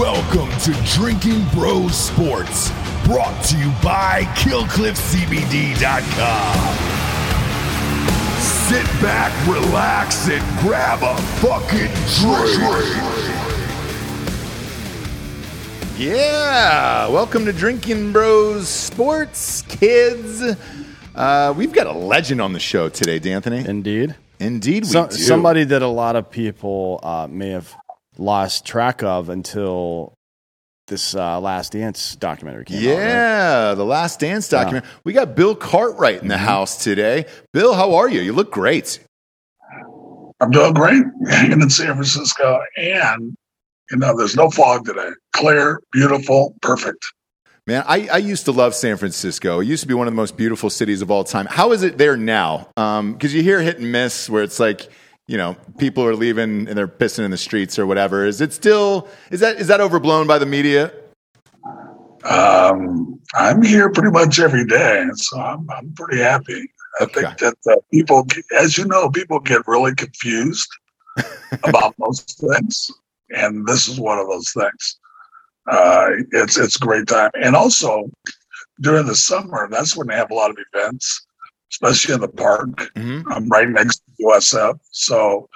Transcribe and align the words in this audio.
Welcome 0.00 0.48
to 0.60 0.72
Drinking 0.96 1.44
Bros 1.52 1.94
Sports, 1.94 2.70
brought 3.04 3.44
to 3.44 3.58
you 3.58 3.70
by 3.82 4.22
KillcliffCBD.com. 4.36 6.56
Sit 8.40 8.86
back, 9.02 9.30
relax, 9.46 10.26
and 10.30 10.42
grab 10.60 11.02
a 11.02 11.14
fucking 11.42 11.92
drink. 12.16 12.62
Yeah, 15.98 17.06
welcome 17.08 17.44
to 17.44 17.52
Drinking 17.52 18.12
Bros 18.12 18.66
Sports, 18.68 19.60
kids. 19.68 20.42
Uh, 21.14 21.52
we've 21.54 21.72
got 21.74 21.86
a 21.86 21.92
legend 21.92 22.40
on 22.40 22.54
the 22.54 22.60
show 22.60 22.88
today, 22.88 23.18
D'Anthony. 23.18 23.66
Indeed. 23.68 24.14
Indeed, 24.38 24.84
we 24.84 24.88
So, 24.88 25.08
do. 25.08 25.16
somebody 25.16 25.64
that 25.64 25.82
a 25.82 25.86
lot 25.86 26.16
of 26.16 26.30
people 26.30 27.00
uh, 27.02 27.26
may 27.30 27.50
have 27.50 27.74
lost 28.20 28.64
track 28.66 29.02
of 29.02 29.28
until 29.28 30.14
this 30.86 31.14
uh, 31.14 31.40
Last 31.40 31.72
Dance 31.72 32.16
documentary 32.16 32.64
came 32.64 32.78
out. 32.78 32.96
right? 32.96 33.02
Yeah, 33.04 33.74
the 33.74 33.84
Last 33.84 34.20
Dance 34.20 34.48
document. 34.48 34.84
We 35.04 35.12
got 35.12 35.34
Bill 35.36 35.54
Cartwright 35.54 36.14
in 36.14 36.20
Mm-hmm. 36.20 36.28
the 36.28 36.38
house 36.38 36.82
today. 36.82 37.26
Bill, 37.52 37.74
how 37.74 37.94
are 37.94 38.08
you? 38.08 38.20
You 38.20 38.32
look 38.32 38.50
great. 38.52 38.98
I'm 40.40 40.50
doing 40.50 40.72
great. 40.72 41.02
Hanging 41.28 41.60
in 41.60 41.70
San 41.70 41.94
Francisco, 41.94 42.60
and 42.76 43.34
you 43.90 43.96
know, 43.98 44.16
there's 44.16 44.36
no 44.36 44.50
fog 44.50 44.86
today. 44.86 45.10
Clear, 45.32 45.80
beautiful, 45.92 46.54
perfect. 46.62 47.04
Man, 47.66 47.84
I, 47.86 48.08
I 48.08 48.16
used 48.18 48.46
to 48.46 48.52
love 48.52 48.74
San 48.74 48.96
Francisco. 48.96 49.60
It 49.60 49.66
used 49.66 49.82
to 49.82 49.86
be 49.86 49.94
one 49.94 50.06
of 50.08 50.12
the 50.12 50.16
most 50.16 50.36
beautiful 50.36 50.70
cities 50.70 51.02
of 51.02 51.10
all 51.10 51.24
time. 51.24 51.46
How 51.46 51.72
is 51.72 51.82
it 51.82 51.98
there 51.98 52.16
now? 52.16 52.68
Because 52.74 53.34
you 53.34 53.42
hear 53.42 53.60
hit 53.60 53.78
and 53.78 53.92
miss 53.92 54.30
where 54.30 54.42
it's 54.42 54.58
like, 54.58 54.88
you 55.30 55.36
know, 55.36 55.54
people 55.78 56.04
are 56.04 56.16
leaving 56.16 56.66
and 56.66 56.76
they're 56.76 56.88
pissing 56.88 57.24
in 57.24 57.30
the 57.30 57.36
streets 57.36 57.78
or 57.78 57.86
whatever. 57.86 58.26
Is 58.26 58.40
it 58.40 58.52
still 58.52 59.06
is 59.30 59.38
that 59.38 59.60
is 59.60 59.68
that 59.68 59.80
overblown 59.80 60.26
by 60.26 60.38
the 60.38 60.46
media? 60.46 60.92
Um, 62.24 63.20
I'm 63.34 63.62
here 63.62 63.90
pretty 63.90 64.10
much 64.10 64.40
every 64.40 64.66
day, 64.66 65.04
so 65.14 65.38
I'm 65.38 65.70
I'm 65.70 65.92
pretty 65.94 66.20
happy. 66.20 66.68
I 67.00 67.04
Okay. 67.04 67.20
think 67.20 67.38
that 67.38 67.54
uh, 67.70 67.76
people, 67.92 68.26
as 68.58 68.76
you 68.76 68.84
know, 68.86 69.08
people 69.08 69.38
get 69.38 69.62
really 69.68 69.94
confused 69.94 70.68
about 71.62 71.94
most 72.00 72.40
things, 72.40 72.90
and 73.30 73.64
this 73.68 73.86
is 73.86 74.00
one 74.00 74.18
of 74.18 74.26
those 74.26 74.50
things. 74.52 74.98
Uh, 75.70 76.08
it's 76.32 76.58
it's 76.58 76.74
a 76.74 76.80
great 76.80 77.06
time, 77.06 77.30
and 77.40 77.54
also 77.54 78.10
during 78.80 79.06
the 79.06 79.14
summer, 79.14 79.68
that's 79.70 79.96
when 79.96 80.08
they 80.08 80.16
have 80.16 80.32
a 80.32 80.34
lot 80.34 80.50
of 80.50 80.56
events, 80.74 81.24
especially 81.70 82.14
in 82.14 82.20
the 82.20 82.28
park. 82.28 82.68
Mhm. 82.96 83.24
I'm 83.30 83.48
right 83.48 83.68
next 83.68 83.98
to 83.98 84.12
USF, 84.26 84.78
so 84.90 85.48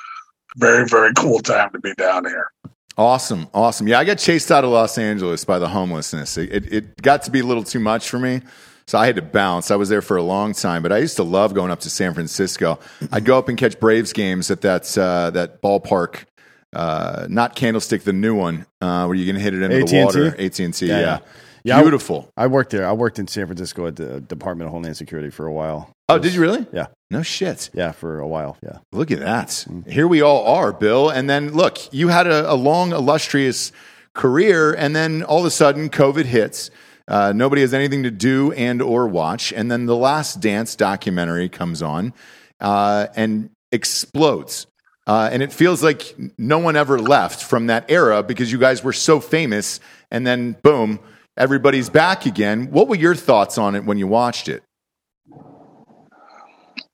very 0.57 0.87
very 0.87 1.13
cool 1.15 1.41
time 1.41 1.71
to 1.73 1.79
be 1.81 1.93
down 1.95 2.25
here. 2.25 2.51
Awesome, 2.97 3.49
awesome. 3.53 3.89
Yeah, 3.89 3.99
I 3.99 4.05
got 4.05 4.19
chased 4.19 4.53
out 4.53 4.63
of 4.65 4.71
Los 4.71 4.99
Angeles 4.99 5.45
by 5.45 5.59
the 5.59 5.69
homelessness. 5.69 6.39
It, 6.39 6.53
it, 6.53 6.73
it 6.73 7.03
got 7.03 7.25
to 7.25 7.31
be 7.33 7.41
a 7.41 7.45
little 7.45 7.65
too 7.65 7.81
much 7.81 8.09
for 8.09 8.21
me, 8.21 8.41
so 8.87 8.99
I 8.99 9.07
had 9.07 9.17
to 9.17 9.23
bounce. 9.23 9.73
I 9.73 9.77
was 9.77 9.89
there 9.89 10.01
for 10.03 10.17
a 10.17 10.23
long 10.23 10.53
time, 10.53 10.81
but 10.81 10.93
I 10.93 10.99
used 10.99 11.17
to 11.17 11.25
love 11.25 11.55
going 11.55 11.73
up 11.73 11.81
to 11.81 11.91
San 11.91 12.15
Francisco. 12.15 12.79
I'd 13.11 13.25
go 13.25 13.37
up 13.37 13.49
and 13.49 13.59
catch 13.59 13.81
Braves 13.81 14.13
games 14.13 14.49
at 14.49 14.61
that 14.61 14.97
uh, 14.97 15.31
that 15.31 15.61
ballpark, 15.61 16.25
uh, 16.73 17.27
not 17.29 17.57
Candlestick, 17.57 18.05
the 18.05 18.13
new 18.13 18.37
one, 18.37 18.65
uh, 18.81 19.07
where 19.07 19.17
you 19.17 19.27
can 19.27 19.41
hit 19.41 19.55
it 19.55 19.63
into 19.63 19.77
the 19.77 19.83
AT&T? 19.83 20.05
water. 20.05 20.37
AT 20.39 20.61
and 20.61 20.73
T, 20.75 20.87
Yeah, 20.87 20.95
yeah, 20.95 21.01
yeah. 21.01 21.19
Yeah, 21.65 21.79
I- 21.79 21.83
beautiful. 21.83 22.31
I 22.37 22.47
worked 22.47 22.71
there. 22.71 22.87
I 22.87 22.93
worked 22.93 23.19
in 23.19 23.27
San 23.27 23.47
Francisco 23.47 23.89
at 23.89 23.97
the 23.97 24.21
Department 24.21 24.69
of 24.69 24.73
Homeland 24.73 24.97
Security 24.97 25.31
for 25.31 25.47
a 25.47 25.53
while. 25.53 25.91
Oh, 26.09 26.19
did 26.19 26.35
you 26.35 26.41
really? 26.41 26.67
Yeah. 26.73 26.87
No 27.11 27.23
shit. 27.23 27.71
Yeah, 27.75 27.93
for 27.93 28.19
a 28.19 28.27
while. 28.27 28.57
Yeah. 28.63 28.79
Look 28.93 29.11
at 29.11 29.21
that. 29.21 29.67
Here 29.87 30.09
we 30.09 30.21
all 30.21 30.47
are, 30.47 30.73
Bill. 30.73 31.11
And 31.11 31.31
then 31.31 31.53
look, 31.53 31.93
you 31.93 32.09
had 32.09 32.27
a, 32.27 32.51
a 32.51 32.55
long, 32.55 32.93
illustrious 32.93 33.73
career, 34.15 34.73
and 34.75 34.95
then 34.97 35.23
all 35.23 35.41
of 35.41 35.45
a 35.45 35.51
sudden, 35.51 35.91
COVID 35.91 36.25
hits. 36.25 36.71
Uh, 37.07 37.33
nobody 37.35 37.61
has 37.61 37.75
anything 37.75 38.03
to 38.05 38.11
do 38.11 38.53
and 38.53 38.81
or 38.81 39.07
watch, 39.07 39.53
and 39.53 39.71
then 39.71 39.87
the 39.87 39.97
Last 39.97 40.41
Dance 40.41 40.75
documentary 40.75 41.49
comes 41.49 41.83
on 41.83 42.15
uh, 42.61 43.09
and 43.15 43.51
explodes. 43.73 44.67
Uh, 45.07 45.29
and 45.31 45.43
it 45.43 45.53
feels 45.53 45.83
like 45.83 46.17
no 46.39 46.59
one 46.59 46.77
ever 46.77 46.99
left 46.99 47.43
from 47.43 47.67
that 47.67 47.85
era 47.91 48.23
because 48.23 48.51
you 48.51 48.59
guys 48.59 48.83
were 48.83 48.93
so 48.93 49.21
famous. 49.21 49.81
And 50.11 50.27
then, 50.27 50.57
boom, 50.63 50.99
everybody's 51.37 51.91
back 51.91 52.25
again. 52.25 52.71
What 52.71 52.89
were 52.89 52.97
your 52.97 53.15
thoughts 53.15 53.59
on 53.59 53.75
it 53.75 53.85
when 53.85 53.99
you 53.99 54.07
watched 54.07 54.49
it? 54.49 54.63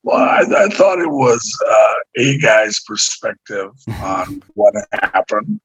Well, 0.02 0.16
I, 0.16 0.64
I 0.64 0.68
thought 0.68 0.98
it 0.98 1.10
was 1.10 1.62
uh, 1.68 1.94
a 2.16 2.38
guy's 2.38 2.80
perspective 2.80 3.70
on 4.02 4.42
what 4.54 4.74
happened. 4.92 5.60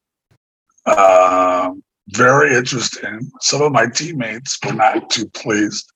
Um 0.86 1.84
very 2.10 2.56
interesting. 2.56 3.32
Some 3.42 3.62
of 3.62 3.72
my 3.72 3.88
teammates 3.88 4.58
were 4.64 4.74
not 4.74 5.10
too 5.10 5.28
pleased. 5.30 5.92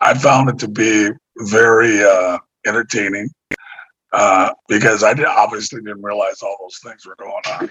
I 0.00 0.14
found 0.14 0.48
it 0.50 0.58
to 0.60 0.68
be 0.68 1.10
very 1.38 2.02
uh, 2.02 2.38
entertaining 2.66 3.30
uh, 4.12 4.52
because 4.68 5.02
I 5.02 5.14
did, 5.14 5.26
obviously 5.26 5.80
didn't 5.80 6.02
realize 6.02 6.42
all 6.42 6.56
those 6.60 6.78
things 6.78 7.04
were 7.04 7.16
going 7.16 7.42
on. 7.60 7.70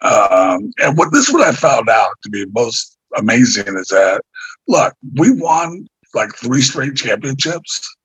Um, 0.00 0.72
and 0.78 0.96
what 0.96 1.12
this 1.12 1.28
is 1.28 1.34
what 1.34 1.46
I 1.46 1.52
found 1.52 1.88
out 1.88 2.12
to 2.22 2.30
be 2.30 2.46
most 2.52 2.96
amazing 3.16 3.76
is 3.76 3.88
that 3.88 4.22
look, 4.68 4.94
we 5.16 5.32
won 5.32 5.86
like 6.14 6.34
three 6.36 6.62
straight 6.62 6.94
championships 6.94 7.96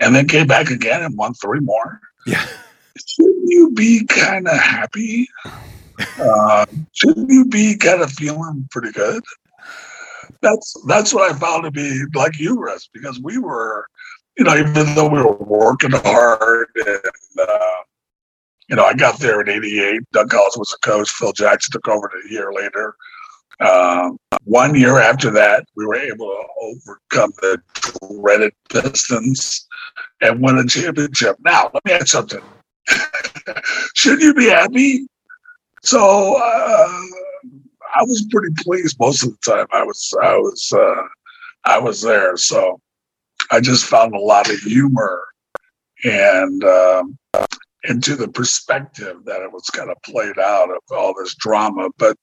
and 0.00 0.14
then 0.14 0.28
came 0.28 0.46
back 0.46 0.70
again 0.70 1.02
and 1.02 1.16
won 1.16 1.34
three 1.34 1.60
more. 1.60 2.00
Yeah. 2.26 2.46
Shouldn't 3.06 3.48
you 3.48 3.70
be 3.70 4.04
kind 4.06 4.48
of 4.48 4.56
happy? 4.58 5.28
Uh, 6.20 6.66
shouldn't 6.92 7.30
you 7.30 7.44
be 7.44 7.76
kind 7.76 8.02
of 8.02 8.12
feeling 8.12 8.68
pretty 8.70 8.92
good? 8.92 9.22
That's 10.42 10.74
that's 10.86 11.12
what 11.12 11.30
I 11.30 11.38
found 11.38 11.64
to 11.64 11.70
be 11.70 12.02
like 12.14 12.38
you, 12.38 12.56
Russ, 12.56 12.88
because 12.92 13.20
we 13.20 13.38
were, 13.38 13.86
you 14.36 14.44
know, 14.44 14.56
even 14.56 14.94
though 14.94 15.08
we 15.08 15.20
were 15.20 15.36
working 15.36 15.90
hard 15.92 16.68
and 16.76 17.00
uh, 17.40 17.82
you 18.68 18.76
know, 18.76 18.84
I 18.84 18.94
got 18.94 19.18
there 19.18 19.40
in 19.40 19.48
'88. 19.48 20.02
Doug 20.12 20.30
Collins 20.30 20.58
was 20.58 20.74
a 20.74 20.86
coach. 20.86 21.10
Phil 21.10 21.32
Jackson 21.32 21.72
took 21.72 21.88
over 21.88 22.06
a 22.06 22.32
year 22.32 22.52
later. 22.52 22.94
Um, 23.60 24.18
one 24.44 24.74
year 24.74 24.98
after 25.00 25.30
that, 25.32 25.66
we 25.74 25.84
were 25.84 25.96
able 25.96 26.26
to 26.26 26.44
overcome 26.62 27.32
the 27.40 27.60
dreaded 28.22 28.52
Pistons 28.70 29.66
and 30.20 30.40
win 30.42 30.58
a 30.58 30.66
championship. 30.66 31.36
Now, 31.44 31.70
let 31.74 31.84
me 31.84 31.92
add 31.92 32.08
something. 32.08 32.42
Shouldn't 33.94 34.22
you 34.22 34.34
be 34.34 34.48
happy? 34.48 35.06
So 35.82 36.36
uh, 36.36 37.02
I 37.94 38.02
was 38.02 38.26
pretty 38.30 38.54
pleased 38.58 38.98
most 39.00 39.22
of 39.24 39.30
the 39.30 39.50
time. 39.50 39.66
I 39.72 39.82
was, 39.82 40.12
I 40.22 40.36
was, 40.36 40.72
uh, 40.72 41.02
I 41.64 41.78
was 41.78 42.00
there. 42.00 42.36
So 42.36 42.80
I 43.50 43.60
just 43.60 43.84
found 43.84 44.14
a 44.14 44.20
lot 44.20 44.50
of 44.50 44.58
humor 44.60 45.24
and 46.04 46.62
um, 46.64 47.18
into 47.84 48.14
the 48.16 48.28
perspective 48.28 49.24
that 49.24 49.42
it 49.42 49.50
was 49.50 49.64
kind 49.70 49.90
of 49.90 49.96
played 50.04 50.38
out 50.38 50.70
of 50.70 50.78
all 50.90 51.14
this 51.18 51.34
drama. 51.34 51.88
But 51.98 52.16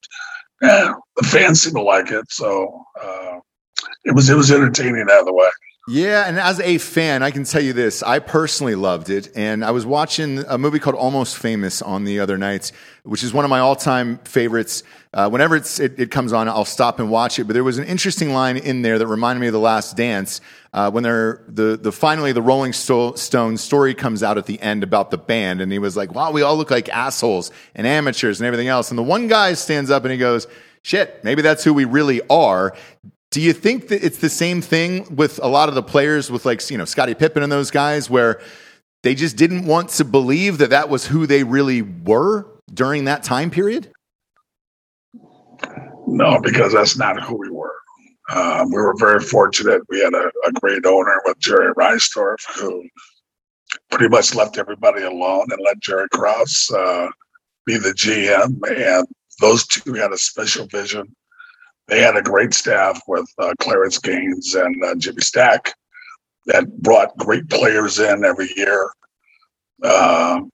yeah, 0.62 0.94
the 1.16 1.26
fans 1.26 1.62
seem 1.62 1.74
to 1.74 1.82
like 1.82 2.10
it. 2.10 2.24
So 2.30 2.84
uh, 3.00 3.40
it 4.04 4.14
was, 4.14 4.30
it 4.30 4.36
was 4.36 4.50
entertaining 4.50 5.06
the 5.24 5.32
way. 5.32 5.48
Yeah, 5.88 6.26
and 6.26 6.36
as 6.36 6.58
a 6.58 6.78
fan, 6.78 7.22
I 7.22 7.30
can 7.30 7.44
tell 7.44 7.62
you 7.62 7.72
this. 7.72 8.02
I 8.02 8.18
personally 8.18 8.74
loved 8.74 9.08
it. 9.08 9.28
And 9.36 9.64
I 9.64 9.70
was 9.70 9.86
watching 9.86 10.40
a 10.48 10.58
movie 10.58 10.80
called 10.80 10.96
Almost 10.96 11.36
Famous 11.36 11.80
on 11.80 12.02
the 12.02 12.18
other 12.18 12.36
night, 12.36 12.72
which 13.04 13.22
is 13.22 13.32
one 13.32 13.44
of 13.44 13.50
my 13.50 13.60
all 13.60 13.76
time 13.76 14.18
favorites. 14.24 14.82
Uh, 15.14 15.28
whenever 15.30 15.54
it, 15.54 15.80
it 15.80 16.10
comes 16.10 16.32
on, 16.32 16.48
I'll 16.48 16.64
stop 16.64 16.98
and 16.98 17.08
watch 17.08 17.38
it. 17.38 17.44
But 17.44 17.52
there 17.52 17.62
was 17.62 17.78
an 17.78 17.84
interesting 17.84 18.32
line 18.32 18.56
in 18.56 18.82
there 18.82 18.98
that 18.98 19.06
reminded 19.06 19.40
me 19.40 19.46
of 19.46 19.52
The 19.52 19.60
Last 19.60 19.96
Dance 19.96 20.40
uh, 20.72 20.90
when 20.90 21.04
they're, 21.04 21.44
the, 21.46 21.76
the 21.80 21.92
finally 21.92 22.32
the 22.32 22.42
Rolling 22.42 22.72
Sto- 22.72 23.14
Stones 23.14 23.60
story 23.60 23.94
comes 23.94 24.24
out 24.24 24.38
at 24.38 24.46
the 24.46 24.60
end 24.60 24.82
about 24.82 25.12
the 25.12 25.18
band. 25.18 25.60
And 25.60 25.70
he 25.70 25.78
was 25.78 25.96
like, 25.96 26.12
wow, 26.12 26.32
we 26.32 26.42
all 26.42 26.56
look 26.56 26.72
like 26.72 26.88
assholes 26.88 27.52
and 27.76 27.86
amateurs 27.86 28.40
and 28.40 28.46
everything 28.48 28.66
else. 28.66 28.90
And 28.90 28.98
the 28.98 29.04
one 29.04 29.28
guy 29.28 29.52
stands 29.52 29.92
up 29.92 30.02
and 30.02 30.10
he 30.10 30.18
goes, 30.18 30.48
shit, 30.82 31.22
maybe 31.22 31.42
that's 31.42 31.62
who 31.62 31.72
we 31.72 31.84
really 31.84 32.22
are. 32.28 32.74
Do 33.36 33.42
you 33.42 33.52
think 33.52 33.88
that 33.88 34.02
it's 34.02 34.16
the 34.16 34.30
same 34.30 34.62
thing 34.62 35.14
with 35.14 35.38
a 35.42 35.46
lot 35.46 35.68
of 35.68 35.74
the 35.74 35.82
players, 35.82 36.30
with 36.30 36.46
like 36.46 36.70
you 36.70 36.78
know 36.78 36.86
Scottie 36.86 37.12
Pippen 37.12 37.42
and 37.42 37.52
those 37.52 37.70
guys, 37.70 38.08
where 38.08 38.40
they 39.02 39.14
just 39.14 39.36
didn't 39.36 39.66
want 39.66 39.90
to 39.90 40.06
believe 40.06 40.56
that 40.56 40.70
that 40.70 40.88
was 40.88 41.08
who 41.08 41.26
they 41.26 41.44
really 41.44 41.82
were 41.82 42.46
during 42.72 43.04
that 43.04 43.24
time 43.24 43.50
period? 43.50 43.92
No, 46.06 46.40
because 46.40 46.72
that's 46.72 46.96
not 46.96 47.20
who 47.20 47.36
we 47.36 47.50
were. 47.50 47.74
Um, 48.30 48.70
we 48.70 48.78
were 48.78 48.94
very 48.98 49.20
fortunate. 49.20 49.82
We 49.90 50.00
had 50.00 50.14
a, 50.14 50.30
a 50.46 50.52
great 50.52 50.86
owner 50.86 51.20
with 51.26 51.38
Jerry 51.38 51.74
Reinsdorf, 51.74 52.38
who 52.58 52.88
pretty 53.90 54.08
much 54.08 54.34
left 54.34 54.56
everybody 54.56 55.02
alone 55.02 55.48
and 55.50 55.60
let 55.62 55.78
Jerry 55.80 56.08
Krause 56.08 56.70
uh, 56.74 57.08
be 57.66 57.76
the 57.76 57.90
GM. 57.90 58.56
And 58.66 59.06
those 59.42 59.66
two 59.66 59.92
had 59.92 60.12
a 60.12 60.16
special 60.16 60.64
vision. 60.68 61.14
They 61.88 62.00
had 62.00 62.16
a 62.16 62.22
great 62.22 62.52
staff 62.52 63.00
with 63.06 63.28
uh, 63.38 63.54
Clarence 63.60 63.98
Gaines 63.98 64.54
and 64.54 64.84
uh, 64.84 64.94
Jimmy 64.96 65.20
Stack 65.20 65.74
that 66.46 66.70
brought 66.78 67.16
great 67.16 67.48
players 67.48 67.98
in 67.98 68.24
every 68.24 68.48
year. 68.56 68.90
Um, 69.82 70.50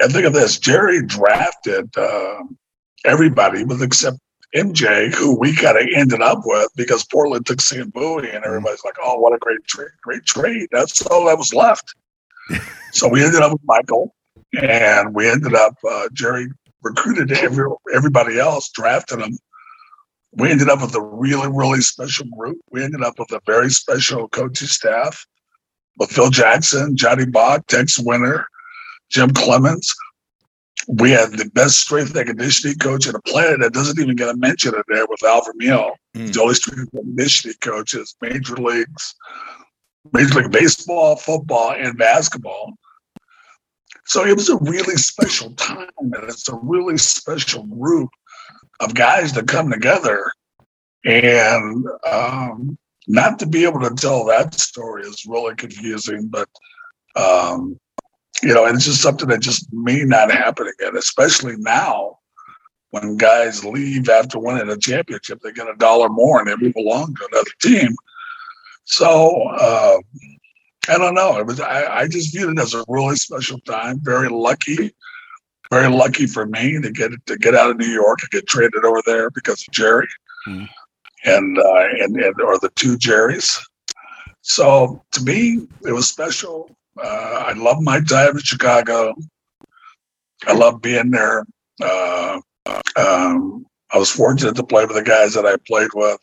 and 0.00 0.12
think 0.12 0.26
of 0.26 0.32
this: 0.32 0.58
Jerry 0.58 1.04
drafted 1.04 1.96
uh, 1.96 2.42
everybody, 3.04 3.64
with 3.64 3.82
except 3.82 4.18
MJ, 4.54 5.12
who 5.12 5.38
we 5.38 5.54
kind 5.54 5.76
of 5.76 5.86
ended 5.94 6.22
up 6.22 6.40
with 6.44 6.70
because 6.76 7.04
Portland 7.04 7.46
took 7.46 7.60
Sam 7.60 7.90
Bowie, 7.90 8.30
and 8.30 8.44
everybody's 8.44 8.84
like, 8.84 8.96
"Oh, 9.02 9.18
what 9.18 9.34
a 9.34 9.38
great 9.38 9.64
trade! 9.66 9.90
Great 10.02 10.24
trade!" 10.24 10.68
That's 10.70 11.04
all 11.06 11.26
that 11.26 11.38
was 11.38 11.52
left. 11.52 11.94
so 12.92 13.08
we 13.08 13.24
ended 13.24 13.42
up 13.42 13.52
with 13.52 13.62
Michael, 13.64 14.14
and 14.60 15.14
we 15.14 15.28
ended 15.28 15.54
up 15.54 15.74
uh, 15.88 16.08
Jerry 16.12 16.48
recruited 16.82 17.32
every, 17.32 17.68
everybody 17.94 18.38
else, 18.38 18.70
drafted 18.70 19.20
them. 19.20 19.36
We 20.32 20.50
ended 20.50 20.68
up 20.68 20.82
with 20.82 20.94
a 20.94 21.02
really, 21.02 21.48
really 21.48 21.80
special 21.80 22.26
group. 22.36 22.58
We 22.70 22.84
ended 22.84 23.02
up 23.02 23.18
with 23.18 23.32
a 23.32 23.40
very 23.46 23.70
special 23.70 24.28
coaching 24.28 24.68
staff 24.68 25.26
with 25.98 26.10
Phil 26.10 26.30
Jackson, 26.30 26.96
Johnny 26.96 27.26
Bach, 27.26 27.66
Tex 27.66 27.98
Winter, 27.98 28.46
Jim 29.10 29.30
Cleamons. 29.30 29.86
We 30.86 31.10
had 31.10 31.32
the 31.32 31.50
best 31.50 31.80
strength 31.80 32.14
and 32.14 32.26
conditioning 32.26 32.78
coach 32.78 33.06
in 33.06 33.12
the 33.12 33.20
planet 33.22 33.60
that 33.60 33.72
doesn't 33.72 34.00
even 34.00 34.16
get 34.16 34.28
a 34.28 34.36
mention 34.36 34.74
in 34.74 34.82
there 34.88 35.06
with 35.08 35.22
Al 35.24 35.42
Vermeil. 35.44 35.94
Mm. 36.16 36.32
The 36.32 36.40
only 36.40 36.54
strength 36.54 36.88
and 36.92 37.02
conditioning 37.02 37.56
coaches, 37.60 38.14
major 38.22 38.56
leagues, 38.56 39.14
major 40.12 40.40
league 40.40 40.52
baseball, 40.52 41.16
football, 41.16 41.72
and 41.72 41.98
basketball. 41.98 42.74
So 44.06 44.24
it 44.24 44.34
was 44.34 44.48
a 44.48 44.56
really 44.56 44.96
special 44.96 45.52
time, 45.54 45.90
and 45.98 46.14
it's 46.24 46.48
a 46.48 46.54
really 46.54 46.96
special 46.96 47.64
group 47.64 48.08
of 48.80 48.94
guys 48.94 49.32
that 49.34 49.48
come 49.48 49.70
together. 49.70 50.30
And 51.04 51.86
um, 52.10 52.78
not 53.06 53.38
to 53.38 53.46
be 53.46 53.64
able 53.64 53.80
to 53.80 53.94
tell 53.94 54.24
that 54.24 54.54
story 54.54 55.02
is 55.02 55.24
really 55.26 55.54
confusing, 55.54 56.28
but 56.28 56.48
um, 57.16 57.78
you 58.42 58.54
know, 58.54 58.66
it's 58.66 58.84
just 58.84 59.02
something 59.02 59.28
that 59.28 59.40
just 59.40 59.72
may 59.72 60.04
not 60.04 60.30
happen 60.30 60.68
again, 60.68 60.96
especially 60.96 61.56
now 61.56 62.18
when 62.90 63.16
guys 63.16 63.64
leave 63.64 64.08
after 64.08 64.38
winning 64.38 64.70
a 64.70 64.76
championship, 64.76 65.40
they 65.40 65.52
get 65.52 65.68
a 65.68 65.76
dollar 65.76 66.08
more 66.08 66.40
and 66.40 66.48
they 66.48 66.56
move 66.56 66.76
along 66.76 67.14
to 67.14 67.28
another 67.32 67.50
team. 67.60 67.94
So 68.84 69.42
uh, 69.58 69.98
I 70.88 70.96
don't 70.96 71.14
know. 71.14 71.38
It 71.38 71.46
was 71.46 71.60
I, 71.60 72.00
I, 72.00 72.08
just 72.08 72.34
viewed 72.34 72.56
it 72.56 72.62
as 72.62 72.72
a 72.72 72.84
really 72.88 73.16
special 73.16 73.58
time. 73.60 74.00
Very 74.02 74.30
lucky, 74.30 74.94
very 75.70 75.88
lucky 75.88 76.26
for 76.26 76.46
me 76.46 76.80
to 76.80 76.90
get 76.90 77.10
to 77.26 77.36
get 77.36 77.54
out 77.54 77.70
of 77.70 77.78
New 77.78 77.86
York 77.86 78.20
and 78.22 78.30
get 78.30 78.46
traded 78.46 78.84
over 78.84 79.02
there 79.04 79.30
because 79.30 79.62
of 79.66 79.72
Jerry, 79.72 80.08
mm. 80.46 80.68
and 81.24 81.58
uh, 81.58 81.88
and 82.00 82.16
and 82.16 82.40
or 82.40 82.58
the 82.58 82.70
two 82.74 82.96
Jerrys. 82.96 83.58
So 84.42 85.02
to 85.12 85.22
me, 85.22 85.66
it 85.84 85.92
was 85.92 86.08
special. 86.08 86.70
Uh, 86.96 87.44
I 87.46 87.52
love 87.52 87.80
my 87.80 88.00
time 88.00 88.36
in 88.36 88.42
Chicago. 88.42 89.14
I 90.46 90.54
love 90.54 90.80
being 90.80 91.10
there. 91.10 91.44
Uh, 91.82 92.40
um, 92.96 93.66
I 93.92 93.98
was 93.98 94.10
fortunate 94.10 94.56
to 94.56 94.64
play 94.64 94.84
with 94.84 94.96
the 94.96 95.02
guys 95.02 95.34
that 95.34 95.46
I 95.46 95.56
played 95.66 95.90
with. 95.94 96.20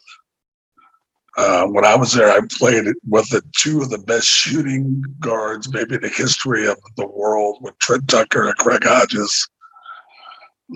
Uh, 1.38 1.66
when 1.66 1.84
I 1.84 1.96
was 1.96 2.14
there, 2.14 2.30
I 2.30 2.40
played 2.50 2.86
with 3.08 3.30
the 3.30 3.42
two 3.58 3.82
of 3.82 3.90
the 3.90 3.98
best 3.98 4.26
shooting 4.26 5.04
guards, 5.20 5.72
maybe 5.72 5.96
in 5.96 6.02
the 6.02 6.10
history 6.10 6.66
of 6.68 6.78
the 6.96 7.08
world, 7.08 7.58
with 7.62 7.78
Trent 7.80 8.08
Tucker 8.08 8.48
and 8.48 8.56
Craig 8.58 8.84
Hodges. 8.86 9.48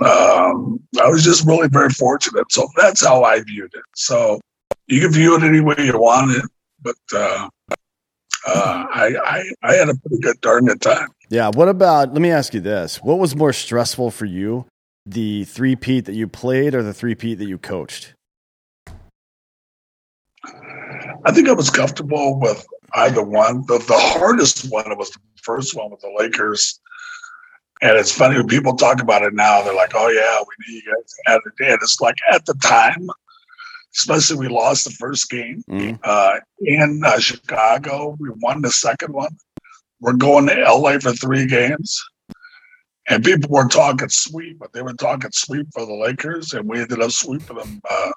Um, 0.01 0.79
I 1.01 1.07
was 1.07 1.23
just 1.23 1.47
really 1.47 1.69
very 1.69 1.89
fortunate. 1.89 2.51
So 2.51 2.67
that's 2.75 3.03
how 3.03 3.23
I 3.23 3.41
viewed 3.41 3.73
it. 3.73 3.83
So 3.95 4.39
you 4.88 5.00
can 5.00 5.13
view 5.13 5.35
it 5.35 5.44
any 5.44 5.61
way 5.61 5.75
you 5.79 5.97
want 5.97 6.31
it, 6.31 6.45
but 6.81 6.95
uh, 7.13 7.50
uh, 8.45 8.85
I, 8.94 9.15
I, 9.23 9.44
I 9.63 9.73
had 9.75 9.89
a 9.89 9.95
pretty 9.95 10.19
good 10.21 10.41
darn 10.41 10.65
good 10.65 10.81
time. 10.81 11.07
Yeah. 11.29 11.51
What 11.53 11.69
about? 11.69 12.11
Let 12.13 12.21
me 12.21 12.31
ask 12.31 12.53
you 12.53 12.59
this: 12.59 12.97
What 13.01 13.19
was 13.19 13.35
more 13.35 13.53
stressful 13.53 14.11
for 14.11 14.25
you, 14.25 14.65
the 15.06 15.45
three 15.45 15.75
peat 15.75 16.06
that 16.06 16.15
you 16.15 16.27
played 16.27 16.75
or 16.75 16.83
the 16.83 16.94
three 16.94 17.15
peat 17.15 17.38
that 17.38 17.47
you 17.47 17.57
coached? 17.57 18.13
I 21.25 21.31
think 21.31 21.50
I 21.50 21.54
was 21.54 21.69
comfortable 21.69 22.39
with 22.39 22.66
either 22.95 23.24
one. 23.24 23.66
The, 23.68 23.77
the 23.80 23.98
hardest 23.98 24.71
one 24.71 24.98
was 24.98 25.12
the 25.12 25.19
first 25.42 25.75
one 25.75 25.92
with 25.92 26.01
the 26.01 26.13
Lakers. 26.18 26.80
And 27.81 27.98
it's 27.98 28.12
funny 28.12 28.36
when 28.36 28.48
people 28.48 28.75
talk 28.75 29.01
about 29.01 29.24
it 29.24 29.33
now, 29.33 29.62
they're 29.62 29.74
like, 29.74 29.94
oh, 29.95 30.10
yeah, 30.10 30.39
we 30.42 30.74
need 30.74 30.83
you 30.83 30.94
guys 30.94 31.13
to 31.13 31.31
add 31.31 31.42
it 31.45 31.71
in. 31.71 31.77
It's 31.81 32.01
like 32.01 32.16
at 32.31 32.45
the 32.45 32.54
time, 32.56 33.10
especially 33.95 34.38
we 34.38 34.48
lost 34.48 34.86
the 34.86 34.92
first 34.92 35.30
game 35.30 35.63
mm-hmm. 35.69 35.95
uh, 36.04 36.39
in 36.62 37.01
uh, 37.06 37.19
Chicago. 37.19 38.18
We 38.19 38.30
won 38.42 38.62
the 38.62 38.71
second 38.71 39.13
one. 39.13 39.38
We're 40.01 40.13
going 40.13 40.48
to 40.48 40.56
LA 40.56 41.00
for 41.00 41.13
three 41.13 41.45
games. 41.45 42.01
And 43.10 43.24
people 43.24 43.50
were 43.50 43.68
talking 43.68 44.10
sweep, 44.10 44.60
but 44.60 44.71
they 44.71 44.83
were 44.83 44.94
talking 44.94 45.31
sweep 45.33 45.68
for 45.74 45.86
the 45.86 45.95
Lakers, 45.95 46.54
and 46.54 46.69
we 46.69 46.80
ended 46.80 47.01
up 47.01 47.12
sweeping 47.12 47.57
them 47.57 47.81
uh, 47.89 48.12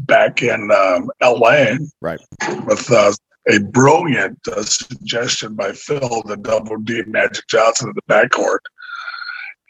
back 0.00 0.42
in 0.42 0.70
um, 0.70 1.10
L.A. 1.20 1.78
Right. 2.00 2.20
With 2.66 2.90
uh, 2.90 3.12
a 3.48 3.58
brilliant 3.60 4.38
uh, 4.48 4.62
suggestion 4.62 5.54
by 5.54 5.72
Phil 5.72 6.22
the 6.26 6.36
double 6.36 6.78
D 6.78 7.02
Magic 7.06 7.46
Johnson 7.48 7.88
in 7.88 7.94
the 7.94 8.12
backcourt. 8.12 8.58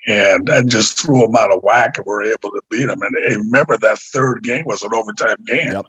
And 0.08 0.48
I 0.50 0.62
just 0.62 1.00
threw 1.00 1.24
him 1.24 1.34
out 1.34 1.50
of 1.50 1.64
whack, 1.64 1.98
and 1.98 2.06
we 2.06 2.12
were 2.12 2.22
able 2.22 2.50
to 2.50 2.62
beat 2.70 2.88
him. 2.88 3.02
And, 3.02 3.16
and 3.16 3.44
remember, 3.46 3.76
that 3.76 3.98
third 3.98 4.44
game 4.44 4.64
was 4.64 4.82
an 4.82 4.94
overtime 4.94 5.42
game. 5.46 5.72
Yep. 5.72 5.86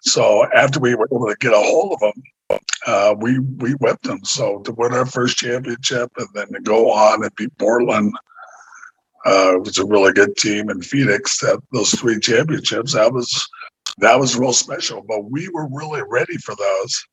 So 0.00 0.46
after 0.52 0.80
we 0.80 0.94
were 0.96 1.08
able 1.12 1.26
to 1.26 1.36
get 1.38 1.52
a 1.52 1.56
hold 1.56 1.92
of 1.92 2.00
them, 2.00 2.60
uh, 2.86 3.14
we 3.18 3.38
we 3.38 3.72
whipped 3.74 4.02
them. 4.02 4.24
So 4.24 4.58
to 4.60 4.72
win 4.72 4.92
our 4.92 5.06
first 5.06 5.36
championship, 5.36 6.10
and 6.16 6.26
then 6.34 6.48
to 6.48 6.60
go 6.60 6.90
on 6.90 7.22
and 7.22 7.34
beat 7.36 7.56
Portland 7.58 8.12
uh, 9.26 9.56
it 9.56 9.62
was 9.62 9.78
a 9.78 9.84
really 9.84 10.12
good 10.12 10.36
team 10.36 10.70
in 10.70 10.80
Phoenix. 10.82 11.40
That 11.40 11.60
those 11.72 11.90
three 11.92 12.18
championships, 12.20 12.94
that 12.94 13.12
was 13.12 13.48
that 13.98 14.18
was 14.18 14.36
real 14.36 14.52
special. 14.52 15.02
But 15.06 15.30
we 15.30 15.48
were 15.48 15.68
really 15.70 16.02
ready 16.08 16.36
for 16.38 16.54
those, 16.54 17.04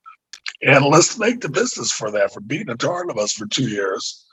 and 0.62 0.86
let's 0.86 1.18
make 1.18 1.42
the 1.42 1.50
business 1.50 1.92
for 1.92 2.12
that 2.12 2.34
for 2.34 2.42
beating 2.42 2.70
a 2.70 2.76
ton 2.76 3.10
of 3.10 3.18
us 3.18 3.34
for 3.34 3.46
two 3.48 3.68
years. 3.68 4.26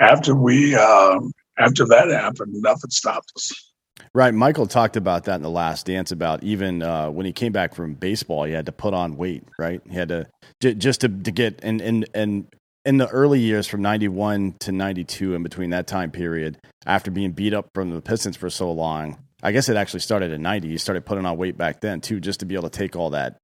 After 0.00 0.34
we 0.34 0.74
um, 0.74 1.32
after 1.58 1.86
that 1.86 2.08
happened, 2.08 2.52
nothing 2.54 2.90
stopped 2.90 3.32
us. 3.36 3.52
Right. 4.14 4.32
Michael 4.32 4.66
talked 4.66 4.96
about 4.96 5.24
that 5.24 5.36
in 5.36 5.42
the 5.42 5.50
last 5.50 5.86
dance 5.86 6.12
about 6.12 6.42
even 6.42 6.82
uh, 6.82 7.10
when 7.10 7.26
he 7.26 7.32
came 7.32 7.52
back 7.52 7.74
from 7.74 7.94
baseball, 7.94 8.44
he 8.44 8.52
had 8.52 8.66
to 8.66 8.72
put 8.72 8.94
on 8.94 9.16
weight, 9.16 9.44
right? 9.58 9.80
He 9.88 9.96
had 9.96 10.08
to 10.08 10.26
j- 10.60 10.74
just 10.74 11.00
to, 11.02 11.08
to 11.08 11.30
get 11.30 11.60
and 11.62 11.80
and 11.80 12.08
and 12.14 12.46
in 12.88 12.96
the 12.96 13.06
early 13.08 13.38
years 13.38 13.66
from 13.66 13.82
91 13.82 14.54
to 14.60 14.72
92 14.72 15.34
in 15.34 15.42
between 15.42 15.70
that 15.70 15.86
time 15.86 16.10
period 16.10 16.56
after 16.86 17.10
being 17.10 17.32
beat 17.32 17.52
up 17.52 17.68
from 17.74 17.90
the 17.90 18.00
pistons 18.00 18.34
for 18.34 18.48
so 18.48 18.72
long 18.72 19.18
i 19.42 19.52
guess 19.52 19.68
it 19.68 19.76
actually 19.76 20.00
started 20.00 20.32
in 20.32 20.40
90 20.40 20.68
you 20.68 20.78
started 20.78 21.04
putting 21.04 21.26
on 21.26 21.36
weight 21.36 21.58
back 21.58 21.82
then 21.82 22.00
too 22.00 22.18
just 22.18 22.40
to 22.40 22.46
be 22.46 22.54
able 22.54 22.70
to 22.70 22.78
take 22.78 22.96
all 22.96 23.10
that 23.10 23.36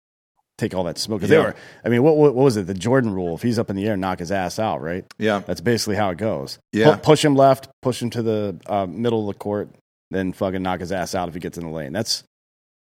take 0.57 0.73
all 0.73 0.85
that 0.85 0.97
smoke. 0.99 1.21
Because 1.21 1.31
yeah. 1.31 1.39
they 1.39 1.45
were 1.45 1.57
i 1.85 1.89
mean 1.91 2.03
what, 2.03 2.17
what, 2.17 2.35
was 2.35 2.57
it? 2.57 2.67
The 2.67 2.75
jordan 2.75 3.13
rule 3.13 3.35
if 3.35 3.43
he's 3.43 3.59
up 3.59 3.69
in 3.69 3.77
the 3.77 3.87
air 3.87 3.99
knock 3.99 4.21
his 4.21 4.33
ass 4.33 4.59
out 4.59 4.81
right? 4.81 5.05
Yeah. 5.19 5.41
That's 5.41 5.61
basically 5.61 5.97
how 5.97 6.09
it 6.11 6.17
goes. 6.17 6.59
Yeah. 6.73 6.97
P- 6.97 7.03
push 7.03 7.23
him 7.23 7.35
left 7.35 7.69
push 7.83 8.01
him 8.01 8.09
to 8.11 8.23
the 8.23 8.59
uh, 8.67 8.87
middle 8.87 9.29
of 9.29 9.35
the 9.35 9.39
court 9.39 9.69
then 10.11 10.33
fucking 10.33 10.63
knock 10.63 10.81
his 10.81 10.93
ass 10.93 11.15
out 11.15 11.29
if 11.29 11.35
he 11.35 11.41
gets 11.41 11.59
in 11.59 11.65
the 11.65 11.71
lane. 11.71 11.93
That's 11.93 12.25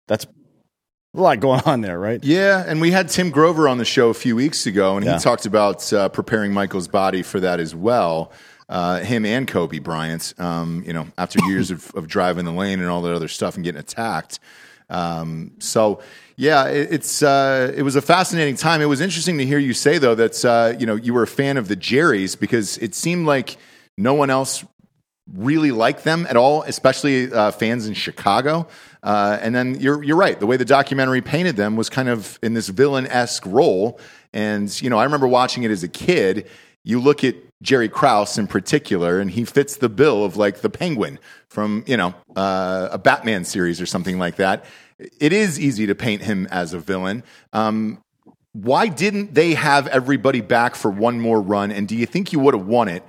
that's 0.07 0.25
a 1.13 1.21
lot 1.21 1.39
going 1.39 1.61
on 1.65 1.81
there, 1.81 1.99
right? 1.99 2.23
Yeah, 2.23 2.63
and 2.65 2.81
we 2.81 2.91
had 2.91 3.09
Tim 3.09 3.29
Grover 3.29 3.67
on 3.67 3.77
the 3.77 3.85
show 3.85 4.09
a 4.09 4.13
few 4.13 4.35
weeks 4.35 4.65
ago, 4.65 4.97
and 4.97 5.05
yeah. 5.05 5.13
he 5.13 5.19
talked 5.19 5.45
about 5.45 5.91
uh, 5.91 6.09
preparing 6.09 6.53
Michael's 6.53 6.87
body 6.87 7.23
for 7.23 7.39
that 7.39 7.59
as 7.59 7.73
well. 7.73 8.31
Uh, 8.69 8.99
him 8.99 9.25
and 9.25 9.47
Kobe 9.47 9.79
Bryant, 9.79 10.33
um, 10.37 10.83
you 10.85 10.91
know, 10.91 11.07
after 11.17 11.39
years 11.47 11.71
of, 11.71 11.89
of, 11.95 12.07
driving 12.07 12.43
the 12.43 12.51
lane 12.51 12.79
and 12.79 12.89
all 12.89 13.01
that 13.03 13.13
other 13.13 13.29
stuff 13.29 13.55
and 13.55 13.63
getting 13.63 13.79
attacked. 13.79 14.39
Um, 14.89 15.53
so, 15.59 16.01
yeah, 16.35 16.67
it, 16.67 16.91
it's 16.91 17.23
uh, 17.23 17.73
it 17.75 17.83
was 17.83 17.95
a 17.95 18.01
fascinating 18.01 18.55
time. 18.55 18.81
It 18.81 18.85
was 18.85 18.99
interesting 18.99 19.37
to 19.37 19.45
hear 19.45 19.57
you 19.57 19.73
say 19.73 19.97
though 19.97 20.15
that 20.15 20.43
uh, 20.43 20.77
you 20.77 20.85
know 20.85 20.95
you 20.95 21.13
were 21.13 21.23
a 21.23 21.27
fan 21.27 21.57
of 21.57 21.69
the 21.69 21.77
Jerrys 21.77 22.37
because 22.37 22.77
it 22.79 22.93
seemed 22.93 23.25
like 23.25 23.57
no 23.97 24.13
one 24.13 24.29
else 24.29 24.65
really 25.33 25.71
like 25.71 26.03
them 26.03 26.25
at 26.29 26.37
all, 26.37 26.63
especially 26.63 27.31
uh, 27.31 27.51
fans 27.51 27.87
in 27.87 27.93
Chicago. 27.93 28.67
Uh, 29.03 29.37
and 29.41 29.53
then 29.53 29.79
you're 29.79 30.03
you're 30.03 30.17
right. 30.17 30.39
The 30.39 30.45
way 30.45 30.57
the 30.57 30.65
documentary 30.65 31.21
painted 31.21 31.55
them 31.55 31.75
was 31.75 31.89
kind 31.89 32.09
of 32.09 32.39
in 32.41 32.53
this 32.53 32.67
villain 32.69 33.07
esque 33.07 33.45
role. 33.45 33.99
And 34.33 34.81
you 34.81 34.89
know, 34.89 34.97
I 34.97 35.03
remember 35.03 35.27
watching 35.27 35.63
it 35.63 35.71
as 35.71 35.83
a 35.83 35.87
kid. 35.87 36.47
You 36.83 36.99
look 36.99 37.23
at 37.23 37.35
Jerry 37.61 37.89
Krause 37.89 38.37
in 38.37 38.47
particular, 38.47 39.19
and 39.19 39.31
he 39.31 39.43
fits 39.45 39.77
the 39.77 39.89
bill 39.89 40.23
of 40.23 40.37
like 40.37 40.61
the 40.61 40.69
Penguin 40.69 41.19
from 41.49 41.83
you 41.87 41.97
know 41.97 42.13
uh, 42.35 42.89
a 42.91 42.97
Batman 42.97 43.43
series 43.45 43.81
or 43.81 43.85
something 43.85 44.17
like 44.17 44.37
that. 44.37 44.65
It 45.19 45.31
is 45.31 45.59
easy 45.59 45.85
to 45.87 45.95
paint 45.95 46.23
him 46.23 46.47
as 46.49 46.73
a 46.73 46.79
villain. 46.79 47.23
Um, 47.53 48.01
why 48.53 48.87
didn't 48.87 49.35
they 49.35 49.53
have 49.53 49.87
everybody 49.87 50.41
back 50.41 50.75
for 50.75 50.89
one 50.89 51.19
more 51.19 51.39
run? 51.39 51.71
And 51.71 51.87
do 51.87 51.95
you 51.95 52.07
think 52.07 52.33
you 52.33 52.39
would 52.39 52.55
have 52.55 52.65
won 52.65 52.87
it 52.87 53.03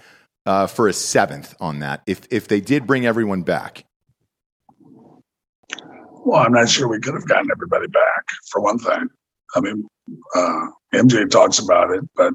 uh, 0.48 0.66
for 0.66 0.88
a 0.88 0.94
seventh 0.94 1.54
on 1.60 1.80
that 1.80 2.02
if 2.06 2.22
if 2.30 2.48
they 2.48 2.60
did 2.60 2.86
bring 2.86 3.04
everyone 3.04 3.42
back? 3.42 3.84
Well, 6.24 6.40
I'm 6.40 6.52
not 6.52 6.70
sure 6.70 6.88
we 6.88 7.00
could 7.00 7.14
have 7.14 7.28
gotten 7.28 7.50
everybody 7.50 7.86
back, 7.86 8.24
for 8.50 8.62
one 8.62 8.78
thing. 8.78 9.08
I 9.54 9.60
mean, 9.60 9.86
uh, 10.34 10.66
MJ 10.94 11.30
talks 11.30 11.58
about 11.58 11.90
it, 11.90 12.02
but 12.16 12.32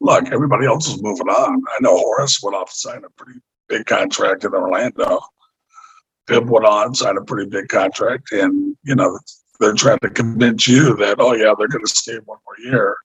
look, 0.00 0.26
everybody 0.32 0.66
else 0.66 0.88
is 0.88 1.00
moving 1.00 1.28
on. 1.28 1.62
I 1.68 1.78
know 1.80 1.96
Horace 1.96 2.42
went 2.42 2.56
off 2.56 2.70
to 2.70 2.76
sign 2.76 3.02
a 3.04 3.10
pretty 3.10 3.40
big 3.68 3.86
contract 3.86 4.44
in 4.44 4.52
Orlando. 4.52 5.20
Pip 6.26 6.44
went 6.46 6.66
on, 6.66 6.94
signed 6.94 7.18
a 7.18 7.24
pretty 7.24 7.48
big 7.48 7.68
contract, 7.68 8.32
and 8.32 8.76
you 8.82 8.96
know 8.96 9.16
they're 9.60 9.74
trying 9.74 10.00
to 10.00 10.10
convince 10.10 10.66
you 10.66 10.96
that 10.96 11.16
oh 11.20 11.34
yeah 11.34 11.54
they're 11.56 11.68
going 11.68 11.84
to 11.84 11.90
stay 11.90 12.18
one 12.24 12.38
more 12.44 12.72
year, 12.72 12.96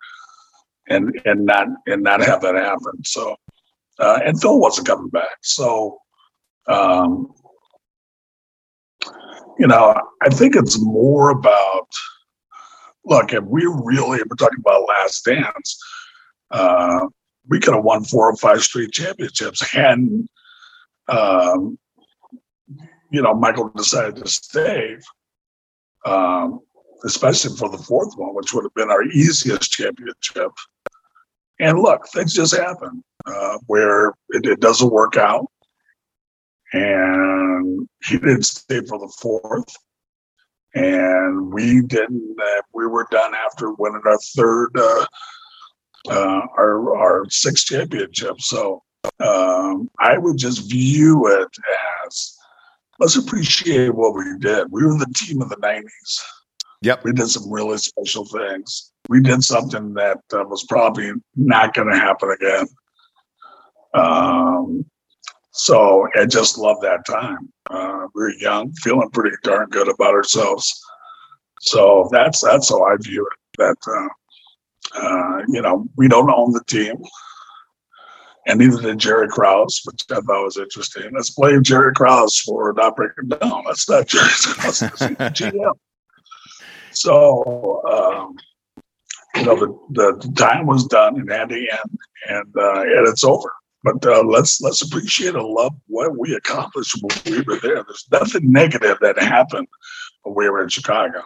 and 0.88 1.22
and 1.26 1.46
not 1.46 1.68
and 1.86 2.02
not 2.02 2.22
have 2.22 2.42
that 2.42 2.56
happen. 2.56 3.04
So, 3.04 3.36
uh, 4.00 4.20
and 4.26 4.40
Phil 4.42 4.60
wasn't 4.60 4.88
coming 4.88 5.10
back, 5.10 5.38
so. 5.42 6.00
Um, 6.68 7.34
you 9.58 9.68
know, 9.68 10.00
I 10.22 10.30
think 10.30 10.56
it's 10.56 10.80
more 10.80 11.32
about 11.32 11.88
look, 13.06 13.34
if 13.34 13.44
we 13.44 13.66
really 13.66 14.20
we're 14.20 14.36
talking 14.38 14.60
about 14.60 14.88
last 14.88 15.26
dance, 15.26 15.80
uh, 16.52 17.08
we 17.50 17.60
could 17.60 17.74
have 17.74 17.84
won 17.84 18.04
four 18.04 18.30
or 18.30 18.36
five 18.38 18.62
straight 18.62 18.92
championships 18.92 19.68
had 19.70 20.00
um, 21.08 21.78
you 23.12 23.22
know 23.22 23.34
Michael 23.34 23.70
decided 23.70 24.18
to 24.18 24.28
stay, 24.28 24.98
um, 26.06 26.60
especially 27.04 27.56
for 27.58 27.70
the 27.70 27.78
fourth 27.78 28.14
one, 28.16 28.36
which 28.36 28.54
would 28.54 28.64
have 28.64 28.74
been 28.76 28.92
our 28.92 29.04
easiest 29.04 29.72
championship. 29.72 30.52
And 31.60 31.80
look, 31.80 32.08
things 32.08 32.34
just 32.34 32.56
happen 32.56 33.04
uh, 33.26 33.58
where 33.68 34.10
it, 34.30 34.46
it 34.46 34.60
doesn't 34.60 34.92
work 34.92 35.18
out, 35.18 35.48
and 36.74 37.88
he 38.06 38.18
didn't 38.18 38.46
stay 38.46 38.82
for 38.82 38.98
the 39.00 39.14
fourth 39.20 39.76
and 40.76 41.52
we 41.52 41.82
didn't. 41.82 42.38
Uh, 42.40 42.62
we 42.74 42.88
were 42.88 43.08
done 43.12 43.34
after 43.34 43.72
winning 43.74 44.02
our 44.06 44.20
third, 44.36 44.70
uh, 44.76 45.06
uh, 46.10 46.42
our 46.58 46.98
our 46.98 47.30
sixth 47.30 47.66
championship. 47.66 48.40
So 48.40 48.84
um, 49.20 49.90
I 50.00 50.18
would 50.18 50.38
just 50.38 50.70
view 50.70 51.28
it 51.28 51.50
as 52.06 52.38
let's 53.00 53.16
appreciate 53.16 53.94
what 53.96 54.16
we 54.16 54.38
did. 54.40 54.68
We 54.72 54.86
were 54.86 54.98
the 54.98 55.14
team 55.16 55.42
of 55.42 55.50
the 55.50 55.58
'90s. 55.58 56.22
Yep, 56.82 57.04
we 57.04 57.12
did 57.12 57.28
some 57.28 57.52
really 57.52 57.78
special 57.78 58.26
things. 58.26 58.92
We 59.10 59.22
did 59.22 59.44
something 59.44 59.94
that 59.96 60.20
uh, 60.34 60.46
was 60.46 60.64
probably 60.64 61.12
not 61.36 61.74
going 61.74 61.92
to 61.92 61.98
happen 61.98 62.32
again. 62.32 62.68
Um, 63.94 64.86
so 65.52 66.08
I 66.16 66.26
just 66.26 66.58
love 66.58 66.78
that 66.82 67.06
time. 67.06 67.52
Uh, 67.70 68.08
we 68.16 68.22
were 68.22 68.34
young, 68.34 68.72
feeling 68.74 69.10
pretty 69.10 69.36
darn 69.44 69.70
good 69.70 69.90
about 69.90 70.14
ourselves. 70.14 70.80
So 71.60 72.08
that's 72.12 72.42
that's 72.42 72.70
how 72.70 72.84
I 72.86 72.96
view 72.98 73.28
it. 73.30 73.58
That 73.58 74.10
uh, 74.96 75.02
uh, 75.02 75.44
you 75.50 75.62
know 75.62 75.86
we 75.98 76.08
don't 76.08 76.32
own 76.32 76.54
the 76.54 76.64
team, 76.66 76.96
and 78.48 78.60
neither 78.60 78.82
did 78.82 79.00
Jerry 79.00 79.28
Krause, 79.28 79.82
which 79.84 80.06
I 80.12 80.22
thought 80.22 80.46
was 80.46 80.58
interesting. 80.58 81.12
Let's 81.14 81.32
blame 81.32 81.62
Jerry 81.62 81.94
Krause 81.94 82.40
for 82.40 82.72
not 82.74 82.96
breaking 82.96 83.28
down. 83.28 83.64
That's 83.66 83.90
not 83.90 84.08
Jerry 84.08 84.30
Krause, 84.30 84.80
GM. 84.80 85.72
So 86.92 87.82
um, 87.88 88.36
you 89.36 89.46
know 89.46 89.56
the, 89.56 90.20
the 90.22 90.34
time 90.36 90.66
was 90.66 90.86
done 90.86 91.20
and 91.20 91.32
had 91.32 91.50
to 91.50 91.56
end, 91.56 92.00
and 92.28 92.54
uh, 92.58 92.82
and 92.82 93.08
it's 93.08 93.24
over. 93.24 93.54
But 93.84 94.06
uh, 94.06 94.24
let's 94.24 94.60
let's 94.62 94.82
appreciate 94.82 95.36
and 95.36 95.44
love 95.44 95.74
what 95.88 96.18
we 96.18 96.36
accomplished 96.36 96.98
when 97.02 97.38
we 97.38 97.42
were 97.42 97.60
there. 97.60 97.84
There's 97.84 98.08
nothing 98.12 98.52
negative 98.52 98.98
that 99.02 99.18
happened 99.18 99.68
when 100.24 100.36
we 100.36 100.50
were 100.50 100.62
in 100.64 100.70
Chicago. 100.70 101.24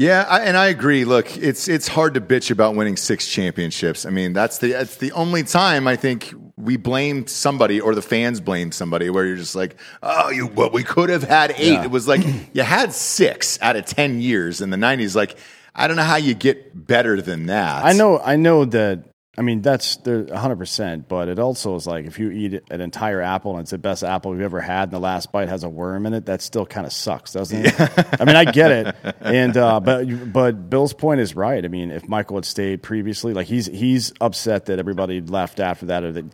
Yeah, 0.00 0.24
I, 0.26 0.40
and 0.40 0.56
I 0.56 0.68
agree. 0.68 1.04
Look, 1.04 1.36
it's 1.36 1.68
it's 1.68 1.86
hard 1.86 2.14
to 2.14 2.22
bitch 2.22 2.50
about 2.50 2.74
winning 2.74 2.96
six 2.96 3.28
championships. 3.28 4.06
I 4.06 4.10
mean, 4.10 4.32
that's 4.32 4.56
the 4.56 4.72
that's 4.72 4.96
the 4.96 5.12
only 5.12 5.42
time 5.42 5.86
I 5.86 5.96
think 5.96 6.32
we 6.56 6.78
blamed 6.78 7.28
somebody 7.28 7.82
or 7.82 7.94
the 7.94 8.00
fans 8.00 8.40
blamed 8.40 8.72
somebody 8.72 9.10
where 9.10 9.26
you're 9.26 9.36
just 9.36 9.54
like, 9.54 9.76
oh, 10.02 10.30
you 10.30 10.46
well, 10.46 10.70
we 10.70 10.84
could 10.84 11.10
have 11.10 11.24
had 11.24 11.50
eight. 11.58 11.72
Yeah. 11.72 11.84
It 11.84 11.90
was 11.90 12.08
like 12.08 12.22
you 12.54 12.62
had 12.62 12.94
six 12.94 13.60
out 13.60 13.76
of 13.76 13.84
ten 13.84 14.22
years 14.22 14.62
in 14.62 14.70
the 14.70 14.78
'90s. 14.78 15.14
Like, 15.14 15.36
I 15.74 15.86
don't 15.86 15.98
know 15.98 16.02
how 16.02 16.16
you 16.16 16.32
get 16.32 16.86
better 16.86 17.20
than 17.20 17.46
that. 17.46 17.84
I 17.84 17.92
know, 17.92 18.20
I 18.20 18.36
know 18.36 18.64
that 18.64 19.09
I 19.38 19.42
mean, 19.42 19.62
that's 19.62 19.96
hundred 20.04 20.56
percent, 20.56 21.08
but 21.08 21.28
it 21.28 21.38
also 21.38 21.76
is 21.76 21.86
like 21.86 22.04
if 22.04 22.18
you 22.18 22.30
eat 22.30 22.62
an 22.68 22.80
entire 22.80 23.20
apple 23.20 23.52
and 23.52 23.60
it's 23.60 23.70
the 23.70 23.78
best 23.78 24.02
apple 24.02 24.32
you've 24.32 24.42
ever 24.42 24.60
had, 24.60 24.84
and 24.84 24.92
the 24.92 24.98
last 24.98 25.30
bite 25.30 25.48
has 25.48 25.62
a 25.62 25.68
worm 25.68 26.04
in 26.04 26.14
it, 26.14 26.26
that 26.26 26.42
still 26.42 26.66
kind 26.66 26.84
of 26.84 26.92
sucks, 26.92 27.32
doesn't 27.32 27.66
it? 27.66 28.20
I 28.20 28.24
mean, 28.24 28.34
I 28.34 28.44
get 28.44 28.70
it, 28.72 28.96
and 29.20 29.56
uh, 29.56 29.78
but 29.78 30.32
but 30.32 30.68
Bill's 30.68 30.92
point 30.92 31.20
is 31.20 31.36
right. 31.36 31.64
I 31.64 31.68
mean, 31.68 31.92
if 31.92 32.08
Michael 32.08 32.38
had 32.38 32.44
stayed 32.44 32.82
previously, 32.82 33.32
like 33.32 33.46
he's 33.46 33.66
he's 33.66 34.12
upset 34.20 34.66
that 34.66 34.80
everybody 34.80 35.20
left 35.20 35.60
after 35.60 35.86
that, 35.86 36.02
or 36.02 36.10
that 36.10 36.24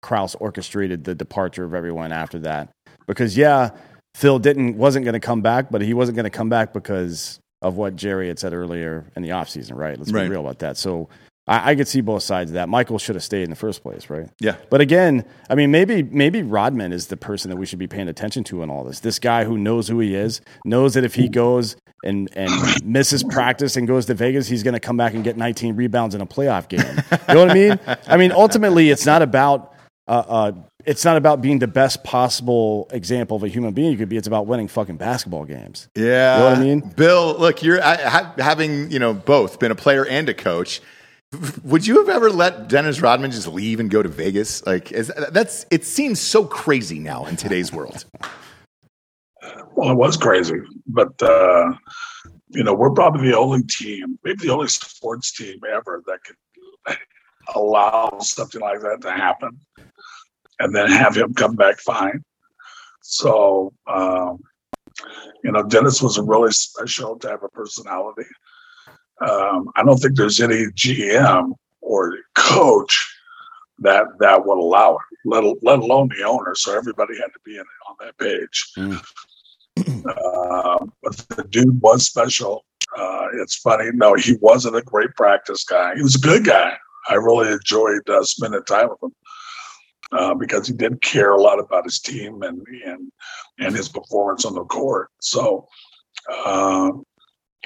Krause 0.00 0.34
orchestrated 0.36 1.04
the 1.04 1.14
departure 1.14 1.64
of 1.64 1.74
everyone 1.74 2.12
after 2.12 2.38
that, 2.40 2.70
because 3.06 3.36
yeah, 3.36 3.70
Phil 4.14 4.38
didn't 4.38 4.78
wasn't 4.78 5.04
going 5.04 5.14
to 5.14 5.20
come 5.20 5.42
back, 5.42 5.70
but 5.70 5.82
he 5.82 5.92
wasn't 5.92 6.16
going 6.16 6.24
to 6.24 6.30
come 6.30 6.48
back 6.48 6.72
because 6.72 7.40
of 7.60 7.76
what 7.76 7.94
Jerry 7.94 8.28
had 8.28 8.38
said 8.38 8.54
earlier 8.54 9.04
in 9.16 9.22
the 9.22 9.28
offseason, 9.28 9.76
right? 9.76 9.96
Let's 9.98 10.12
right. 10.12 10.24
be 10.24 10.30
real 10.30 10.40
about 10.40 10.60
that. 10.60 10.76
So 10.76 11.08
I, 11.46 11.70
I, 11.72 11.74
could 11.74 11.88
see 11.88 12.00
both 12.00 12.22
sides 12.22 12.50
of 12.50 12.54
that. 12.54 12.68
Michael 12.68 12.98
should 12.98 13.16
have 13.16 13.24
stayed 13.24 13.42
in 13.42 13.50
the 13.50 13.56
first 13.56 13.82
place, 13.82 14.08
right? 14.08 14.28
Yeah. 14.38 14.56
But 14.70 14.80
again, 14.80 15.24
I 15.50 15.54
mean, 15.56 15.70
maybe 15.70 16.02
maybe 16.02 16.42
Rodman 16.42 16.92
is 16.92 17.08
the 17.08 17.16
person 17.16 17.50
that 17.50 17.56
we 17.56 17.66
should 17.66 17.80
be 17.80 17.88
paying 17.88 18.08
attention 18.08 18.44
to 18.44 18.62
in 18.62 18.70
all 18.70 18.84
this. 18.84 19.00
This 19.00 19.18
guy 19.18 19.44
who 19.44 19.58
knows 19.58 19.88
who 19.88 19.98
he 19.98 20.14
is, 20.14 20.40
knows 20.64 20.94
that 20.94 21.04
if 21.04 21.14
he 21.14 21.28
goes 21.28 21.76
and 22.04 22.28
and 22.36 22.50
misses 22.84 23.24
practice 23.24 23.76
and 23.76 23.88
goes 23.88 24.06
to 24.06 24.14
Vegas, 24.14 24.46
he's 24.46 24.62
going 24.62 24.74
to 24.74 24.80
come 24.80 24.96
back 24.96 25.14
and 25.14 25.24
get 25.24 25.36
19 25.36 25.74
rebounds 25.74 26.14
in 26.14 26.20
a 26.20 26.26
playoff 26.26 26.68
game. 26.68 26.80
You 27.28 27.34
know 27.34 27.40
what 27.40 27.50
I 27.50 27.54
mean? 27.54 27.80
I 28.06 28.16
mean, 28.16 28.32
ultimately, 28.32 28.90
it's 28.90 29.06
not 29.06 29.22
about 29.22 29.74
uh, 30.06 30.24
uh, 30.28 30.52
it's 30.84 31.04
not 31.04 31.16
about 31.16 31.40
being 31.40 31.58
the 31.58 31.68
best 31.68 32.04
possible 32.04 32.88
example 32.92 33.36
of 33.36 33.42
a 33.44 33.48
human 33.48 33.72
being 33.72 33.92
you 33.92 33.98
could 33.98 34.08
be. 34.08 34.16
It's 34.16 34.26
about 34.26 34.46
winning 34.46 34.68
fucking 34.68 34.96
basketball 34.96 35.44
games. 35.44 35.88
Yeah, 35.94 36.36
you 36.36 36.42
know 36.42 36.50
what 36.50 36.58
I 36.58 36.60
mean. 36.60 36.80
Bill, 36.96 37.36
look, 37.38 37.62
you're 37.62 37.80
having 37.80 38.90
you 38.90 38.98
know 38.98 39.14
both 39.14 39.58
been 39.58 39.72
a 39.72 39.76
player 39.76 40.06
and 40.06 40.28
a 40.28 40.34
coach. 40.34 40.80
Would 41.64 41.86
you 41.86 41.98
have 41.98 42.10
ever 42.10 42.30
let 42.30 42.68
Dennis 42.68 43.00
Rodman 43.00 43.30
just 43.30 43.48
leave 43.48 43.80
and 43.80 43.90
go 43.90 44.02
to 44.02 44.08
Vegas? 44.08 44.64
Like, 44.66 44.92
is, 44.92 45.10
that's 45.30 45.64
it 45.70 45.84
seems 45.84 46.20
so 46.20 46.44
crazy 46.44 46.98
now 46.98 47.24
in 47.24 47.36
today's 47.36 47.72
world. 47.72 48.04
Well, 49.74 49.90
it 49.90 49.96
was 49.96 50.18
crazy, 50.18 50.60
but 50.86 51.20
uh, 51.22 51.72
you 52.50 52.62
know, 52.62 52.74
we're 52.74 52.90
probably 52.90 53.30
the 53.30 53.38
only 53.38 53.62
team, 53.62 54.18
maybe 54.24 54.46
the 54.46 54.52
only 54.52 54.68
sports 54.68 55.32
team 55.32 55.58
ever 55.74 56.02
that 56.06 56.18
could 56.24 56.98
allow 57.54 58.18
something 58.20 58.60
like 58.60 58.80
that 58.80 59.00
to 59.00 59.10
happen, 59.10 59.58
and 60.60 60.74
then 60.74 60.90
have 60.90 61.16
him 61.16 61.32
come 61.32 61.56
back 61.56 61.78
fine. 61.78 62.22
So, 63.00 63.72
um, 63.86 64.38
you 65.42 65.50
know, 65.50 65.62
Dennis 65.62 66.02
was 66.02 66.18
a 66.18 66.22
really 66.22 66.52
special 66.52 67.18
type 67.18 67.42
of 67.42 67.52
personality. 67.52 68.26
Um, 69.20 69.70
I 69.76 69.84
don't 69.84 69.98
think 69.98 70.16
there's 70.16 70.40
any 70.40 70.66
GM 70.66 71.54
or 71.80 72.16
coach 72.34 73.08
that 73.78 74.06
that 74.20 74.46
would 74.46 74.58
allow 74.58 74.96
it, 74.96 75.18
let, 75.24 75.44
let 75.62 75.78
alone 75.78 76.08
the 76.08 76.24
owner. 76.24 76.54
So 76.54 76.76
everybody 76.76 77.16
had 77.16 77.32
to 77.32 77.40
be 77.44 77.56
in, 77.56 77.64
on 77.88 77.96
that 78.00 78.18
page. 78.18 78.72
Mm. 78.76 79.02
Uh, 79.78 80.86
but 81.02 81.16
the 81.36 81.44
dude 81.50 81.80
was 81.80 82.06
special. 82.06 82.64
Uh, 82.96 83.26
it's 83.34 83.56
funny. 83.56 83.90
No, 83.94 84.14
he 84.14 84.36
wasn't 84.40 84.76
a 84.76 84.82
great 84.82 85.14
practice 85.16 85.64
guy. 85.64 85.94
He 85.94 86.02
was 86.02 86.16
a 86.16 86.20
good 86.20 86.44
guy. 86.44 86.76
I 87.08 87.14
really 87.14 87.50
enjoyed 87.52 88.08
uh, 88.08 88.22
spending 88.22 88.62
time 88.64 88.88
with 88.90 89.02
him 89.02 89.14
uh, 90.12 90.34
because 90.34 90.66
he 90.66 90.74
did 90.74 91.00
care 91.02 91.32
a 91.32 91.40
lot 91.40 91.58
about 91.58 91.84
his 91.84 91.98
team 91.98 92.42
and 92.42 92.64
and 92.84 93.10
and 93.58 93.74
his 93.74 93.88
performance 93.88 94.44
on 94.44 94.54
the 94.54 94.64
court. 94.64 95.08
So 95.20 95.66
uh, 96.30 96.90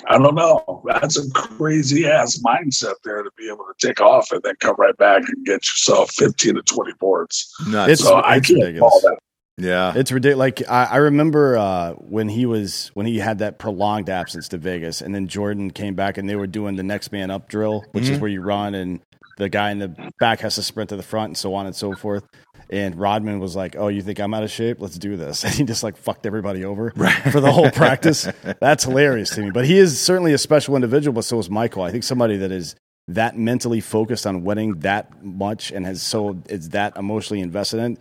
I 0.09 0.19
don't 0.19 0.35
know. 0.35 0.83
That's 0.87 1.19
a 1.19 1.31
crazy 1.33 2.07
ass 2.07 2.39
mindset 2.45 2.95
there 3.05 3.23
to 3.23 3.31
be 3.37 3.49
able 3.49 3.65
to 3.65 3.87
take 3.87 4.01
off 4.01 4.31
and 4.31 4.43
then 4.43 4.55
come 4.61 4.77
right 4.79 4.97
back 4.97 5.23
and 5.29 5.47
get 5.47 5.65
yourself 5.65 6.11
15 6.13 6.57
to 6.57 6.63
20 6.63 6.93
boards. 7.01 7.53
Nuts. 7.69 8.03
so 8.03 8.19
it's 8.19 8.27
I 8.27 8.41
can't 8.41 8.61
ridiculous. 8.61 8.81
call 8.81 9.01
that. 9.03 9.19
Yeah, 9.59 9.95
it's 9.97 10.13
ridiculous. 10.13 10.39
Like 10.39 10.69
I, 10.69 10.85
I 10.85 10.97
remember 10.97 11.57
uh, 11.57 11.93
when 11.93 12.29
he 12.29 12.45
was 12.45 12.91
when 12.93 13.07
he 13.07 13.19
had 13.19 13.39
that 13.39 13.59
prolonged 13.59 14.11
absence 14.11 14.49
to 14.49 14.59
Vegas, 14.59 15.01
and 15.01 15.15
then 15.15 15.29
Jordan 15.29 15.71
came 15.71 15.95
back, 15.95 16.19
and 16.19 16.29
they 16.29 16.37
were 16.37 16.47
doing 16.47 16.77
the 16.77 16.83
next 16.83 17.11
man 17.11 17.31
up 17.31 17.49
drill, 17.49 17.83
which 17.93 18.05
mm-hmm. 18.05 18.15
is 18.15 18.21
where 18.21 18.31
you 18.31 18.43
run 18.43 18.75
and 18.75 19.01
the 19.37 19.49
guy 19.49 19.71
in 19.71 19.79
the 19.79 20.13
back 20.19 20.41
has 20.41 20.55
to 20.55 20.63
sprint 20.63 20.91
to 20.91 20.97
the 20.97 21.03
front, 21.03 21.31
and 21.31 21.37
so 21.37 21.55
on 21.55 21.67
and 21.67 21.77
so 21.77 21.95
forth. 21.95 22.25
And 22.71 22.97
Rodman 22.97 23.39
was 23.39 23.55
like, 23.55 23.77
"Oh, 23.77 23.89
you 23.89 24.03
think 24.03 24.19
I'm 24.19 24.35
out 24.35 24.43
of 24.43 24.51
shape? 24.51 24.81
Let's 24.81 24.99
do 24.99 25.17
this." 25.17 25.45
And 25.47 25.55
he 25.55 25.65
just 25.65 25.83
like 25.83 25.97
fucked 25.97 26.27
everybody 26.27 26.65
over 26.65 26.93
right. 26.97 27.33
for 27.33 27.41
the 27.41 27.53
whole 27.53 27.71
practice. 27.71 28.29
That's 28.61 28.85
hilarious 28.85 29.31
to 29.31 29.43
me. 29.43 29.51
But 29.51 29.65
he 29.67 29.79
is 29.79 30.01
certainly 30.01 30.33
a 30.33 30.39
special 30.39 30.75
individual. 30.75 31.15
But 31.15 31.25
so 31.25 31.39
is 31.39 31.49
Michael. 31.49 31.83
I 31.83 31.91
think 31.91 32.05
somebody 32.05 32.37
that 32.39 32.51
is 32.51 32.75
that 33.09 33.37
mentally 33.37 33.81
focused 33.81 34.27
on 34.27 34.43
winning 34.43 34.81
that 34.81 35.23
much 35.23 35.71
and 35.71 35.87
has 35.87 36.03
so 36.03 36.43
is 36.49 36.71
that 36.71 36.97
emotionally 36.97 37.41
invested 37.41 37.79
in. 37.81 37.99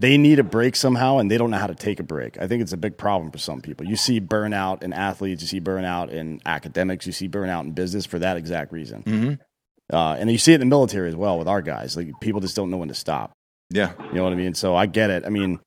They 0.00 0.18
need 0.18 0.40
a 0.40 0.44
break 0.44 0.74
somehow, 0.74 1.18
and 1.18 1.30
they 1.30 1.38
don't 1.38 1.50
know 1.52 1.56
how 1.56 1.68
to 1.68 1.74
take 1.74 2.00
a 2.00 2.02
break. 2.02 2.36
I 2.40 2.48
think 2.48 2.62
it's 2.62 2.72
a 2.72 2.76
big 2.76 2.98
problem 2.98 3.30
for 3.30 3.38
some 3.38 3.60
people. 3.60 3.86
You 3.86 3.94
see 3.94 4.20
burnout 4.20 4.82
in 4.82 4.92
athletes, 4.92 5.40
you 5.40 5.46
see 5.46 5.60
burnout 5.60 6.10
in 6.10 6.40
academics, 6.44 7.06
you 7.06 7.12
see 7.12 7.28
burnout 7.28 7.62
in 7.62 7.72
business 7.72 8.04
for 8.04 8.18
that 8.18 8.36
exact 8.36 8.72
reason. 8.72 9.04
Mm-hmm. 9.04 9.34
Uh, 9.94 10.14
and 10.14 10.30
you 10.30 10.38
see 10.38 10.52
it 10.52 10.56
in 10.56 10.60
the 10.60 10.66
military 10.66 11.08
as 11.08 11.16
well 11.16 11.38
with 11.38 11.46
our 11.46 11.62
guys. 11.62 11.96
Like 11.96 12.08
people 12.20 12.40
just 12.40 12.56
don't 12.56 12.70
know 12.70 12.76
when 12.78 12.88
to 12.88 12.94
stop. 12.94 13.32
Yeah. 13.70 13.92
You 14.08 14.14
know 14.14 14.24
what 14.24 14.32
I 14.32 14.36
mean? 14.36 14.54
So 14.54 14.74
I 14.76 14.86
get 14.86 15.10
it. 15.10 15.24
I 15.24 15.28
mean, 15.28 15.60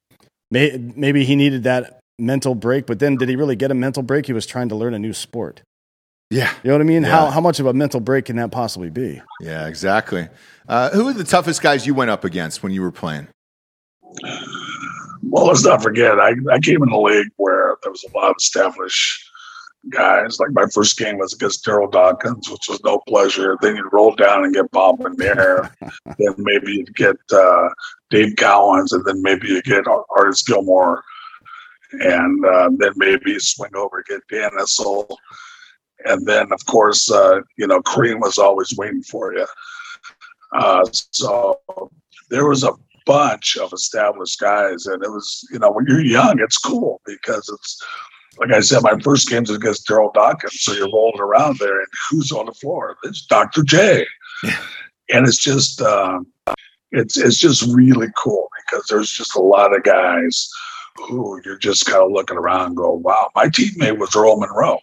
may, 0.51 0.77
maybe 0.96 1.25
he 1.25 1.36
needed 1.36 1.63
that 1.63 2.00
mental 2.20 2.56
break, 2.56 2.86
but 2.86 3.00
then 3.00 3.16
did 3.16 3.30
he 3.30 3.36
really 3.36 3.56
get 3.56 3.72
a 3.72 3.75
mental 3.75 4.04
break? 4.04 4.25
He 4.25 4.34
was 4.34 4.46
trying 4.46 4.70
to 4.70 4.75
learn 4.75 4.94
a 4.94 5.00
new 5.00 5.13
sport. 5.13 5.62
Yeah. 6.30 6.51
You 6.63 6.70
know 6.70 6.75
what 6.75 6.82
I 6.82 6.86
mean? 6.86 7.04
Yeah. 7.04 7.10
How 7.10 7.30
how 7.30 7.42
much 7.42 7.60
of 7.60 7.66
a 7.66 7.74
mental 7.74 8.00
break 8.00 8.25
can 8.25 8.36
that 8.36 8.51
possibly 8.51 8.89
be? 8.89 9.22
Yeah, 9.39 9.68
exactly. 9.68 10.27
Uh, 10.68 10.89
who 10.89 11.06
were 11.06 11.13
the 11.13 11.24
toughest 11.24 11.62
guys 11.62 11.88
you 11.88 11.94
went 11.94 12.12
up 12.12 12.25
against 12.25 12.63
when 12.63 12.74
you 12.74 12.82
were 12.82 12.92
playing? 12.92 13.27
Well, 15.24 15.48
let's 15.48 15.63
not 15.63 15.84
forget, 15.84 16.20
I, 16.20 16.34
I 16.51 16.60
came 16.60 16.82
in 16.84 16.89
a 16.89 17.00
league 17.00 17.27
where 17.38 17.75
there 17.84 17.92
was 17.92 18.04
a 18.04 18.18
lot 18.18 18.32
of 18.32 18.36
established 18.39 19.26
guys. 19.89 20.39
Like 20.39 20.51
my 20.51 20.65
first 20.74 20.98
game 20.98 21.17
was 21.17 21.34
against 21.34 21.65
Darryl 21.65 21.91
Dawkins, 21.91 22.50
which 22.50 22.67
was 22.69 22.81
no 22.84 23.00
pleasure. 23.07 23.57
Then 23.62 23.75
you'd 23.75 23.93
roll 23.93 24.15
down 24.15 24.43
and 24.43 24.53
get 24.53 24.72
Bob 24.72 25.00
McNair. 25.00 25.72
then 26.17 26.36
maybe 26.38 26.74
you'd 26.74 26.96
get 26.96 27.15
uh, 27.31 27.69
Dave 28.10 28.36
Cowens, 28.36 28.91
and 28.91 29.05
then 29.05 29.22
maybe 29.22 29.48
you 29.48 29.62
get 29.62 29.86
Artis 30.15 30.43
Gilmore. 30.43 31.03
And 31.93 32.46
uh, 32.46 32.69
then 32.77 32.91
maybe 32.98 33.39
swing 33.39 33.75
over 33.75 33.98
and 33.98 34.05
get 34.05 34.27
Dan 34.29 34.51
Issel. 34.60 35.07
And 36.05 36.25
then, 36.25 36.51
of 36.51 36.65
course, 36.65 37.10
uh, 37.10 37.39
you 37.57 37.65
know, 37.65 37.81
Kareem 37.81 38.19
was 38.19 38.38
always 38.38 38.75
waiting 38.77 39.03
for 39.03 39.34
you. 39.34 39.48
Uh, 40.53 40.86
so 40.91 41.60
there 42.29 42.48
was 42.48 42.63
a 42.63 42.74
bunch 43.05 43.57
of 43.57 43.72
established 43.74 44.39
guys, 44.39 44.86
and 44.86 45.01
it 45.03 45.10
was, 45.10 45.48
you 45.51 45.60
know, 45.60 45.72
when 45.72 45.86
you're 45.88 46.01
young, 46.01 46.39
it's 46.39 46.57
cool 46.57 47.01
because 47.05 47.50
it's 47.50 47.81
like 48.39 48.51
I 48.51 48.60
said, 48.62 48.84
my 48.84 48.98
first 49.00 49.29
game's 49.29 49.50
against 49.50 49.88
Darryl 49.88 50.13
Dawkins, 50.13 50.62
so 50.62 50.74
you're 50.74 50.91
rolling 50.91 51.20
around 51.20 51.60
there, 51.60 51.79
and 51.79 51.88
who's 52.10 52.32
on 52.32 52.46
the 52.46 52.53
floor? 52.53 52.98
It's 53.03 53.25
Dr. 53.25 53.63
J, 53.63 54.06
and 55.13 55.27
it's 55.27 55.38
just, 55.38 55.82
um, 55.82 56.27
it's 56.91 57.17
it's 57.17 57.39
just 57.39 57.74
really 57.74 58.08
cool 58.15 58.50
because 58.65 58.86
there's 58.88 59.12
just 59.12 59.36
a 59.36 59.41
lot 59.41 59.75
of 59.75 59.84
guys 59.84 60.50
who 60.96 61.39
you're 61.46 61.58
just 61.58 61.86
kind 61.86 62.03
of 62.03 62.12
looking 62.12 62.38
around, 62.38 62.67
and 62.67 62.77
go, 62.77 62.91
wow, 62.94 63.29
my 63.36 63.48
teammate 63.48 63.98
was 63.98 64.15
Earl 64.15 64.38
Monroe. 64.38 64.79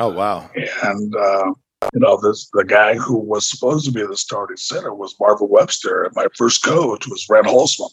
Oh 0.00 0.08
wow! 0.08 0.50
And 0.82 1.14
uh, 1.14 1.52
you 1.92 2.00
know, 2.00 2.18
this 2.20 2.48
the 2.52 2.64
guy 2.64 2.94
who 2.94 3.18
was 3.18 3.48
supposed 3.48 3.86
to 3.86 3.92
be 3.92 4.06
the 4.06 4.16
starting 4.16 4.56
center 4.56 4.94
was 4.94 5.14
Marvin 5.20 5.48
Webster, 5.50 6.04
and 6.04 6.14
my 6.14 6.26
first 6.36 6.62
coach 6.64 7.06
was 7.06 7.26
Red 7.28 7.44
Holzman. 7.44 7.90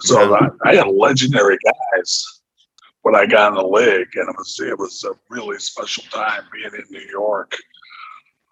So 0.00 0.30
Yeah. 0.30 0.48
I, 0.64 0.70
I 0.70 0.74
had 0.76 0.88
legendary 0.88 1.58
guys 1.94 2.35
when 3.06 3.14
I 3.14 3.24
got 3.24 3.50
in 3.52 3.54
the 3.54 3.64
league, 3.64 4.08
and 4.16 4.28
it 4.28 4.34
was 4.36 4.58
it 4.58 4.76
was 4.76 5.04
a 5.04 5.12
really 5.30 5.60
special 5.60 6.02
time 6.10 6.42
being 6.52 6.72
in 6.74 6.82
New 6.90 7.06
York, 7.08 7.54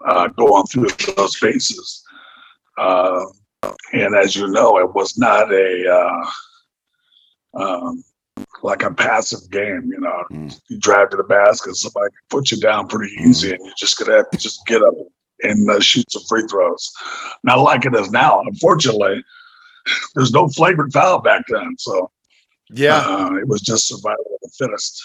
uh, 0.06 0.28
going 0.28 0.62
through 0.66 0.90
those 1.16 1.40
bases. 1.40 2.04
Uh, 2.78 3.24
and 3.94 4.14
as 4.14 4.36
you 4.36 4.46
know, 4.46 4.78
it 4.78 4.94
was 4.94 5.18
not 5.18 5.52
a 5.52 6.24
uh, 7.58 7.60
um, 7.60 8.04
like 8.62 8.84
a 8.84 8.94
passive 8.94 9.50
game. 9.50 9.90
You 9.92 9.98
know, 9.98 10.22
Mm. 10.30 10.60
you 10.68 10.78
drive 10.78 11.10
to 11.10 11.16
the 11.16 11.24
basket, 11.24 11.74
somebody 11.74 12.10
can 12.10 12.38
put 12.38 12.52
you 12.52 12.60
down 12.60 12.86
pretty 12.86 13.12
easy, 13.24 13.50
and 13.54 13.64
you're 13.64 13.74
just 13.76 13.98
gonna 13.98 14.18
have 14.18 14.30
to 14.30 14.38
just 14.38 14.64
get 14.68 14.82
up 14.82 14.94
and 15.42 15.68
uh, 15.68 15.80
shoot 15.80 16.08
some 16.12 16.22
free 16.28 16.46
throws. 16.48 16.92
Not 17.42 17.58
like 17.58 17.86
it 17.86 17.94
is 17.96 18.12
now. 18.12 18.40
Unfortunately, 18.42 19.24
there's 20.14 20.30
no 20.30 20.46
flagrant 20.46 20.92
foul 20.92 21.20
back 21.22 21.42
then, 21.48 21.74
so 21.76 22.12
Yeah, 22.74 22.96
uh, 22.96 23.34
it 23.36 23.48
was 23.48 23.60
just 23.60 23.88
survival 23.88 24.24
of 24.34 24.40
the 24.42 24.50
fittest. 24.58 25.04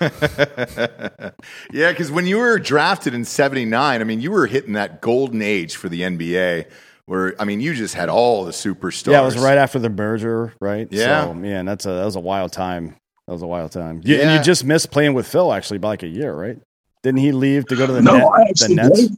yeah. 1.72 1.90
Because 1.90 2.10
when 2.10 2.26
you 2.26 2.38
were 2.38 2.58
drafted 2.58 3.14
in 3.14 3.24
'79, 3.24 4.00
I 4.00 4.04
mean, 4.04 4.20
you 4.20 4.30
were 4.30 4.46
hitting 4.46 4.74
that 4.74 5.00
golden 5.00 5.42
age 5.42 5.76
for 5.76 5.88
the 5.88 6.02
NBA, 6.02 6.66
where 7.06 7.34
I 7.40 7.44
mean, 7.44 7.60
you 7.60 7.74
just 7.74 7.94
had 7.94 8.08
all 8.08 8.44
the 8.44 8.52
superstars. 8.52 9.12
Yeah, 9.12 9.22
it 9.22 9.24
was 9.24 9.38
right 9.38 9.58
after 9.58 9.78
the 9.78 9.90
merger, 9.90 10.52
right? 10.60 10.88
Yeah. 10.90 11.24
So, 11.24 11.34
man, 11.34 11.64
that's 11.64 11.86
a 11.86 11.90
that 11.90 12.04
was 12.04 12.16
a 12.16 12.20
wild 12.20 12.52
time. 12.52 12.96
That 13.26 13.32
was 13.32 13.42
a 13.42 13.46
wild 13.46 13.72
time. 13.72 14.00
You, 14.04 14.16
And 14.16 14.32
you 14.32 14.42
just 14.42 14.64
missed 14.64 14.90
playing 14.90 15.14
with 15.14 15.26
Phil 15.26 15.52
actually 15.52 15.78
by 15.78 15.88
like 15.88 16.02
a 16.02 16.08
year, 16.08 16.34
right? 16.34 16.58
Didn't 17.02 17.20
he 17.20 17.32
leave 17.32 17.64
to 17.66 17.76
go 17.76 17.86
to 17.86 17.92
the, 17.92 18.02
no, 18.02 18.18
net, 18.18 18.26
I 18.26 18.44
the 18.54 18.74
Nets? 18.74 19.06
played. 19.06 19.10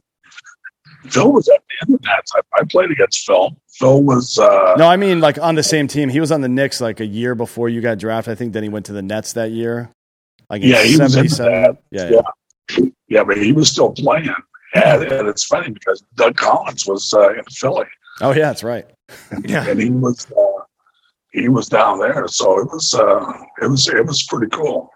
Phil 1.09 1.31
was 1.31 1.47
at 1.49 1.61
the 1.69 1.87
end 1.87 1.95
of 1.95 2.01
that. 2.03 2.23
I, 2.35 2.61
I 2.61 2.63
played 2.65 2.91
against 2.91 3.25
Phil. 3.25 3.55
Phil 3.79 4.01
was 4.03 4.37
uh, 4.37 4.75
No, 4.77 4.87
I 4.87 4.95
mean 4.97 5.19
like 5.19 5.37
on 5.39 5.55
the 5.55 5.63
same 5.63 5.87
team. 5.87 6.09
He 6.09 6.19
was 6.19 6.31
on 6.31 6.41
the 6.41 6.49
Knicks 6.49 6.79
like 6.81 6.99
a 6.99 7.05
year 7.05 7.35
before 7.35 7.69
you 7.69 7.81
got 7.81 7.97
drafted. 7.99 8.31
I 8.31 8.35
think 8.35 8.53
then 8.53 8.63
he 8.63 8.69
went 8.69 8.85
to 8.87 8.93
the 8.93 9.01
Nets 9.01 9.33
that 9.33 9.51
year. 9.51 9.89
Like 10.49 10.61
in 10.61 10.69
Yeah, 10.69 10.83
he 10.83 10.97
was 10.97 11.15
into 11.15 11.35
that. 11.43 11.77
Yeah, 11.91 12.09
Yeah. 12.09 12.21
yeah. 12.77 12.85
yeah, 13.07 13.23
but 13.23 13.37
he 13.37 13.51
was 13.51 13.69
still 13.69 13.91
playing. 13.91 14.29
And, 14.75 15.03
and 15.03 15.27
it's 15.27 15.43
funny 15.45 15.69
because 15.71 16.03
Doug 16.15 16.35
Collins 16.35 16.87
was 16.87 17.13
uh, 17.13 17.33
in 17.33 17.43
Philly, 17.51 17.85
Oh 18.21 18.31
yeah, 18.31 18.47
that's 18.47 18.63
right. 18.63 18.87
Yeah. 19.45 19.67
and 19.67 19.79
he 19.79 19.89
was 19.91 20.25
uh, 20.31 20.63
he 21.31 21.47
was 21.49 21.67
down 21.67 21.99
there. 21.99 22.27
So 22.27 22.59
it 22.59 22.65
was 22.65 22.93
uh, 22.93 23.33
it 23.61 23.67
was 23.67 23.87
it 23.87 24.05
was 24.05 24.23
pretty 24.23 24.49
cool. 24.51 24.89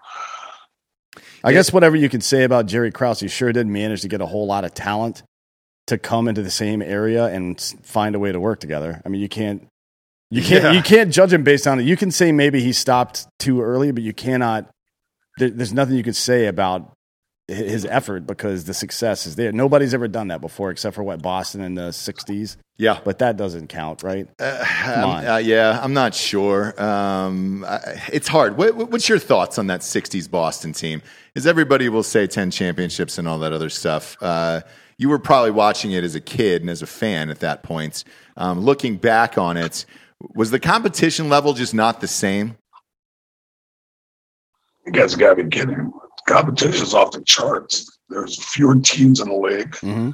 I 1.44 1.52
guess 1.52 1.72
whatever 1.72 1.94
you 1.94 2.08
can 2.08 2.20
say 2.20 2.42
about 2.42 2.66
Jerry 2.66 2.90
Krause, 2.90 3.20
he 3.20 3.28
sure 3.28 3.52
did 3.52 3.66
manage 3.68 4.00
to 4.02 4.08
get 4.08 4.20
a 4.20 4.26
whole 4.26 4.46
lot 4.46 4.64
of 4.64 4.74
talent 4.74 5.22
to 5.88 5.98
come 5.98 6.28
into 6.28 6.42
the 6.42 6.50
same 6.50 6.80
area 6.80 7.26
and 7.26 7.60
find 7.82 8.14
a 8.14 8.18
way 8.18 8.32
to 8.32 8.40
work 8.40 8.60
together. 8.60 9.02
I 9.04 9.08
mean, 9.08 9.20
you 9.20 9.28
can't 9.28 9.66
you 10.30 10.42
can't 10.42 10.64
Yeah. 10.64 10.72
you 10.72 10.82
can't 10.82 11.12
judge 11.12 11.32
him 11.32 11.42
based 11.42 11.66
on 11.66 11.80
it. 11.80 11.84
You 11.84 11.96
can 11.96 12.10
say 12.10 12.32
maybe 12.32 12.60
he 12.62 12.72
stopped 12.72 13.26
too 13.38 13.60
early, 13.62 13.90
but 13.92 14.02
you 14.02 14.12
cannot. 14.12 14.70
There, 15.38 15.50
there's 15.50 15.72
nothing 15.72 15.96
you 15.96 16.02
can 16.02 16.14
say 16.14 16.46
about 16.46 16.92
his 17.46 17.86
effort 17.86 18.26
because 18.26 18.64
the 18.64 18.74
success 18.74 19.24
is 19.24 19.36
there. 19.36 19.52
Nobody's 19.52 19.94
ever 19.94 20.06
done 20.06 20.28
that 20.28 20.42
before, 20.42 20.70
except 20.70 20.94
for 20.94 21.02
what 21.02 21.22
Boston 21.22 21.62
in 21.62 21.74
the 21.76 21.90
'60s. 21.92 22.56
Yeah. 22.76 23.00
But 23.02 23.20
that 23.20 23.36
doesn't 23.38 23.68
count, 23.68 24.02
right? 24.02 24.28
Uh, 24.38 24.64
uh, 24.84 25.40
yeah, 25.42 25.80
I'm 25.82 25.94
not 25.94 26.14
sure. 26.14 26.80
Um, 26.80 27.64
I, 27.66 27.78
it's 28.12 28.28
hard. 28.28 28.56
What, 28.58 28.74
what- 28.76 28.90
what's 28.90 29.08
your 29.08 29.18
thoughts 29.18 29.58
on 29.58 29.68
that 29.68 29.80
'60s 29.80 30.30
Boston 30.30 30.72
team? 30.74 31.00
Is 31.34 31.46
everybody 31.46 31.88
will 31.88 32.02
say 32.02 32.26
ten 32.26 32.50
championships 32.50 33.16
and 33.16 33.26
all 33.26 33.38
that 33.38 33.54
other 33.54 33.70
stuff? 33.70 34.16
Uh, 34.20 34.60
you 34.98 35.08
were 35.08 35.18
probably 35.18 35.52
watching 35.52 35.92
it 35.92 36.04
as 36.04 36.14
a 36.14 36.20
kid 36.20 36.60
and 36.60 36.68
as 36.70 36.82
a 36.82 36.86
fan 36.86 37.30
at 37.30 37.40
that 37.40 37.62
point. 37.62 38.04
Um, 38.36 38.60
looking 38.60 38.96
back 38.96 39.38
on 39.38 39.56
it, 39.56 39.86
was 40.34 40.50
the 40.50 40.60
competition 40.60 41.28
level 41.28 41.54
just 41.54 41.72
not 41.72 42.00
the 42.00 42.08
same? 42.08 42.56
You 44.84 44.92
guys 44.92 45.14
got 45.14 45.34
to 45.34 45.44
be 45.44 45.50
kidding. 45.50 45.92
Competition's 46.26 46.94
off 46.94 47.12
the 47.12 47.22
charts. 47.22 47.98
There's 48.08 48.42
fewer 48.42 48.78
teams 48.80 49.20
in 49.20 49.28
the 49.28 49.36
league. 49.36 49.76
hmm 49.76 50.10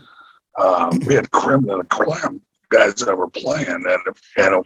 Um, 0.60 1.00
we 1.06 1.14
had 1.14 1.30
crim 1.30 1.68
and 1.68 1.88
clam 1.88 2.40
guys 2.70 2.94
that 2.96 3.16
were 3.16 3.30
playing, 3.30 3.68
and 3.68 3.86
and 4.36 4.64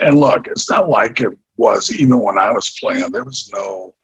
and 0.00 0.18
look, 0.18 0.46
it's 0.48 0.68
not 0.70 0.88
like 0.88 1.20
it 1.20 1.30
was 1.56 1.92
even 1.94 2.18
when 2.20 2.38
I 2.38 2.50
was 2.50 2.76
playing. 2.80 3.10
There 3.12 3.24
was 3.24 3.50
no. 3.52 3.94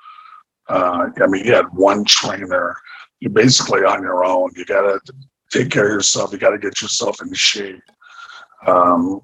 Uh, 0.68 1.08
I 1.20 1.26
mean, 1.26 1.44
you 1.44 1.54
had 1.54 1.66
one 1.72 2.04
trainer. 2.04 2.76
You're 3.20 3.32
basically 3.32 3.80
on 3.80 4.02
your 4.02 4.24
own. 4.24 4.50
You 4.56 4.64
got 4.64 4.82
to 4.82 5.00
take 5.50 5.70
care 5.70 5.86
of 5.86 5.92
yourself. 5.92 6.32
You 6.32 6.38
got 6.38 6.50
to 6.50 6.58
get 6.58 6.80
yourself 6.80 7.20
in 7.22 7.32
shape. 7.34 7.82
Um, 8.66 9.22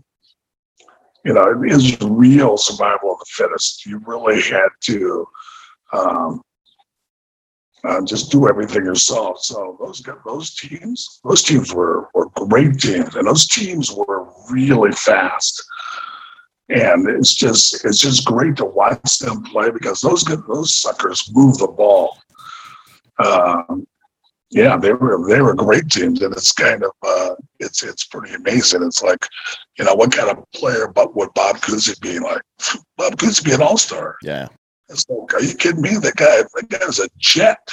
you 1.24 1.32
know, 1.32 1.60
it 1.62 1.72
is 1.72 2.00
real 2.02 2.56
survival 2.56 3.12
of 3.12 3.18
the 3.18 3.26
fittest. 3.28 3.84
You 3.84 4.00
really 4.06 4.40
had 4.40 4.68
to 4.82 5.26
um, 5.92 6.42
uh, 7.84 8.02
just 8.04 8.30
do 8.30 8.48
everything 8.48 8.84
yourself. 8.84 9.40
So 9.40 9.76
those 9.80 10.02
those 10.24 10.54
teams, 10.54 11.20
those 11.24 11.42
teams 11.42 11.74
were 11.74 12.08
were 12.14 12.28
great 12.30 12.78
teams, 12.78 13.16
and 13.16 13.26
those 13.26 13.46
teams 13.46 13.92
were 13.92 14.28
really 14.50 14.92
fast. 14.92 15.64
And 16.68 17.08
it's 17.08 17.34
just 17.34 17.84
it's 17.84 17.98
just 17.98 18.24
great 18.24 18.56
to 18.56 18.64
watch 18.64 19.18
them 19.18 19.42
play 19.44 19.70
because 19.70 20.00
those 20.00 20.24
those 20.24 20.74
suckers 20.74 21.30
move 21.32 21.58
the 21.58 21.68
ball. 21.68 22.18
Um, 23.18 23.86
yeah, 24.50 24.76
they 24.76 24.92
were 24.92 25.28
they 25.28 25.40
were 25.40 25.54
great 25.54 25.88
teams, 25.88 26.22
and 26.22 26.32
it's 26.32 26.52
kind 26.52 26.84
of 26.84 26.92
uh, 27.02 27.34
it's 27.58 27.82
it's 27.82 28.04
pretty 28.04 28.34
amazing. 28.34 28.82
It's 28.82 29.02
like, 29.02 29.26
you 29.78 29.84
know, 29.84 29.94
what 29.94 30.12
kind 30.12 30.30
of 30.30 30.44
player 30.52 30.88
but 30.88 31.16
would 31.16 31.34
Bob 31.34 31.56
Cousy 31.56 32.00
be 32.00 32.18
like? 32.18 32.42
Bob 32.96 33.16
Cousy 33.16 33.44
be 33.44 33.52
an 33.52 33.62
all 33.62 33.76
star. 33.76 34.16
Yeah. 34.22 34.48
It's 34.88 35.04
like, 35.08 35.34
are 35.34 35.42
you 35.42 35.54
kidding 35.54 35.82
me? 35.82 35.96
That 35.96 36.14
guy, 36.14 36.42
that 36.54 36.68
guy 36.68 36.86
was 36.86 37.00
a 37.00 37.08
jet. 37.18 37.68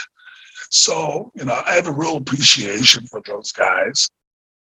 So, 0.72 1.32
you 1.36 1.46
know, 1.46 1.62
I 1.66 1.76
have 1.76 1.86
a 1.86 1.92
real 1.92 2.18
appreciation 2.18 3.06
for 3.06 3.22
those 3.22 3.52
guys 3.52 4.10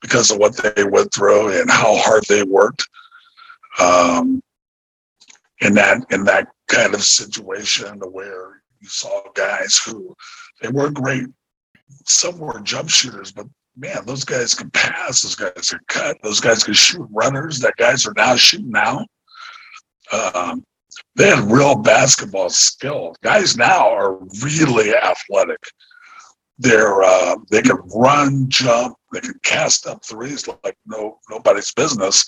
because 0.01 0.31
of 0.31 0.39
what 0.39 0.57
they 0.57 0.85
went 0.85 1.13
through 1.13 1.61
and 1.61 1.69
how 1.69 1.97
hard 1.97 2.23
they 2.29 2.45
worked. 2.45 2.87
Um, 3.81 4.41
in 5.61 5.75
that 5.75 6.05
in 6.11 6.25
that 6.25 6.49
kind 6.69 6.95
of 6.95 7.03
situation 7.03 7.99
where 8.11 8.63
you 8.81 8.89
saw 8.89 9.23
guys 9.35 9.81
who 9.85 10.15
they 10.63 10.69
were 10.69 10.91
great. 10.91 11.27
Some 12.05 12.39
were 12.39 12.61
jump 12.61 12.89
shooters, 12.89 13.33
but 13.33 13.47
man, 13.77 14.05
those 14.07 14.25
guys 14.25 14.55
can 14.55 14.71
pass. 14.71 15.23
Those 15.23 15.35
guys 15.35 15.71
can 15.71 15.81
cut. 15.89 16.17
Those 16.23 16.41
guys 16.41 16.65
can 16.65 16.75
shoot 16.75 17.07
runners. 17.11 17.59
That 17.61 17.75
guys 17.77 18.07
are 18.07 18.15
now 18.17 18.37
shooting 18.37 18.71
now. 18.71 19.07
Um, 20.13 20.65
they 21.15 21.29
had 21.29 21.51
real 21.51 21.77
basketball 21.77 22.51
skill. 22.51 23.15
Guys 23.23 23.57
now 23.57 23.89
are 23.89 24.19
really 24.43 24.95
athletic. 24.95 25.63
They're 26.59 27.03
uh, 27.03 27.37
they 27.51 27.63
can 27.63 27.77
run, 27.95 28.49
jump, 28.49 28.97
they 29.13 29.21
can 29.21 29.39
cast 29.43 29.87
up 29.87 30.05
threes 30.05 30.49
like 30.49 30.77
no 30.87 31.19
nobody's 31.31 31.73
business. 31.73 32.25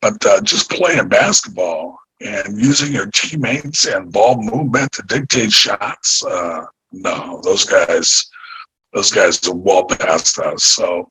But 0.00 0.24
uh, 0.24 0.40
just 0.40 0.70
playing 0.70 1.08
basketball 1.08 1.98
and 2.20 2.60
using 2.60 2.92
your 2.92 3.06
teammates 3.06 3.86
and 3.86 4.12
ball 4.12 4.40
movement 4.40 4.92
to 4.92 5.02
dictate 5.02 5.52
shots. 5.52 6.24
Uh, 6.24 6.64
no, 6.92 7.40
those 7.42 7.64
guys, 7.64 8.24
those 8.92 9.10
guys 9.10 9.46
are 9.48 9.54
well 9.54 9.84
past 9.84 10.38
us. 10.38 10.64
So, 10.64 11.08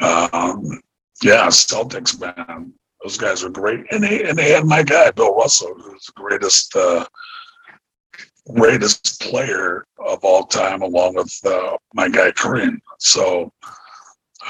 um, 0.00 0.80
yeah, 1.22 1.46
Celtics, 1.48 2.18
man, 2.20 2.72
those 3.02 3.16
guys 3.16 3.42
are 3.42 3.50
great, 3.50 3.84
and 3.90 4.02
they 4.02 4.28
and 4.28 4.38
they 4.38 4.50
had 4.50 4.64
my 4.64 4.82
guy 4.82 5.10
Bill 5.10 5.34
Russell, 5.34 5.74
who's 5.76 6.06
the 6.06 6.12
greatest 6.14 6.74
uh, 6.76 7.06
greatest 8.54 9.20
player 9.20 9.84
of 9.98 10.22
all 10.22 10.44
time, 10.44 10.82
along 10.82 11.14
with 11.14 11.34
uh, 11.44 11.76
my 11.94 12.08
guy 12.08 12.30
Kareem. 12.30 12.78
So, 12.98 13.52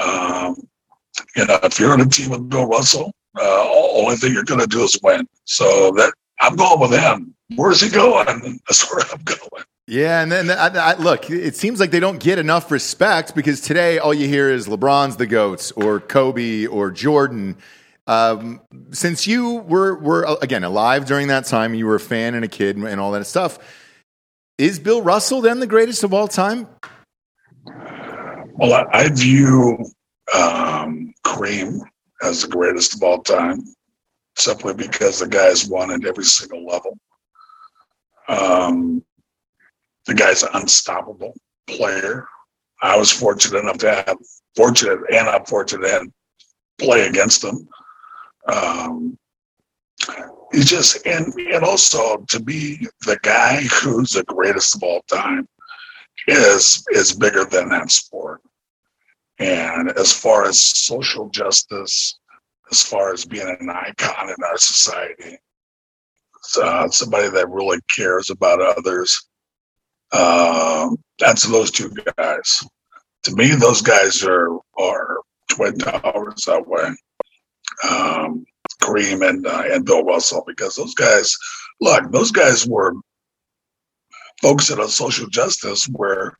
um, 0.03 0.57
you 1.37 1.47
know, 1.47 1.59
if 1.63 1.79
you're 1.79 1.93
on 1.93 2.01
a 2.01 2.07
team 2.07 2.31
with 2.31 2.49
Bill 2.49 2.67
Russell, 2.67 3.13
uh, 3.39 3.69
only 3.95 4.17
thing 4.17 4.33
you're 4.33 4.45
going 4.45 4.61
to 4.61 4.67
do 4.67 4.83
is 4.83 4.99
win. 5.03 5.27
So 5.45 5.93
that 5.93 6.13
I'm 6.41 6.57
going 6.57 6.81
with 6.81 6.99
him. 6.99 7.35
Where's 7.57 7.81
he 7.81 7.89
going? 7.89 8.27
That's 8.69 8.91
where 8.91 9.05
I'm 9.13 9.23
going. 9.23 9.65
Yeah, 9.87 10.23
and 10.23 10.31
then 10.31 10.51
I, 10.51 10.93
I, 10.93 10.95
look, 10.95 11.31
it 11.31 11.57
seems 11.57 11.81
like 11.81 11.91
they 11.91 11.99
don't 11.99 12.21
get 12.21 12.39
enough 12.39 12.71
respect 12.71 13.35
because 13.35 13.61
today 13.61 13.99
all 13.99 14.15
you 14.15 14.29
hear 14.29 14.49
is 14.49 14.69
LeBron's 14.69 15.17
the 15.17 15.27
goats 15.27 15.73
or 15.73 15.99
Kobe 15.99 16.67
or 16.67 16.93
Jordan. 16.93 17.57
Um, 18.07 18.61
since 18.93 19.27
you 19.27 19.57
were 19.57 19.97
were 19.97 20.39
again 20.41 20.63
alive 20.63 21.07
during 21.07 21.27
that 21.29 21.45
time, 21.47 21.75
you 21.75 21.87
were 21.87 21.97
a 21.97 22.01
fan 22.01 22.35
and 22.35 22.45
a 22.45 22.49
kid 22.49 22.77
and 22.77 23.01
all 23.01 23.11
that 23.13 23.25
stuff. 23.27 23.59
Is 24.59 24.79
Bill 24.79 25.03
Russell 25.03 25.41
then 25.41 25.59
the 25.59 25.67
greatest 25.67 26.05
of 26.05 26.15
all 26.15 26.29
time? 26.29 26.69
Well, 27.67 28.75
I, 28.75 28.87
I 28.93 29.09
view 29.09 29.79
um, 30.35 31.13
Kareem 31.25 31.81
as 32.23 32.43
the 32.43 32.49
greatest 32.49 32.95
of 32.95 33.03
all 33.03 33.23
time, 33.23 33.63
simply 34.37 34.75
because 34.75 35.19
the 35.19 35.29
guy's 35.29 35.69
won 35.69 35.91
at 35.91 36.05
every 36.05 36.25
single 36.25 36.65
level. 36.67 36.99
Um, 38.29 39.05
the 40.07 40.15
guy's 40.15 40.43
an 40.43 40.51
unstoppable 40.55 41.35
player. 41.67 42.27
I 42.83 42.97
was 42.97 43.11
fortunate 43.11 43.61
enough 43.61 43.79
to 43.79 43.91
have 43.91 44.17
fortunate 44.57 45.01
and 45.13 45.29
unfortunate 45.29 45.87
to 45.89 46.11
play 46.79 47.07
against 47.07 47.45
him. 47.45 47.69
Um, 48.47 49.19
he 50.53 50.63
just 50.63 51.07
and 51.07 51.33
and 51.35 51.65
also 51.65 52.19
to 52.29 52.41
be 52.41 52.87
the 53.07 53.19
guy 53.23 53.63
who's 53.63 54.13
the 54.13 54.25
greatest 54.25 54.75
of 54.75 54.83
all 54.83 55.03
time 55.03 55.47
is 56.27 56.85
is 56.93 57.13
bigger 57.13 57.45
than 57.45 57.69
that 57.69 57.91
sport. 57.91 58.41
And 59.41 59.91
as 59.93 60.13
far 60.13 60.45
as 60.45 60.61
social 60.61 61.31
justice, 61.31 62.19
as 62.71 62.83
far 62.83 63.13
as 63.13 63.25
being 63.25 63.57
an 63.59 63.71
icon 63.71 64.29
in 64.29 64.45
our 64.45 64.59
society, 64.59 65.39
uh, 66.63 66.89
somebody 66.91 67.31
that 67.31 67.49
really 67.49 67.79
cares 67.95 68.29
about 68.29 68.61
others, 68.61 69.29
uh, 70.13 70.91
that's 71.19 71.49
those 71.49 71.71
two 71.71 71.91
guys. 72.19 72.63
To 73.25 73.35
me, 73.35 73.55
those 73.55 73.81
guys 73.81 74.23
are 74.25 74.59
are 74.79 75.19
twin 75.49 75.79
towers 75.79 76.45
that 76.47 76.67
way. 76.67 76.91
Um, 77.89 78.45
Kareem 78.83 79.27
and 79.27 79.47
uh, 79.47 79.63
and 79.71 79.87
Bill 79.87 80.05
Russell, 80.05 80.45
because 80.47 80.77
those 80.77 80.95
guys, 80.95 81.35
look, 81.81 82.11
those 82.13 82.31
guys 82.31 82.67
were 82.67 82.95
focusing 84.43 84.79
on 84.79 84.89
social 84.89 85.29
justice, 85.29 85.87
where 85.87 86.37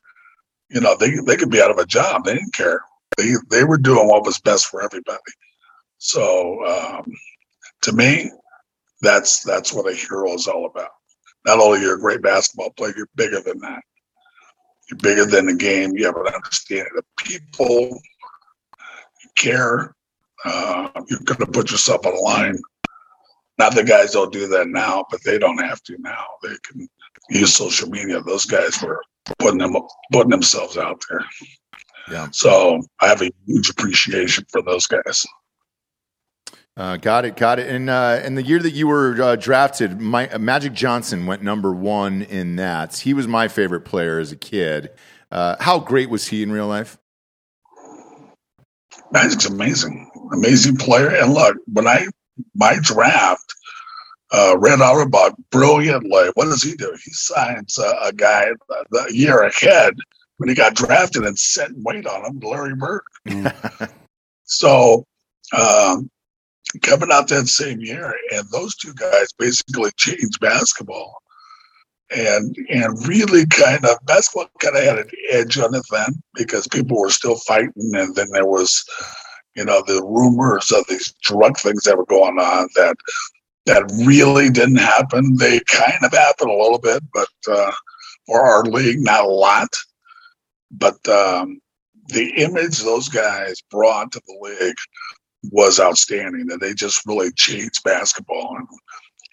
you 0.69 0.81
know 0.81 0.95
they 0.97 1.11
they 1.25 1.35
could 1.35 1.49
be 1.51 1.61
out 1.61 1.71
of 1.71 1.77
a 1.77 1.85
job, 1.85 2.25
they 2.25 2.33
didn't 2.33 2.53
care. 2.53 2.81
They 3.17 3.33
they 3.49 3.63
were 3.63 3.77
doing 3.77 4.07
what 4.07 4.25
was 4.25 4.39
best 4.39 4.67
for 4.67 4.81
everybody. 4.81 5.19
So 5.97 6.65
um, 6.65 7.11
to 7.83 7.91
me, 7.93 8.31
that's 9.01 9.43
that's 9.43 9.73
what 9.73 9.91
a 9.91 9.95
hero 9.95 10.33
is 10.33 10.47
all 10.47 10.65
about. 10.65 10.89
Not 11.45 11.59
only 11.59 11.81
you're 11.81 11.95
a 11.95 11.99
great 11.99 12.21
basketball 12.21 12.71
player, 12.71 12.93
you're 12.95 13.09
bigger 13.15 13.41
than 13.41 13.59
that. 13.59 13.81
You're 14.89 14.99
bigger 14.99 15.25
than 15.25 15.47
the 15.47 15.55
game. 15.55 15.91
You 15.95 16.05
have 16.05 16.15
an 16.17 16.27
understanding 16.27 16.93
of 16.97 17.05
people. 17.17 17.99
You 19.23 19.29
care. 19.37 19.95
Uh, 20.43 20.89
you're 21.07 21.19
going 21.19 21.39
to 21.39 21.45
put 21.47 21.71
yourself 21.71 22.05
on 22.05 22.15
the 22.15 22.21
line. 22.21 22.57
Not 23.57 23.75
the 23.75 23.83
guys 23.83 24.11
don't 24.11 24.33
do 24.33 24.47
that 24.47 24.67
now, 24.67 25.05
but 25.11 25.23
they 25.23 25.37
don't 25.37 25.63
have 25.63 25.81
to 25.83 25.95
now. 25.99 26.25
They 26.41 26.55
can 26.63 26.87
use 27.29 27.53
social 27.53 27.89
media. 27.89 28.21
Those 28.21 28.45
guys 28.45 28.81
were 28.81 29.01
putting 29.39 29.59
them 29.59 29.75
putting 30.11 30.31
themselves 30.31 30.77
out 30.77 31.03
there. 31.09 31.23
Yeah. 32.09 32.27
So 32.31 32.81
I 32.99 33.07
have 33.07 33.21
a 33.21 33.31
huge 33.45 33.69
appreciation 33.69 34.45
for 34.49 34.61
those 34.61 34.87
guys. 34.87 35.25
Uh, 36.77 36.97
got 36.97 37.25
it, 37.25 37.35
got 37.35 37.59
it. 37.59 37.69
And 37.69 37.89
uh, 37.89 38.21
in 38.23 38.35
the 38.35 38.43
year 38.43 38.59
that 38.59 38.71
you 38.71 38.87
were 38.87 39.21
uh, 39.21 39.35
drafted, 39.35 39.99
my, 39.99 40.29
uh, 40.29 40.39
Magic 40.39 40.73
Johnson 40.73 41.25
went 41.25 41.43
number 41.43 41.73
one 41.73 42.21
in 42.21 42.55
that. 42.55 42.97
He 42.97 43.13
was 43.13 43.27
my 43.27 43.47
favorite 43.47 43.81
player 43.81 44.19
as 44.19 44.31
a 44.31 44.37
kid. 44.37 44.89
Uh, 45.31 45.57
how 45.59 45.79
great 45.79 46.09
was 46.09 46.27
he 46.27 46.43
in 46.43 46.51
real 46.51 46.67
life? 46.67 46.97
Magic's 49.11 49.45
amazing, 49.45 50.09
amazing 50.31 50.77
player. 50.77 51.09
And 51.09 51.33
look, 51.33 51.57
when 51.67 51.87
I 51.87 52.07
my 52.55 52.77
draft, 52.81 53.53
uh, 54.31 54.55
Red 54.57 54.79
Auerbach 54.79 55.33
brilliantly. 55.51 56.31
What 56.35 56.45
does 56.45 56.63
he 56.63 56.75
do? 56.75 56.95
He 57.03 57.11
signs 57.11 57.77
uh, 57.77 57.93
a 58.01 58.13
guy 58.13 58.47
the 58.91 59.11
year 59.11 59.43
ahead 59.43 59.95
when 60.41 60.49
he 60.49 60.55
got 60.55 60.73
drafted 60.73 61.23
and 61.23 61.37
set 61.37 61.69
weight 61.75 62.07
on 62.07 62.25
him, 62.25 62.39
Larry 62.39 62.73
Bird. 62.73 63.03
so 64.43 65.05
um, 65.55 66.09
coming 66.81 67.11
out 67.11 67.27
that 67.27 67.47
same 67.47 67.79
year, 67.79 68.15
and 68.33 68.49
those 68.49 68.75
two 68.75 68.91
guys 68.95 69.31
basically 69.37 69.91
changed 69.97 70.39
basketball. 70.39 71.21
And 72.09 72.55
and 72.69 73.07
really 73.07 73.45
kind 73.45 73.85
of 73.85 74.03
basketball 74.07 74.49
kind 74.59 74.75
of 74.75 74.83
had 74.83 74.97
an 74.97 75.09
edge 75.29 75.59
on 75.59 75.75
it 75.75 75.83
then 75.91 76.21
because 76.33 76.67
people 76.67 76.99
were 76.99 77.11
still 77.11 77.37
fighting, 77.37 77.91
and 77.93 78.15
then 78.15 78.27
there 78.31 78.47
was, 78.47 78.83
you 79.55 79.63
know, 79.63 79.83
the 79.85 80.03
rumors 80.03 80.71
of 80.71 80.85
these 80.89 81.13
drug 81.21 81.57
things 81.59 81.83
that 81.83 81.97
were 81.97 82.05
going 82.07 82.39
on 82.39 82.67
that 82.75 82.95
that 83.67 83.83
really 84.07 84.49
didn't 84.49 84.77
happen. 84.77 85.37
They 85.37 85.59
kind 85.67 86.03
of 86.03 86.11
happened 86.11 86.49
a 86.49 86.61
little 86.61 86.79
bit, 86.79 87.03
but 87.13 87.29
uh, 87.47 87.71
for 88.25 88.41
our 88.41 88.63
league, 88.63 89.01
not 89.01 89.23
a 89.23 89.27
lot. 89.27 89.69
But 90.71 91.07
um, 91.07 91.61
the 92.07 92.29
image 92.37 92.79
those 92.79 93.09
guys 93.09 93.61
brought 93.69 94.11
to 94.13 94.21
the 94.25 94.37
league 94.41 94.75
was 95.51 95.79
outstanding, 95.79 96.51
and 96.51 96.59
they 96.59 96.73
just 96.73 97.05
really 97.05 97.31
changed 97.33 97.83
basketball 97.83 98.55
and, 98.57 98.67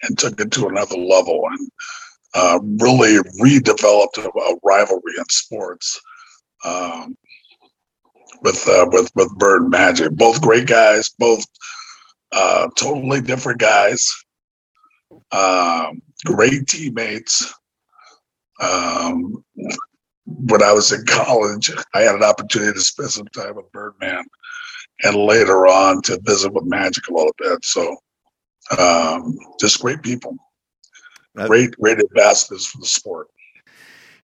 and 0.03 0.17
took 0.17 0.39
it 0.39 0.51
to 0.51 0.67
another 0.67 0.97
level 0.97 1.43
and 1.51 1.69
uh, 2.33 2.59
really 2.79 3.17
redeveloped 3.41 4.17
a, 4.17 4.29
a, 4.29 4.55
rivalry 4.63 5.13
in 5.17 5.25
sports. 5.29 5.99
Um, 6.65 7.17
with 8.41 8.67
uh, 8.67 8.87
with 8.91 9.11
with 9.15 9.35
Bird 9.37 9.69
Magic, 9.69 10.11
both 10.11 10.41
great 10.41 10.67
guys, 10.67 11.09
both 11.09 11.45
uh, 12.31 12.69
totally 12.75 13.21
different 13.21 13.59
guys, 13.59 14.11
um, 15.31 16.01
great 16.25 16.67
teammates. 16.67 17.53
Um, 18.61 19.43
when 20.47 20.63
I 20.63 20.71
was 20.71 20.91
in 20.91 21.05
college, 21.07 21.71
I 21.93 22.01
had 22.01 22.15
an 22.15 22.23
opportunity 22.23 22.73
to 22.73 22.81
spend 22.81 23.11
some 23.11 23.27
time 23.27 23.55
with 23.55 23.71
Birdman, 23.71 24.25
and 25.03 25.15
later 25.15 25.67
on 25.67 26.01
to 26.03 26.19
visit 26.23 26.53
with 26.53 26.65
Magic 26.65 27.07
a 27.07 27.13
little 27.13 27.35
bit. 27.37 27.63
So, 27.63 27.97
um, 28.77 29.37
just 29.59 29.81
great 29.81 30.01
people, 30.01 30.35
great, 31.35 31.71
great 31.71 31.99
ambassadors 31.99 32.65
for 32.65 32.79
the 32.79 32.85
sport. 32.85 33.27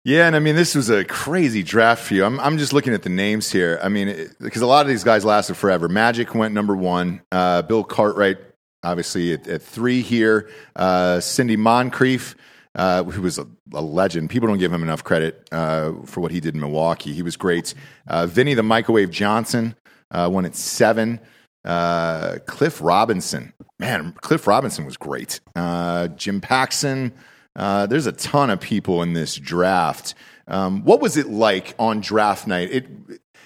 Yeah, 0.04 0.28
and 0.28 0.36
I 0.36 0.40
mean, 0.40 0.56
this 0.56 0.76
was 0.76 0.92
a 0.92 1.04
crazy 1.04 1.64
draft 1.64 2.04
for 2.04 2.14
you. 2.14 2.24
I'm, 2.24 2.40
I'm 2.40 2.60
just 2.60 2.74
looking 2.74 2.94
at 2.94 3.02
the 3.02 3.10
names 3.10 3.52
here. 3.52 3.80
I 3.82 3.90
mean, 3.90 4.30
because 4.40 4.62
a 4.62 4.68
lot 4.68 4.86
of 4.86 4.88
these 4.88 5.04
guys 5.04 5.26
lasted 5.26 5.56
forever. 5.56 5.90
Magic 5.90 6.36
went 6.36 6.54
number 6.54 6.76
one. 6.76 7.24
Uh, 7.32 7.64
Bill 7.64 7.84
Cartwright, 7.84 8.38
obviously, 8.84 9.34
at, 9.34 9.48
at 9.48 9.64
three 9.64 10.02
here. 10.04 10.48
Uh, 10.76 11.20
Sidney 11.20 11.56
Moncrief, 11.56 12.36
uh, 12.76 13.04
who 13.04 13.22
was 13.22 13.40
a, 13.40 13.48
a, 13.74 13.82
legend. 13.82 14.30
People 14.30 14.48
don't 14.48 14.58
give 14.58 14.72
him 14.72 14.84
enough 14.84 15.04
credit 15.04 15.48
uh, 15.52 15.94
for 16.06 16.22
what 16.22 16.32
he 16.32 16.40
did 16.40 16.54
in 16.56 16.62
Milwaukee. 16.62 17.14
He 17.14 17.22
was 17.22 17.38
great. 17.38 17.74
Uh, 18.08 18.26
Vinny 18.26 18.54
the 18.54 18.64
Microwave 18.64 19.10
Johnson 19.10 19.76
uh, 20.12 20.30
won 20.32 20.46
at 20.46 20.56
seven. 20.56 21.20
Uh, 21.64 22.38
Cliff 22.46 22.80
Robinson, 22.82 23.54
man, 23.80 24.14
Cliff 24.22 24.46
Robinson 24.46 24.86
was 24.86 24.98
great. 24.98 25.40
Uh, 25.56 26.10
Jim 26.10 26.42
Paxson. 26.42 27.12
Uh, 27.56 27.86
there's 27.88 28.06
a 28.06 28.12
ton 28.12 28.50
of 28.50 28.60
people 28.60 29.02
in 29.02 29.14
this 29.14 29.36
draft. 29.36 30.14
Um, 30.48 30.84
what 30.84 31.00
was 31.02 31.18
it 31.18 31.28
like 31.28 31.74
on 31.80 32.02
draft 32.02 32.46
night? 32.46 32.70
It 32.72 32.88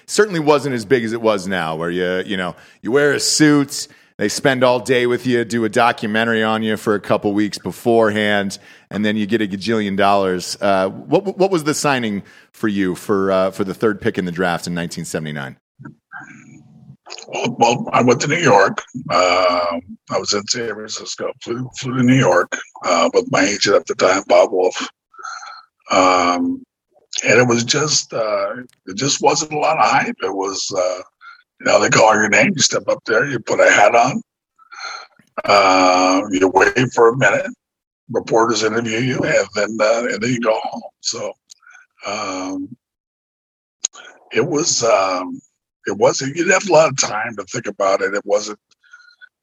certainly 0.06 0.40
wasn't 0.40 0.74
as 0.74 0.84
big 0.84 1.04
as 1.04 1.12
it 1.12 1.22
was 1.22 1.46
now, 1.46 1.76
where 1.76 1.90
you 1.90 2.22
you 2.26 2.36
know 2.36 2.56
you 2.82 2.90
wear 2.90 3.12
a 3.12 3.20
suit. 3.20 3.88
They 4.20 4.28
spend 4.28 4.62
all 4.62 4.80
day 4.80 5.06
with 5.06 5.26
you, 5.26 5.46
do 5.46 5.64
a 5.64 5.70
documentary 5.70 6.42
on 6.42 6.62
you 6.62 6.76
for 6.76 6.94
a 6.94 7.00
couple 7.00 7.32
weeks 7.32 7.56
beforehand, 7.56 8.58
and 8.90 9.02
then 9.02 9.16
you 9.16 9.24
get 9.24 9.40
a 9.40 9.46
gajillion 9.46 9.96
dollars. 9.96 10.58
Uh, 10.60 10.90
what 10.90 11.38
what 11.38 11.50
was 11.50 11.64
the 11.64 11.72
signing 11.72 12.22
for 12.52 12.68
you 12.68 12.94
for 12.94 13.32
uh, 13.32 13.50
for 13.50 13.64
the 13.64 13.72
third 13.72 13.98
pick 13.98 14.18
in 14.18 14.26
the 14.26 14.30
draft 14.30 14.66
in 14.66 14.74
1979? 14.74 15.56
Well, 17.32 17.88
I 17.94 18.02
went 18.02 18.20
to 18.20 18.28
New 18.28 18.36
York. 18.36 18.82
Uh, 19.08 19.80
I 20.10 20.18
was 20.18 20.34
in 20.34 20.46
San 20.48 20.74
Francisco. 20.74 21.32
Flew, 21.42 21.70
flew 21.78 21.96
to 21.96 22.02
New 22.02 22.18
York 22.18 22.54
uh, 22.84 23.08
with 23.14 23.24
my 23.30 23.40
agent 23.40 23.76
at 23.76 23.86
the 23.86 23.94
time, 23.94 24.22
Bob 24.26 24.52
Woolf. 24.52 24.86
Um, 25.90 26.62
and 27.24 27.40
it 27.40 27.48
was 27.48 27.64
just, 27.64 28.12
uh, 28.12 28.56
it 28.84 28.96
just 28.96 29.22
wasn't 29.22 29.52
a 29.52 29.58
lot 29.58 29.78
of 29.78 29.86
hype. 29.86 30.16
It 30.22 30.34
was, 30.34 30.70
uh, 30.76 31.02
you 31.60 31.66
know, 31.66 31.80
they 31.80 31.90
call 31.90 32.14
your 32.14 32.28
name, 32.28 32.52
you 32.56 32.62
step 32.62 32.88
up 32.88 33.04
there, 33.04 33.26
you 33.26 33.38
put 33.38 33.60
a 33.60 33.70
hat 33.70 33.94
on, 33.94 34.22
uh, 35.44 36.22
you 36.30 36.48
wait 36.48 36.92
for 36.94 37.10
a 37.10 37.16
minute, 37.16 37.52
reporters 38.10 38.62
interview 38.62 38.98
you, 38.98 39.18
and 39.18 39.46
then 39.54 39.76
uh, 39.80 40.06
and 40.10 40.22
then 40.22 40.30
you 40.30 40.40
go 40.40 40.58
home. 40.62 40.82
So 41.00 41.32
um, 42.06 42.76
it 44.32 44.46
was 44.46 44.82
um, 44.82 45.40
it 45.86 45.96
wasn't. 45.96 46.36
You 46.36 46.44
didn't 46.44 46.60
have 46.60 46.68
a 46.68 46.72
lot 46.72 46.88
of 46.88 46.96
time 46.98 47.36
to 47.36 47.44
think 47.44 47.66
about 47.66 48.00
it. 48.00 48.14
It 48.14 48.24
wasn't. 48.24 48.58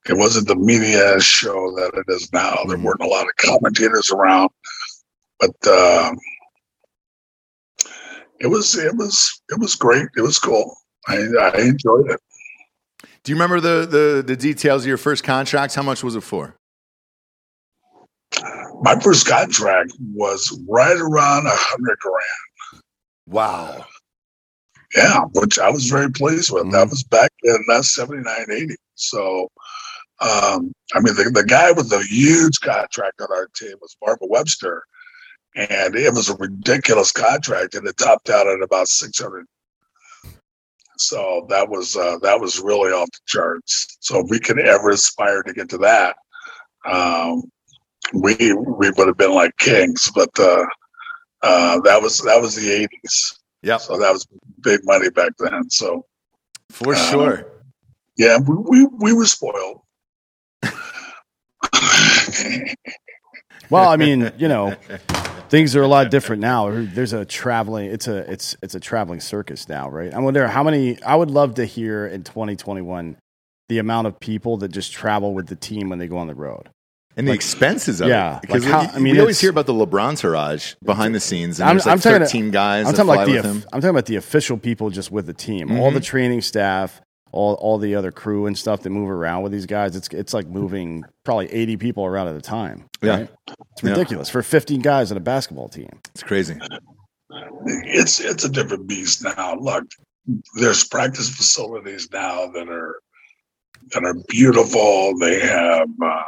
It 0.10 0.18
wasn't 0.18 0.48
the 0.48 0.56
media 0.56 1.20
show 1.20 1.76
that 1.76 1.92
it 1.94 2.12
is 2.12 2.32
now. 2.32 2.58
There 2.68 2.78
weren't 2.78 3.02
a 3.02 3.08
lot 3.08 3.26
of 3.26 3.36
commentators 3.38 4.10
around, 4.10 4.50
but 5.40 5.56
uh, 5.68 6.14
it 8.40 8.48
was 8.48 8.76
it 8.76 8.96
was 8.96 9.42
it 9.50 9.60
was 9.60 9.76
great. 9.76 10.08
It 10.16 10.22
was 10.22 10.40
cool. 10.40 10.76
I, 11.08 11.16
I 11.16 11.62
enjoyed 11.62 12.12
it. 12.12 12.20
Do 13.24 13.32
you 13.32 13.36
remember 13.36 13.60
the, 13.60 13.86
the 13.86 14.24
the 14.26 14.36
details 14.36 14.84
of 14.84 14.88
your 14.88 14.98
first 14.98 15.24
contract? 15.24 15.76
How 15.76 15.84
much 15.84 16.04
was 16.04 16.16
it 16.16 16.22
for? 16.22 16.56
My 18.82 19.00
first 19.00 19.28
contract 19.28 19.92
was 20.14 20.58
right 20.68 20.98
around 20.98 21.48
a 21.48 21.52
hundred 21.54 21.98
grand. 22.00 22.84
Wow. 23.28 23.86
Yeah, 24.96 25.22
which 25.34 25.60
I 25.60 25.70
was 25.70 25.88
very 25.88 26.10
pleased 26.12 26.52
with. 26.52 26.64
Mm-hmm. 26.64 26.72
That 26.72 26.90
was 26.90 27.04
back 27.04 27.32
in 27.44 27.58
uh, 27.70 27.82
79, 27.82 28.46
80. 28.50 28.76
So, 28.96 29.52
um, 30.22 30.72
I 30.96 31.02
mean, 31.02 31.16
the, 31.16 31.30
the 31.34 31.44
guy 31.44 31.72
with 31.72 31.90
the 31.90 32.04
huge 32.04 32.62
contract 32.62 33.20
on 33.20 33.28
our 33.32 33.48
team 33.56 33.76
was 33.82 33.98
Marvin 34.02 34.30
Webster. 34.32 34.84
And 35.56 35.96
it 35.96 36.14
was 36.14 36.30
a 36.30 36.36
ridiculous 36.36 37.12
contract, 37.12 37.74
and 37.74 37.88
it 37.88 37.98
topped 37.98 38.30
out 38.30 38.48
at 38.48 38.62
about 38.62 38.88
600 38.88 39.46
so 41.00 41.46
that 41.50 41.70
was 41.70 41.96
uh, 41.96 42.18
that 42.22 42.40
was 42.40 42.60
really 42.60 42.92
off 42.92 43.10
the 43.12 43.20
charts. 43.26 43.98
So 44.00 44.20
if 44.20 44.28
we 44.30 44.40
could 44.40 44.60
ever 44.60 44.90
aspire 44.90 45.44
to 45.44 45.54
get 45.54 45.70
to 45.70 45.78
that, 45.80 46.16
um, 46.86 47.44
we 48.14 48.36
we 48.54 48.90
would 48.92 49.08
have 49.08 49.18
been 49.18 49.34
like 49.34 49.56
kings. 49.58 50.12
But 50.14 50.30
uh, 50.40 50.66
uh, 51.44 51.80
that 51.82 52.02
was 52.02 52.20
that 52.20 52.42
was 52.42 52.56
the 52.56 52.72
eighties. 52.72 53.40
Yeah. 53.62 53.78
So 53.78 53.98
that 53.98 54.12
was 54.12 54.28
big 54.62 54.82
money 54.84 55.10
back 55.10 55.32
then. 55.40 55.70
So 55.70 56.06
for 56.70 56.94
uh, 56.94 57.10
sure. 57.10 57.52
Yeah, 58.18 58.40
we, 58.40 58.56
we, 58.56 58.86
we 58.86 59.14
were 59.14 59.26
spoiled. 59.26 59.82
well, 63.70 63.90
I 63.90 63.98
mean, 63.98 64.32
you 64.38 64.48
know, 64.48 64.76
things 65.50 65.76
are 65.76 65.82
a 65.82 65.88
lot 65.88 66.10
different 66.12 66.42
now. 66.42 66.70
There's 66.72 67.14
a 67.14 67.26
traveling. 67.26 67.92
It's 67.92 68.08
a 68.08 68.30
it's 68.32 68.56
it's 68.62 68.76
a 68.76 68.80
traveling 68.80 69.20
circus 69.20 69.68
now, 69.68 69.90
right? 69.90 70.14
I 70.14 70.20
wonder 70.20 70.48
how 70.48 70.64
many. 70.64 71.02
I 71.04 71.16
would 71.16 71.32
love 71.32 71.56
to 71.56 71.66
hear 71.66 72.08
in 72.08 72.24
2021 72.24 73.18
the 73.70 73.80
amount 73.80 74.08
of 74.08 74.20
people 74.20 74.58
that 74.58 74.70
just 74.70 74.92
travel 74.92 75.34
with 75.34 75.48
the 75.48 75.56
team 75.56 75.90
when 75.90 76.00
they 76.00 76.08
go 76.08 76.18
on 76.18 76.28
the 76.28 76.36
road. 76.36 76.70
And 77.18 77.28
the 77.28 77.32
like, 77.32 77.40
expenses 77.40 78.00
of 78.00 78.10
yeah, 78.10 78.38
it. 78.38 78.42
Because 78.42 78.66
like 78.68 78.94
I 78.94 79.00
mean, 79.00 79.16
we 79.16 79.20
always 79.20 79.42
hear 79.42 79.50
about 79.50 79.66
the 79.66 79.74
LeBron 79.74 80.10
entourage 80.10 80.76
behind 80.84 81.16
the 81.16 81.20
scenes, 81.20 81.60
and 81.60 81.68
I'm, 81.68 81.78
there's 81.78 81.88
like 81.88 81.94
I'm 81.94 82.00
13 82.00 82.52
guys 82.52 82.88
I'm 82.88 82.94
talking, 82.94 83.08
like 83.08 83.26
the. 83.26 83.40
I'm 83.40 83.62
talking 83.82 83.90
about 83.90 84.06
the 84.06 84.18
official 84.18 84.58
people 84.58 84.92
just 84.92 85.12
with 85.12 85.26
the 85.26 85.34
team. 85.34 85.70
Mm-hmm. 85.70 85.80
All 85.80 85.90
the 85.90 86.00
training 86.00 86.42
staff, 86.42 87.02
all 87.32 87.56
all 87.56 87.78
the 87.78 87.96
other 87.96 88.12
crew 88.12 88.46
and 88.46 88.58
stuff 88.58 88.82
that 88.84 88.90
move 88.90 89.10
around 89.10 89.44
with 89.44 89.52
these 89.52 89.66
guys. 89.66 89.96
It's 89.96 90.08
it's 90.10 90.34
like 90.34 90.48
moving 90.48 91.04
probably 91.24 91.52
80 91.52 91.78
people 91.78 92.06
around 92.06 92.28
at 92.28 92.36
a 92.36 92.42
time. 92.42 92.86
Right? 93.02 93.30
Yeah. 93.48 93.56
It's 93.74 93.84
ridiculous 93.84 94.30
yeah. 94.30 94.34
for 94.34 94.44
15 94.44 94.82
guys 94.82 95.12
on 95.12 95.18
a 95.18 95.22
basketball 95.22 95.70
team. 95.70 95.90
It's 96.14 96.24
crazy. 96.24 96.58
It's 97.66 98.20
it's 98.20 98.46
a 98.46 98.50
different 98.50 98.88
beast 98.88 99.24
now. 99.24 99.56
Look, 99.56 99.86
there's 100.56 100.84
practice 100.84 101.30
facilities 101.30 102.10
now 102.12 102.48
that 102.48 102.70
are 102.70 103.00
that 103.94 104.04
are 104.04 104.16
beautiful. 104.28 105.18
They 105.18 105.40
have 105.40 105.90
uh, 106.04 106.24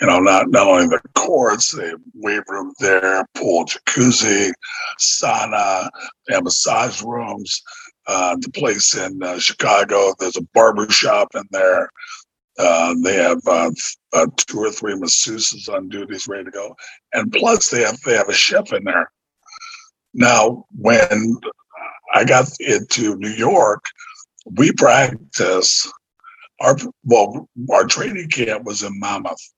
you 0.00 0.06
know 0.06 0.20
not 0.20 0.50
not 0.50 0.66
only 0.66 0.86
the 0.86 1.00
courts, 1.14 1.72
they 1.72 1.88
have 1.88 2.00
weight 2.14 2.42
room 2.48 2.72
there, 2.80 3.26
pool, 3.34 3.66
jacuzzi, 3.66 4.52
sauna. 5.00 5.88
They 6.26 6.34
have 6.34 6.44
massage 6.44 7.02
rooms 7.02 7.62
uh, 8.06 8.36
the 8.40 8.50
place 8.50 8.96
in 8.96 9.22
uh, 9.22 9.38
Chicago. 9.38 10.14
There's 10.18 10.36
a 10.36 10.46
barber 10.54 10.88
shop 10.90 11.28
in 11.34 11.44
there. 11.50 11.90
Uh, 12.58 12.94
they 13.02 13.16
have 13.16 13.40
uh, 13.46 13.70
uh, 14.12 14.26
two 14.36 14.58
or 14.58 14.70
three 14.70 14.94
masseuses 14.94 15.68
on 15.72 15.88
duties 15.88 16.28
ready 16.28 16.44
to 16.44 16.50
go, 16.50 16.76
and 17.12 17.32
plus 17.32 17.68
they 17.70 17.82
have 17.82 17.98
they 18.02 18.14
have 18.14 18.28
a 18.28 18.34
chef 18.34 18.72
in 18.72 18.84
there. 18.84 19.10
Now, 20.12 20.64
when 20.76 21.36
I 22.14 22.24
got 22.24 22.48
into 22.60 23.16
New 23.16 23.30
York, 23.30 23.84
we 24.56 24.70
practice 24.72 25.90
our 26.60 26.76
well, 27.04 27.48
our 27.72 27.86
training 27.86 28.28
camp 28.28 28.64
was 28.64 28.84
in 28.84 29.00
Monmouth, 29.00 29.52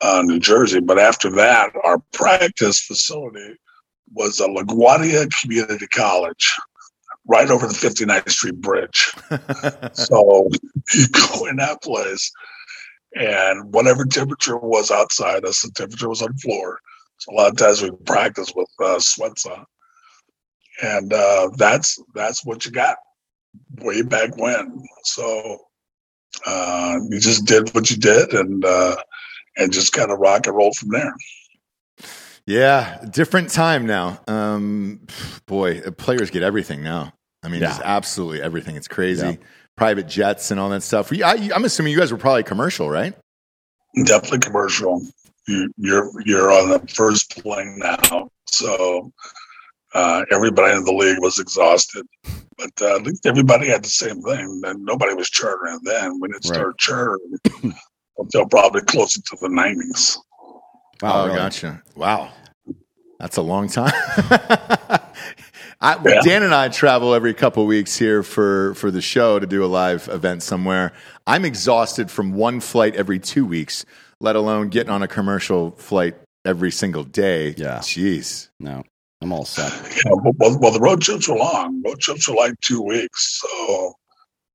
uh, 0.00 0.22
New 0.24 0.40
Jersey, 0.40 0.80
but 0.80 0.98
after 0.98 1.30
that, 1.30 1.70
our 1.84 1.98
practice 2.12 2.80
facility 2.80 3.56
was 4.12 4.40
a 4.40 4.48
LaGuardia 4.48 5.28
Community 5.40 5.86
College 5.88 6.56
right 7.26 7.50
over 7.50 7.66
the 7.66 7.74
59th 7.74 8.30
Street 8.30 8.60
Bridge. 8.60 9.14
so 9.92 10.48
you 10.94 11.08
go 11.08 11.46
in 11.46 11.56
that 11.56 11.82
place, 11.82 12.30
and 13.14 13.72
whatever 13.72 14.04
temperature 14.04 14.56
was 14.56 14.90
outside 14.90 15.44
us, 15.44 15.62
the 15.62 15.70
temperature 15.72 16.08
was 16.08 16.22
on 16.22 16.32
the 16.32 16.38
floor. 16.38 16.78
So 17.18 17.32
a 17.32 17.34
lot 17.34 17.50
of 17.50 17.56
times 17.56 17.82
we 17.82 17.90
practice 18.04 18.52
with 18.54 18.68
uh, 18.82 18.98
sweats 18.98 19.46
on, 19.46 19.64
and 20.82 21.12
uh, 21.12 21.50
that's 21.56 21.98
that's 22.14 22.44
what 22.44 22.64
you 22.66 22.72
got 22.72 22.98
way 23.78 24.02
back 24.02 24.36
when. 24.36 24.84
So 25.04 25.58
uh, 26.44 26.98
you 27.08 27.18
just 27.18 27.46
did 27.46 27.74
what 27.74 27.90
you 27.90 27.96
did, 27.96 28.34
and 28.34 28.64
uh, 28.64 28.96
and 29.56 29.72
just 29.72 29.92
kind 29.92 30.10
of 30.10 30.18
rock 30.18 30.46
and 30.46 30.56
roll 30.56 30.72
from 30.74 30.90
there. 30.90 31.14
Yeah, 32.46 33.04
different 33.10 33.50
time 33.50 33.86
now. 33.86 34.20
Um, 34.28 35.06
boy, 35.46 35.80
players 35.92 36.30
get 36.30 36.44
everything 36.44 36.82
now. 36.82 37.12
I 37.46 37.48
mean, 37.48 37.60
yeah. 37.62 37.68
just 37.68 37.82
absolutely 37.84 38.42
everything. 38.42 38.76
It's 38.76 38.88
crazy. 38.88 39.26
Yeah. 39.26 39.36
Private 39.76 40.08
jets 40.08 40.50
and 40.50 40.58
all 40.58 40.68
that 40.70 40.82
stuff. 40.82 41.12
I, 41.12 41.34
am 41.54 41.64
assuming 41.64 41.92
you 41.92 41.98
guys 41.98 42.10
were 42.10 42.18
probably 42.18 42.42
commercial, 42.42 42.90
right? 42.90 43.14
Definitely 44.04 44.40
commercial. 44.40 45.00
You, 45.46 45.72
you're 45.76 46.10
you're 46.24 46.50
on 46.50 46.70
the 46.70 46.80
first 46.88 47.40
plane 47.40 47.78
now, 47.78 48.28
so 48.46 49.12
uh, 49.94 50.24
everybody 50.32 50.76
in 50.76 50.84
the 50.84 50.92
league 50.92 51.20
was 51.20 51.38
exhausted. 51.38 52.04
But 52.58 52.70
uh, 52.80 52.96
at 52.96 53.02
least 53.02 53.26
everybody 53.26 53.68
had 53.68 53.84
the 53.84 53.88
same 53.88 54.22
thing. 54.22 54.62
And 54.64 54.84
nobody 54.84 55.14
was 55.14 55.30
chartering 55.30 55.78
then. 55.84 56.18
We 56.20 56.28
didn't 56.28 56.46
right. 56.46 56.54
start 56.54 56.78
chartering 56.78 57.38
until 58.18 58.46
probably 58.46 58.82
closer 58.82 59.20
to 59.20 59.36
the 59.40 59.48
90s. 59.48 60.18
Wow, 61.00 61.22
oh, 61.22 61.26
really? 61.26 61.38
gotcha. 61.38 61.82
Wow. 61.94 62.32
That's 63.20 63.36
a 63.36 63.42
long 63.42 63.68
time. 63.68 63.92
I, 65.80 66.00
yeah. 66.04 66.20
Dan 66.22 66.42
and 66.42 66.54
I 66.54 66.68
travel 66.68 67.14
every 67.14 67.34
couple 67.34 67.66
weeks 67.66 67.96
here 67.96 68.22
for, 68.22 68.74
for 68.74 68.90
the 68.90 69.02
show 69.02 69.38
to 69.38 69.46
do 69.46 69.64
a 69.64 69.66
live 69.66 70.08
event 70.08 70.42
somewhere. 70.42 70.92
I'm 71.26 71.44
exhausted 71.44 72.10
from 72.10 72.32
one 72.32 72.60
flight 72.60 72.96
every 72.96 73.18
two 73.18 73.44
weeks, 73.44 73.84
let 74.20 74.36
alone 74.36 74.68
getting 74.68 74.90
on 74.90 75.02
a 75.02 75.08
commercial 75.08 75.72
flight 75.72 76.14
every 76.46 76.70
single 76.70 77.04
day. 77.04 77.54
Yeah. 77.58 77.78
Jeez. 77.78 78.48
No, 78.58 78.84
I'm 79.20 79.32
all 79.32 79.44
set. 79.44 79.70
Yeah, 79.96 80.12
well, 80.38 80.58
well, 80.58 80.72
the 80.72 80.80
road 80.80 81.02
trips 81.02 81.28
are 81.28 81.36
long. 81.36 81.82
Road 81.84 82.00
trips 82.00 82.28
are 82.28 82.36
like 82.36 82.58
two 82.62 82.80
weeks. 82.80 83.42
So 83.42 83.92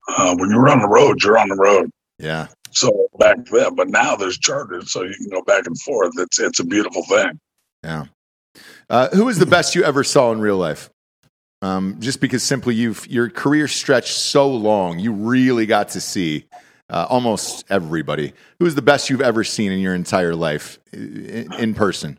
uh, 0.08 0.34
when 0.36 0.50
you're 0.50 0.68
on 0.68 0.80
the 0.80 0.88
road, 0.88 1.22
you're 1.22 1.38
on 1.38 1.48
the 1.48 1.56
road. 1.56 1.90
Yeah. 2.18 2.48
So 2.72 3.08
back 3.18 3.36
then, 3.52 3.74
but 3.74 3.88
now 3.88 4.16
there's 4.16 4.38
charters, 4.38 4.90
so 4.90 5.02
you 5.02 5.14
can 5.14 5.28
go 5.28 5.42
back 5.42 5.66
and 5.66 5.78
forth. 5.82 6.12
It's 6.16 6.40
it's 6.40 6.58
a 6.58 6.64
beautiful 6.64 7.04
thing. 7.04 7.38
Yeah. 7.84 8.06
Uh, 8.88 9.08
who 9.10 9.26
was 9.26 9.38
the 9.38 9.46
best 9.46 9.74
you 9.74 9.84
ever 9.84 10.02
saw 10.02 10.32
in 10.32 10.40
real 10.40 10.56
life? 10.56 10.88
Um, 11.62 11.96
just 12.00 12.20
because 12.20 12.42
simply 12.42 12.74
you've 12.74 13.06
your 13.06 13.30
career 13.30 13.68
stretched 13.68 14.16
so 14.16 14.50
long, 14.50 14.98
you 14.98 15.12
really 15.12 15.64
got 15.64 15.90
to 15.90 16.00
see 16.00 16.44
uh, 16.90 17.06
almost 17.08 17.64
everybody. 17.70 18.32
Who 18.58 18.66
is 18.66 18.74
the 18.74 18.82
best 18.82 19.08
you've 19.08 19.22
ever 19.22 19.44
seen 19.44 19.70
in 19.70 19.78
your 19.78 19.94
entire 19.94 20.34
life 20.34 20.80
in, 20.92 21.52
in, 21.54 21.74
person? 21.74 22.18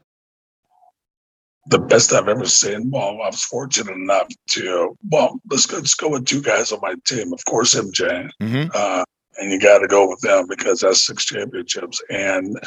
The 1.67 1.79
best 1.79 2.13
I've 2.13 2.29
ever 2.29 2.45
seen. 2.45 2.89
Well, 2.89 3.21
I 3.21 3.27
was 3.27 3.43
fortunate 3.43 3.93
enough 3.93 4.27
to. 4.51 4.97
Well, 5.09 5.39
let's 5.51 5.65
go. 5.65 5.77
Let's 5.77 5.93
go 5.93 6.09
with 6.09 6.25
two 6.25 6.41
guys 6.41 6.71
on 6.71 6.79
my 6.81 6.95
team. 7.05 7.33
Of 7.33 7.43
course, 7.43 7.75
MJ. 7.75 8.29
Mm-hmm. 8.41 8.69
Uh, 8.73 9.03
and 9.39 9.51
you 9.51 9.59
got 9.59 9.79
to 9.79 9.87
go 9.87 10.07
with 10.07 10.21
them 10.21 10.47
because 10.47 10.79
that's 10.81 11.05
six 11.05 11.25
championships. 11.25 12.01
And 12.09 12.57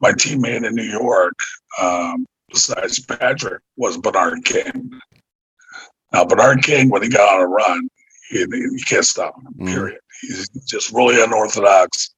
my 0.00 0.12
teammate 0.12 0.66
in 0.66 0.74
New 0.74 0.82
York, 0.82 1.34
um, 1.80 2.26
besides 2.50 3.00
Patrick, 3.00 3.62
was 3.76 3.96
Bernard 3.96 4.44
King. 4.44 5.00
Now, 6.14 6.24
Bernard 6.24 6.62
King, 6.62 6.90
when 6.90 7.02
he 7.02 7.08
got 7.08 7.34
on 7.34 7.42
a 7.42 7.46
run, 7.46 7.88
you, 8.30 8.78
can't 8.86 9.04
stop 9.04 9.34
him. 9.36 9.66
Mm. 9.66 9.74
Period. 9.74 9.98
He's 10.20 10.48
just 10.68 10.92
really 10.92 11.20
unorthodox. 11.22 12.14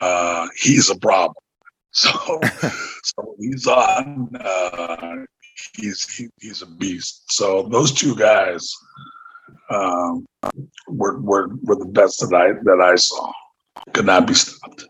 Uh, 0.00 0.48
he's 0.56 0.90
a 0.90 0.96
problem. 0.96 1.34
So, 1.98 2.10
so 3.04 3.34
he's 3.38 3.66
on. 3.66 4.28
Uh, 4.38 5.24
he's 5.76 6.06
he, 6.14 6.28
he's 6.42 6.60
a 6.60 6.66
beast. 6.66 7.22
So 7.32 7.70
those 7.72 7.90
two 7.90 8.14
guys 8.14 8.70
um, 9.70 10.26
were, 10.88 11.18
were 11.22 11.48
were 11.62 11.76
the 11.76 11.86
best 11.86 12.20
that 12.20 12.36
I 12.36 12.52
that 12.64 12.82
I 12.82 12.96
saw. 12.96 13.32
Could 13.94 14.04
not 14.04 14.26
be 14.26 14.34
stopped. 14.34 14.84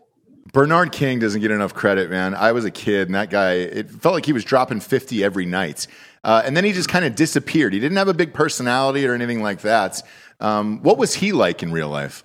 Bernard 0.51 0.91
King 0.91 1.19
doesn't 1.19 1.39
get 1.39 1.51
enough 1.51 1.73
credit, 1.73 2.09
man. 2.09 2.33
I 2.33 2.51
was 2.51 2.65
a 2.65 2.71
kid, 2.71 3.07
and 3.07 3.15
that 3.15 3.29
guy, 3.29 3.53
it 3.53 3.89
felt 3.89 4.15
like 4.15 4.25
he 4.25 4.33
was 4.33 4.43
dropping 4.43 4.79
50 4.79 5.23
every 5.23 5.45
night. 5.45 5.87
Uh, 6.23 6.41
and 6.45 6.55
then 6.57 6.63
he 6.63 6.73
just 6.73 6.89
kind 6.89 7.05
of 7.05 7.15
disappeared. 7.15 7.73
He 7.73 7.79
didn't 7.79 7.97
have 7.97 8.07
a 8.07 8.13
big 8.13 8.33
personality 8.33 9.05
or 9.05 9.13
anything 9.13 9.41
like 9.41 9.61
that. 9.61 10.01
Um, 10.39 10.81
what 10.83 10.97
was 10.97 11.13
he 11.15 11.31
like 11.31 11.63
in 11.63 11.71
real 11.71 11.89
life? 11.89 12.23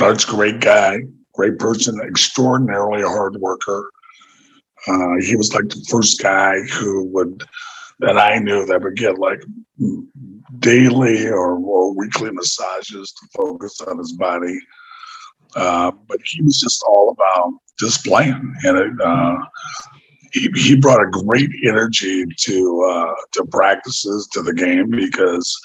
A 0.00 0.18
great 0.26 0.60
guy, 0.60 1.00
great 1.34 1.58
person, 1.58 2.00
extraordinarily 2.00 3.02
hard 3.02 3.36
worker. 3.36 3.90
Uh, 4.86 5.16
he 5.20 5.36
was 5.36 5.54
like 5.54 5.68
the 5.68 5.84
first 5.88 6.20
guy 6.20 6.60
who 6.62 7.04
would, 7.04 7.44
that 8.00 8.18
I 8.18 8.38
knew 8.38 8.66
that 8.66 8.82
would 8.82 8.96
get 8.96 9.18
like 9.18 9.42
daily 10.58 11.28
or, 11.28 11.56
or 11.56 11.94
weekly 11.94 12.30
massages 12.32 13.12
to 13.12 13.26
focus 13.34 13.80
on 13.82 13.98
his 13.98 14.12
body. 14.12 14.58
Uh, 15.54 15.92
but 16.08 16.18
he 16.24 16.42
was 16.42 16.58
just 16.58 16.82
all 16.88 17.10
about 17.10 17.52
just 17.78 18.04
playing, 18.04 18.54
and 18.64 18.78
it, 18.78 18.92
uh, 19.04 19.36
he 20.32 20.50
he 20.54 20.76
brought 20.76 21.02
a 21.02 21.10
great 21.10 21.50
energy 21.64 22.24
to 22.26 22.84
uh, 22.90 23.14
to 23.32 23.44
practices 23.46 24.26
to 24.32 24.42
the 24.42 24.54
game 24.54 24.90
because 24.90 25.60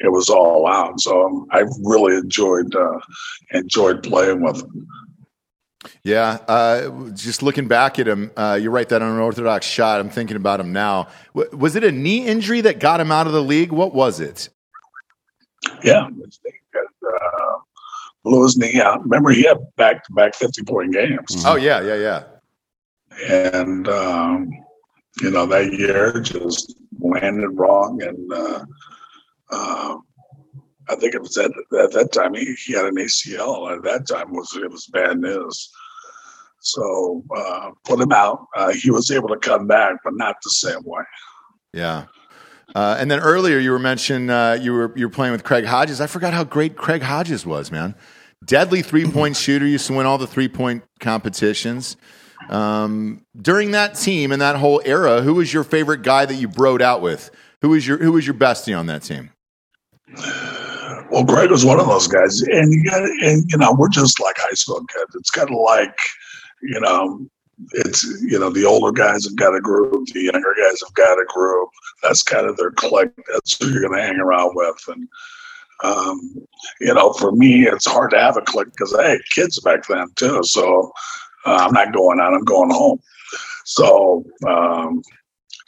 it 0.00 0.10
was 0.10 0.28
all 0.28 0.66
out. 0.66 1.00
So 1.00 1.26
um, 1.26 1.46
I 1.52 1.64
really 1.82 2.16
enjoyed 2.16 2.74
uh, 2.74 2.98
enjoyed 3.52 4.02
playing 4.02 4.42
with 4.42 4.62
him. 4.62 4.86
Yeah, 6.02 6.38
uh, 6.46 7.10
just 7.10 7.42
looking 7.42 7.66
back 7.66 7.98
at 7.98 8.06
him, 8.06 8.30
uh, 8.36 8.58
you're 8.60 8.70
right. 8.70 8.88
That 8.88 9.00
unorthodox 9.00 9.64
shot. 9.64 10.00
I'm 10.00 10.10
thinking 10.10 10.36
about 10.36 10.60
him 10.60 10.72
now. 10.72 11.08
W- 11.34 11.56
was 11.56 11.74
it 11.74 11.84
a 11.84 11.92
knee 11.92 12.26
injury 12.26 12.60
that 12.62 12.80
got 12.80 13.00
him 13.00 13.10
out 13.10 13.26
of 13.26 13.32
the 13.32 13.42
league? 13.42 13.72
What 13.72 13.94
was 13.94 14.20
it? 14.20 14.50
Yeah, 15.82 16.06
uh, 16.06 17.58
blew 18.24 18.42
his 18.42 18.58
knee 18.58 18.80
out. 18.80 19.02
Remember, 19.04 19.30
he 19.30 19.44
had 19.44 19.58
back 19.76 20.04
to 20.04 20.12
back 20.12 20.34
50 20.34 20.64
point 20.64 20.92
games. 20.92 21.44
Oh 21.46 21.56
yeah, 21.56 21.80
yeah, 21.80 21.94
yeah. 21.94 22.24
And 23.28 23.88
um, 23.88 24.50
you 25.20 25.30
know 25.30 25.46
that 25.46 25.72
year 25.72 26.20
just 26.20 26.76
landed 26.98 27.50
wrong, 27.50 28.02
and 28.02 28.32
uh, 28.32 28.64
uh, 29.50 29.96
I 30.88 30.96
think 30.96 31.14
it 31.14 31.22
was 31.22 31.36
at, 31.36 31.50
at 31.78 31.92
that 31.92 32.10
time 32.12 32.34
he, 32.34 32.54
he 32.54 32.72
had 32.72 32.86
an 32.86 32.96
ACL. 32.96 33.76
At 33.76 33.82
that 33.84 34.08
time 34.08 34.32
was 34.32 34.54
it 34.56 34.70
was 34.70 34.86
bad 34.86 35.18
news. 35.18 35.70
So 36.60 37.24
uh, 37.34 37.70
put 37.84 38.00
him 38.00 38.12
out. 38.12 38.46
Uh, 38.54 38.72
he 38.72 38.90
was 38.90 39.10
able 39.10 39.28
to 39.28 39.38
come 39.38 39.66
back, 39.66 39.96
but 40.04 40.14
not 40.14 40.36
the 40.42 40.50
same 40.50 40.82
way. 40.84 41.02
Yeah. 41.72 42.06
Uh, 42.74 42.96
and 42.98 43.10
then 43.10 43.18
earlier 43.20 43.58
you 43.58 43.70
were 43.70 43.78
mentioning 43.78 44.30
uh, 44.30 44.58
you 44.60 44.72
were 44.72 44.92
you 44.94 45.06
were 45.06 45.12
playing 45.12 45.32
with 45.32 45.42
Craig 45.44 45.64
Hodges. 45.64 46.00
I 46.00 46.06
forgot 46.06 46.34
how 46.34 46.44
great 46.44 46.76
Craig 46.76 47.02
Hodges 47.02 47.44
was, 47.44 47.72
man. 47.72 47.94
Deadly 48.44 48.82
three 48.82 49.10
point 49.10 49.36
shooter. 49.44 49.66
Used 49.66 49.86
to 49.88 49.94
win 49.94 50.06
all 50.06 50.18
the 50.18 50.26
three 50.26 50.48
point 50.48 50.84
competitions. 51.00 51.96
Um, 52.48 53.24
during 53.40 53.72
that 53.72 53.94
team 53.94 54.32
and 54.32 54.40
that 54.40 54.56
whole 54.56 54.80
era, 54.84 55.22
who 55.22 55.34
was 55.34 55.52
your 55.52 55.64
favorite 55.64 56.02
guy 56.02 56.24
that 56.26 56.34
you 56.34 56.48
broed 56.48 56.80
out 56.80 57.02
with? 57.02 57.30
Who 57.62 57.70
was 57.70 57.86
your 57.86 57.98
who 57.98 58.12
was 58.12 58.26
your 58.26 58.34
bestie 58.34 58.76
on 58.76 58.86
that 58.86 59.02
team? 59.02 59.30
Well, 61.10 61.24
Greg 61.24 61.50
was 61.50 61.64
one 61.64 61.80
of 61.80 61.86
those 61.86 62.06
guys, 62.06 62.40
and 62.42 62.72
you 62.72 62.84
got 62.84 63.02
and 63.02 63.50
you 63.50 63.58
know 63.58 63.74
we're 63.76 63.88
just 63.88 64.20
like 64.20 64.36
high 64.38 64.54
school 64.54 64.84
kids. 64.86 65.14
It's 65.14 65.30
kind 65.30 65.50
of 65.50 65.56
like 65.56 65.96
you 66.62 66.80
know 66.80 67.26
it's 67.72 68.04
you 68.22 68.38
know 68.38 68.50
the 68.50 68.64
older 68.64 68.92
guys 68.92 69.24
have 69.24 69.36
got 69.36 69.54
a 69.54 69.60
group, 69.60 70.06
the 70.08 70.22
younger 70.22 70.54
guys 70.58 70.80
have 70.84 70.94
got 70.94 71.18
a 71.18 71.24
group. 71.28 71.68
That's 72.02 72.22
kind 72.22 72.46
of 72.46 72.56
their 72.56 72.70
clique. 72.70 73.12
That's 73.32 73.58
who 73.58 73.70
you're 73.70 73.82
going 73.82 74.00
to 74.00 74.06
hang 74.06 74.18
around 74.18 74.52
with, 74.54 74.82
and 74.88 75.08
um, 75.82 76.46
you 76.80 76.94
know, 76.94 77.12
for 77.14 77.32
me, 77.32 77.66
it's 77.66 77.86
hard 77.86 78.10
to 78.12 78.20
have 78.20 78.36
a 78.36 78.42
clique 78.42 78.70
because 78.72 78.94
I 78.94 79.10
had 79.10 79.20
kids 79.34 79.60
back 79.60 79.86
then 79.86 80.06
too. 80.16 80.42
So 80.44 80.92
uh, 81.46 81.66
I'm 81.66 81.72
not 81.72 81.92
going 81.92 82.20
out; 82.20 82.34
I'm 82.34 82.44
going 82.44 82.70
home. 82.70 83.00
So 83.64 84.24
um, 84.46 85.02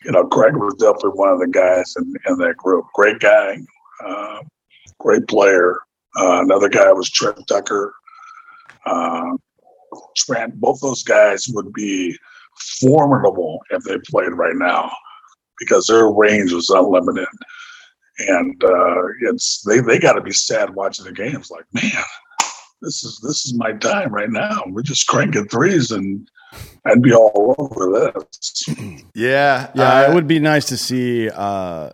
you 0.04 0.12
know, 0.12 0.24
Greg 0.24 0.56
was 0.56 0.74
definitely 0.74 1.10
one 1.10 1.28
of 1.30 1.38
the 1.38 1.48
guys 1.48 1.94
in, 1.96 2.14
in 2.26 2.38
that 2.38 2.56
group. 2.56 2.86
Great 2.94 3.20
guy, 3.20 3.56
uh, 4.04 4.40
great 4.98 5.26
player. 5.28 5.78
Uh, 6.18 6.42
another 6.42 6.68
guy 6.68 6.92
was 6.92 7.10
Trent 7.10 7.46
Tucker. 7.48 7.94
Uh, 8.84 9.36
Trent, 10.16 10.60
both 10.60 10.80
those 10.80 11.02
guys 11.02 11.46
would 11.48 11.72
be 11.72 12.16
formidable 12.80 13.60
if 13.70 13.82
they 13.84 13.98
played 14.10 14.32
right 14.32 14.56
now 14.56 14.90
because 15.58 15.86
their 15.86 16.08
range 16.08 16.52
was 16.52 16.70
unlimited. 16.70 17.28
And 18.18 18.62
uh, 18.62 19.02
it's 19.22 19.62
they, 19.62 19.80
they 19.80 19.98
got 19.98 20.14
to 20.14 20.20
be 20.20 20.32
sad 20.32 20.74
watching 20.74 21.06
the 21.06 21.12
games. 21.12 21.50
Like, 21.50 21.64
man, 21.72 22.04
this 22.82 23.04
is 23.04 23.20
this 23.22 23.46
is 23.46 23.54
my 23.54 23.72
time 23.72 24.12
right 24.12 24.30
now. 24.30 24.62
We're 24.66 24.82
just 24.82 25.06
cranking 25.06 25.48
threes, 25.48 25.90
and 25.90 26.28
I'd 26.84 27.00
be 27.00 27.14
all 27.14 27.54
over 27.58 28.12
this. 28.14 28.64
Yeah, 29.14 29.70
yeah. 29.74 29.82
Uh, 29.82 30.10
it 30.10 30.14
would 30.14 30.26
be 30.26 30.40
nice 30.40 30.66
to 30.66 30.76
see 30.76 31.30
uh, 31.30 31.90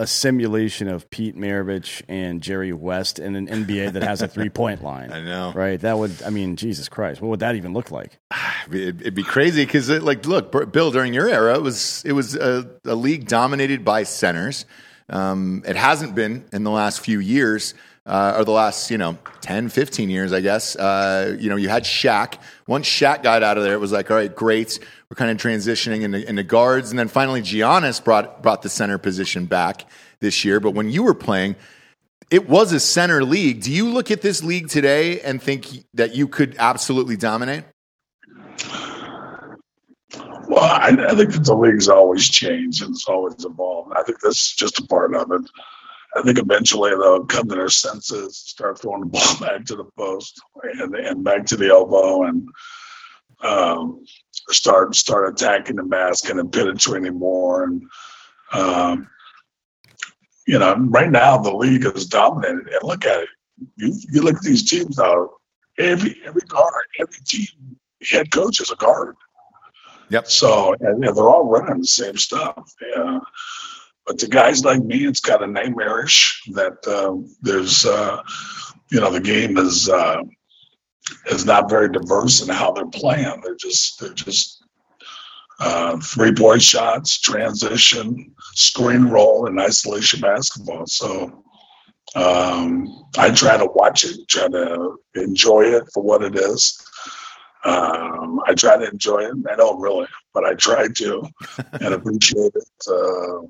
a 0.00 0.06
simulation 0.06 0.88
of 0.88 1.10
Pete 1.10 1.36
Maravich 1.36 2.02
and 2.08 2.42
Jerry 2.42 2.72
West 2.72 3.18
in 3.18 3.36
an 3.36 3.46
NBA 3.46 3.92
that 3.92 4.02
has 4.02 4.22
a 4.22 4.28
three 4.28 4.48
point 4.48 4.82
line. 4.84 5.12
I 5.12 5.22
know, 5.22 5.52
right? 5.54 5.78
That 5.78 5.98
would, 5.98 6.22
I 6.22 6.30
mean, 6.30 6.56
Jesus 6.56 6.88
Christ, 6.88 7.20
what 7.20 7.28
would 7.28 7.40
that 7.40 7.54
even 7.54 7.72
look 7.72 7.90
like? 7.90 8.18
It'd, 8.70 9.00
it'd 9.00 9.14
be 9.14 9.22
crazy 9.22 9.64
because, 9.64 9.90
like, 9.90 10.26
look, 10.26 10.72
Bill, 10.72 10.90
during 10.90 11.12
your 11.12 11.28
era, 11.28 11.54
it 11.54 11.62
was 11.62 12.02
it 12.04 12.12
was 12.12 12.36
a, 12.36 12.70
a 12.84 12.94
league 12.94 13.26
dominated 13.26 13.84
by 13.84 14.04
centers. 14.04 14.64
Um, 15.08 15.64
it 15.66 15.76
hasn't 15.76 16.14
been 16.14 16.44
in 16.52 16.62
the 16.62 16.70
last 16.70 17.00
few 17.00 17.18
years. 17.18 17.74
Uh, 18.10 18.34
or 18.38 18.44
the 18.44 18.50
last, 18.50 18.90
you 18.90 18.98
know, 18.98 19.16
10, 19.40 19.68
15 19.68 20.10
years, 20.10 20.32
I 20.32 20.40
guess. 20.40 20.74
Uh, 20.74 21.36
you 21.38 21.48
know, 21.48 21.54
you 21.54 21.68
had 21.68 21.84
Shaq. 21.84 22.38
Once 22.66 22.88
Shaq 22.88 23.22
got 23.22 23.44
out 23.44 23.56
of 23.56 23.62
there, 23.62 23.72
it 23.72 23.78
was 23.78 23.92
like, 23.92 24.10
all 24.10 24.16
right, 24.16 24.34
great 24.34 24.80
we're 25.10 25.16
kind 25.16 25.30
of 25.30 25.38
transitioning 25.38 26.02
into, 26.02 26.26
into 26.28 26.44
guards. 26.44 26.90
And 26.90 26.98
then 26.98 27.08
finally, 27.08 27.42
Giannis 27.42 28.02
brought, 28.02 28.42
brought 28.42 28.62
the 28.62 28.68
center 28.68 28.96
position 28.96 29.46
back 29.46 29.90
this 30.20 30.44
year. 30.44 30.60
But 30.60 30.70
when 30.70 30.88
you 30.88 31.02
were 31.02 31.14
playing, 31.14 31.56
it 32.30 32.48
was 32.48 32.72
a 32.72 32.78
center 32.78 33.24
league. 33.24 33.62
Do 33.62 33.72
you 33.72 33.88
look 33.88 34.12
at 34.12 34.22
this 34.22 34.44
league 34.44 34.68
today 34.68 35.20
and 35.20 35.42
think 35.42 35.66
that 35.94 36.14
you 36.14 36.28
could 36.28 36.54
absolutely 36.60 37.16
dominate? 37.16 37.64
Well, 40.48 40.62
I, 40.62 40.96
I 41.08 41.14
think 41.16 41.32
the 41.44 41.54
league's 41.54 41.88
always 41.88 42.28
changed 42.28 42.82
and 42.82 42.94
it's 42.94 43.06
always 43.06 43.44
evolved. 43.44 43.92
I 43.96 44.04
think 44.04 44.20
that's 44.20 44.54
just 44.54 44.78
a 44.78 44.86
part 44.86 45.14
of 45.14 45.32
it. 45.32 45.50
I 46.16 46.22
think 46.22 46.38
eventually 46.38 46.90
they'll 46.90 47.24
come 47.24 47.48
to 47.48 47.54
their 47.54 47.68
senses, 47.68 48.36
start 48.36 48.80
throwing 48.80 49.00
the 49.02 49.06
ball 49.06 49.40
back 49.40 49.64
to 49.66 49.76
the 49.76 49.84
post 49.96 50.40
and, 50.62 50.94
and 50.94 51.24
back 51.24 51.46
to 51.46 51.56
the 51.56 51.68
elbow, 51.68 52.24
and 52.24 52.48
um, 53.42 54.04
start 54.48 54.94
start 54.94 55.28
attacking 55.28 55.76
the 55.76 55.84
basket 55.84 56.38
and 56.38 56.52
penetrating 56.52 57.18
more. 57.18 57.64
And 57.64 57.82
um, 58.52 59.08
you 60.46 60.58
know, 60.58 60.74
right 60.88 61.10
now 61.10 61.38
the 61.38 61.54
league 61.54 61.84
is 61.86 62.06
dominated. 62.06 62.68
And 62.68 62.82
look 62.82 63.06
at 63.06 63.22
it. 63.22 63.28
You, 63.76 63.94
you 64.10 64.22
look 64.22 64.36
at 64.36 64.42
these 64.42 64.68
teams 64.68 64.98
now. 64.98 65.30
Every 65.78 66.20
every 66.26 66.42
guard, 66.42 66.84
every 66.98 67.20
team 67.24 67.46
head 68.02 68.30
coach 68.30 68.60
is 68.60 68.70
a 68.70 68.76
guard. 68.76 69.16
Yep. 70.10 70.26
So 70.26 70.74
and, 70.80 71.04
and 71.04 71.16
they're 71.16 71.28
all 71.28 71.48
running 71.48 71.80
the 71.80 71.86
same 71.86 72.16
stuff. 72.16 72.74
Yeah. 72.94 73.20
But 74.10 74.18
to 74.18 74.26
guys 74.26 74.64
like 74.64 74.82
me, 74.82 75.06
it's 75.06 75.20
kind 75.20 75.40
of 75.40 75.50
nightmarish 75.50 76.42
that 76.54 76.84
uh, 76.84 77.14
there's, 77.42 77.86
uh, 77.86 78.20
you 78.90 78.98
know, 78.98 79.12
the 79.12 79.20
game 79.20 79.56
is 79.56 79.88
uh, 79.88 80.22
is 81.26 81.46
not 81.46 81.70
very 81.70 81.88
diverse 81.88 82.42
in 82.42 82.48
how 82.48 82.72
they're 82.72 82.86
playing. 82.86 83.40
They're 83.44 83.54
just 83.54 84.00
they're 84.00 84.12
just 84.12 84.64
uh, 85.60 85.96
three 85.98 86.34
point 86.34 86.60
shots, 86.60 87.20
transition, 87.20 88.34
screen 88.54 89.04
roll, 89.04 89.46
and 89.46 89.60
isolation 89.60 90.20
basketball. 90.20 90.88
So 90.88 91.44
um, 92.16 93.04
I 93.16 93.30
try 93.30 93.58
to 93.58 93.70
watch 93.76 94.02
it, 94.02 94.26
try 94.26 94.48
to 94.48 94.96
enjoy 95.14 95.66
it 95.66 95.84
for 95.94 96.02
what 96.02 96.24
it 96.24 96.34
is. 96.34 96.84
Um, 97.64 98.40
I 98.46 98.54
try 98.54 98.76
to 98.78 98.90
enjoy 98.90 99.18
it. 99.20 99.34
I 99.50 99.56
don't 99.56 99.80
really, 99.80 100.06
but 100.32 100.44
I 100.44 100.54
try 100.54 100.88
to 100.88 101.28
and 101.80 101.94
appreciate 101.94 102.52
it. 102.54 102.86
Uh, 102.88 103.42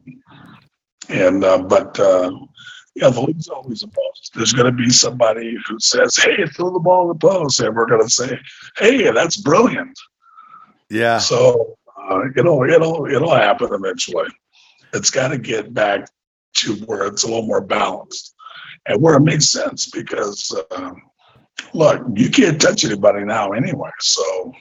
and 1.09 1.45
uh, 1.45 1.59
but 1.59 1.99
uh, 2.01 2.31
yeah, 2.95 3.11
the 3.11 3.21
league's 3.21 3.49
always 3.49 3.83
evolved. 3.83 4.31
There's 4.35 4.53
going 4.53 4.67
to 4.67 4.73
be 4.73 4.91
somebody 4.91 5.57
who 5.67 5.79
says, 5.79 6.17
"Hey, 6.17 6.45
throw 6.47 6.73
the 6.73 6.81
ball 6.81 7.03
in 7.03 7.09
the 7.09 7.15
post," 7.29 7.61
and 7.61 7.75
we're 7.75 7.87
going 7.87 8.03
to 8.03 8.11
say, 8.11 8.39
"Hey, 8.77 9.11
that's 9.13 9.37
brilliant." 9.37 9.99
Yeah. 10.91 11.19
So 11.19 11.77
uh, 11.97 12.21
it'll 12.37 12.65
it'll 12.65 13.07
it'll 13.07 13.35
happen 13.35 13.73
eventually. 13.73 14.29
It's 14.93 15.11
got 15.11 15.29
to 15.29 15.39
get 15.39 15.73
back 15.73 16.09
to 16.57 16.75
where 16.87 17.07
it's 17.07 17.23
a 17.23 17.27
little 17.29 17.47
more 17.47 17.61
balanced. 17.61 18.35
and 18.87 19.01
where 19.01 19.15
it 19.17 19.21
makes 19.21 19.49
sense 19.49 19.89
because 19.91 20.53
um, 20.73 21.03
look, 21.75 22.03
you 22.15 22.31
can't 22.31 22.61
touch 22.61 22.85
anybody 22.85 23.25
now 23.25 23.53
anyway. 23.53 23.91
So 24.01 24.53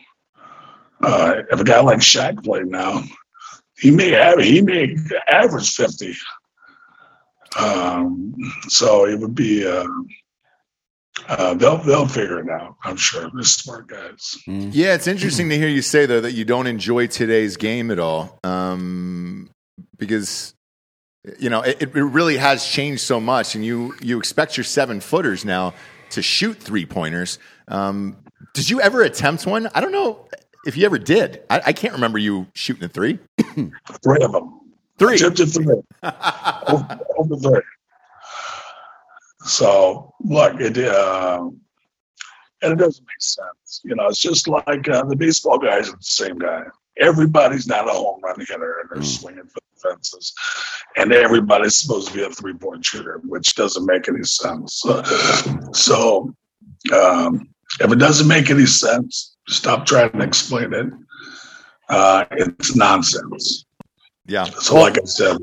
uh, 1.01 1.35
if 1.51 1.59
a 1.59 1.63
guy 1.63 1.81
like 1.81 1.99
Shaq 1.99 2.43
played 2.43 2.67
now, 2.67 3.03
he 3.77 3.91
may 3.91 4.09
have 4.09 4.39
he 4.39 4.61
may 4.61 4.95
average 5.29 5.73
fifty. 5.73 6.15
Um, 7.57 8.35
so 8.67 9.05
it 9.05 9.19
would 9.19 9.35
be. 9.35 9.65
Uh, 9.65 9.87
uh, 11.27 11.53
they'll 11.53 11.77
they'll 11.77 12.07
figure 12.07 12.39
it 12.39 12.49
out. 12.49 12.75
I'm 12.83 12.97
sure. 12.97 13.29
They're 13.33 13.43
smart 13.43 13.87
guys. 13.87 14.37
Mm. 14.47 14.71
Yeah, 14.73 14.95
it's 14.95 15.07
interesting 15.07 15.49
to 15.49 15.57
hear 15.57 15.67
you 15.67 15.81
say 15.81 16.05
though 16.05 16.21
that 16.21 16.31
you 16.31 16.45
don't 16.45 16.67
enjoy 16.67 17.07
today's 17.07 17.57
game 17.57 17.91
at 17.91 17.99
all, 17.99 18.39
um, 18.43 19.49
because 19.97 20.55
you 21.37 21.49
know 21.49 21.61
it, 21.61 21.81
it 21.81 21.93
really 21.93 22.37
has 22.37 22.65
changed 22.65 23.01
so 23.01 23.19
much, 23.19 23.53
and 23.53 23.65
you 23.65 23.95
you 24.01 24.17
expect 24.17 24.57
your 24.57 24.63
seven 24.63 24.99
footers 24.99 25.45
now 25.45 25.73
to 26.11 26.21
shoot 26.21 26.57
three 26.57 26.85
pointers. 26.85 27.39
Um, 27.67 28.17
did 28.53 28.69
you 28.69 28.81
ever 28.81 29.03
attempt 29.03 29.45
one? 29.45 29.69
I 29.73 29.81
don't 29.81 29.91
know 29.91 30.27
if 30.65 30.75
you 30.77 30.85
ever 30.85 30.97
did. 30.97 31.41
I, 31.49 31.61
I 31.67 31.73
can't 31.73 31.93
remember 31.93 32.17
you 32.17 32.47
shooting 32.53 32.83
a 32.83 32.89
three. 32.89 33.19
three 33.37 34.21
of 34.21 34.31
them. 34.31 34.59
Three. 34.97 35.15
Attempted 35.15 35.47
three. 35.47 35.65
over, 36.03 36.99
over 37.17 37.35
three. 37.37 37.61
So 39.45 40.13
look, 40.21 40.59
it 40.59 40.77
uh, 40.77 41.49
and 42.61 42.73
it 42.73 42.77
doesn't 42.77 43.05
make 43.05 43.21
sense. 43.21 43.81
You 43.83 43.95
know, 43.95 44.07
it's 44.07 44.19
just 44.19 44.47
like 44.47 44.89
uh, 44.89 45.05
the 45.05 45.15
baseball 45.15 45.57
guys 45.57 45.89
are 45.89 45.95
the 45.95 45.97
same 46.01 46.37
guy. 46.37 46.63
Everybody's 46.97 47.67
not 47.67 47.87
a 47.87 47.93
home 47.93 48.19
run 48.23 48.39
hitter 48.39 48.79
and 48.79 48.89
they're 48.89 49.03
mm. 49.03 49.05
swinging 49.05 49.45
for 49.45 49.59
the 49.59 49.89
fences, 49.89 50.33
and 50.97 51.13
everybody's 51.13 51.75
supposed 51.75 52.09
to 52.09 52.13
be 52.13 52.23
a 52.23 52.29
three 52.29 52.53
point 52.53 52.85
shooter, 52.85 53.21
which 53.25 53.55
doesn't 53.55 53.85
make 53.85 54.07
any 54.09 54.23
sense. 54.23 54.83
so, 55.73 56.33
um, 56.93 57.49
if 57.79 57.91
it 57.91 57.99
doesn't 57.99 58.27
make 58.27 58.49
any 58.49 58.65
sense, 58.65 59.37
stop 59.47 59.85
trying 59.85 60.11
to 60.11 60.23
explain 60.23 60.73
it. 60.73 60.87
Uh, 61.89 62.25
it's 62.31 62.75
nonsense. 62.75 63.65
Yeah. 64.29 64.43
So, 64.43 64.75
like 64.75 64.97
I 64.97 65.05
said, 65.05 65.37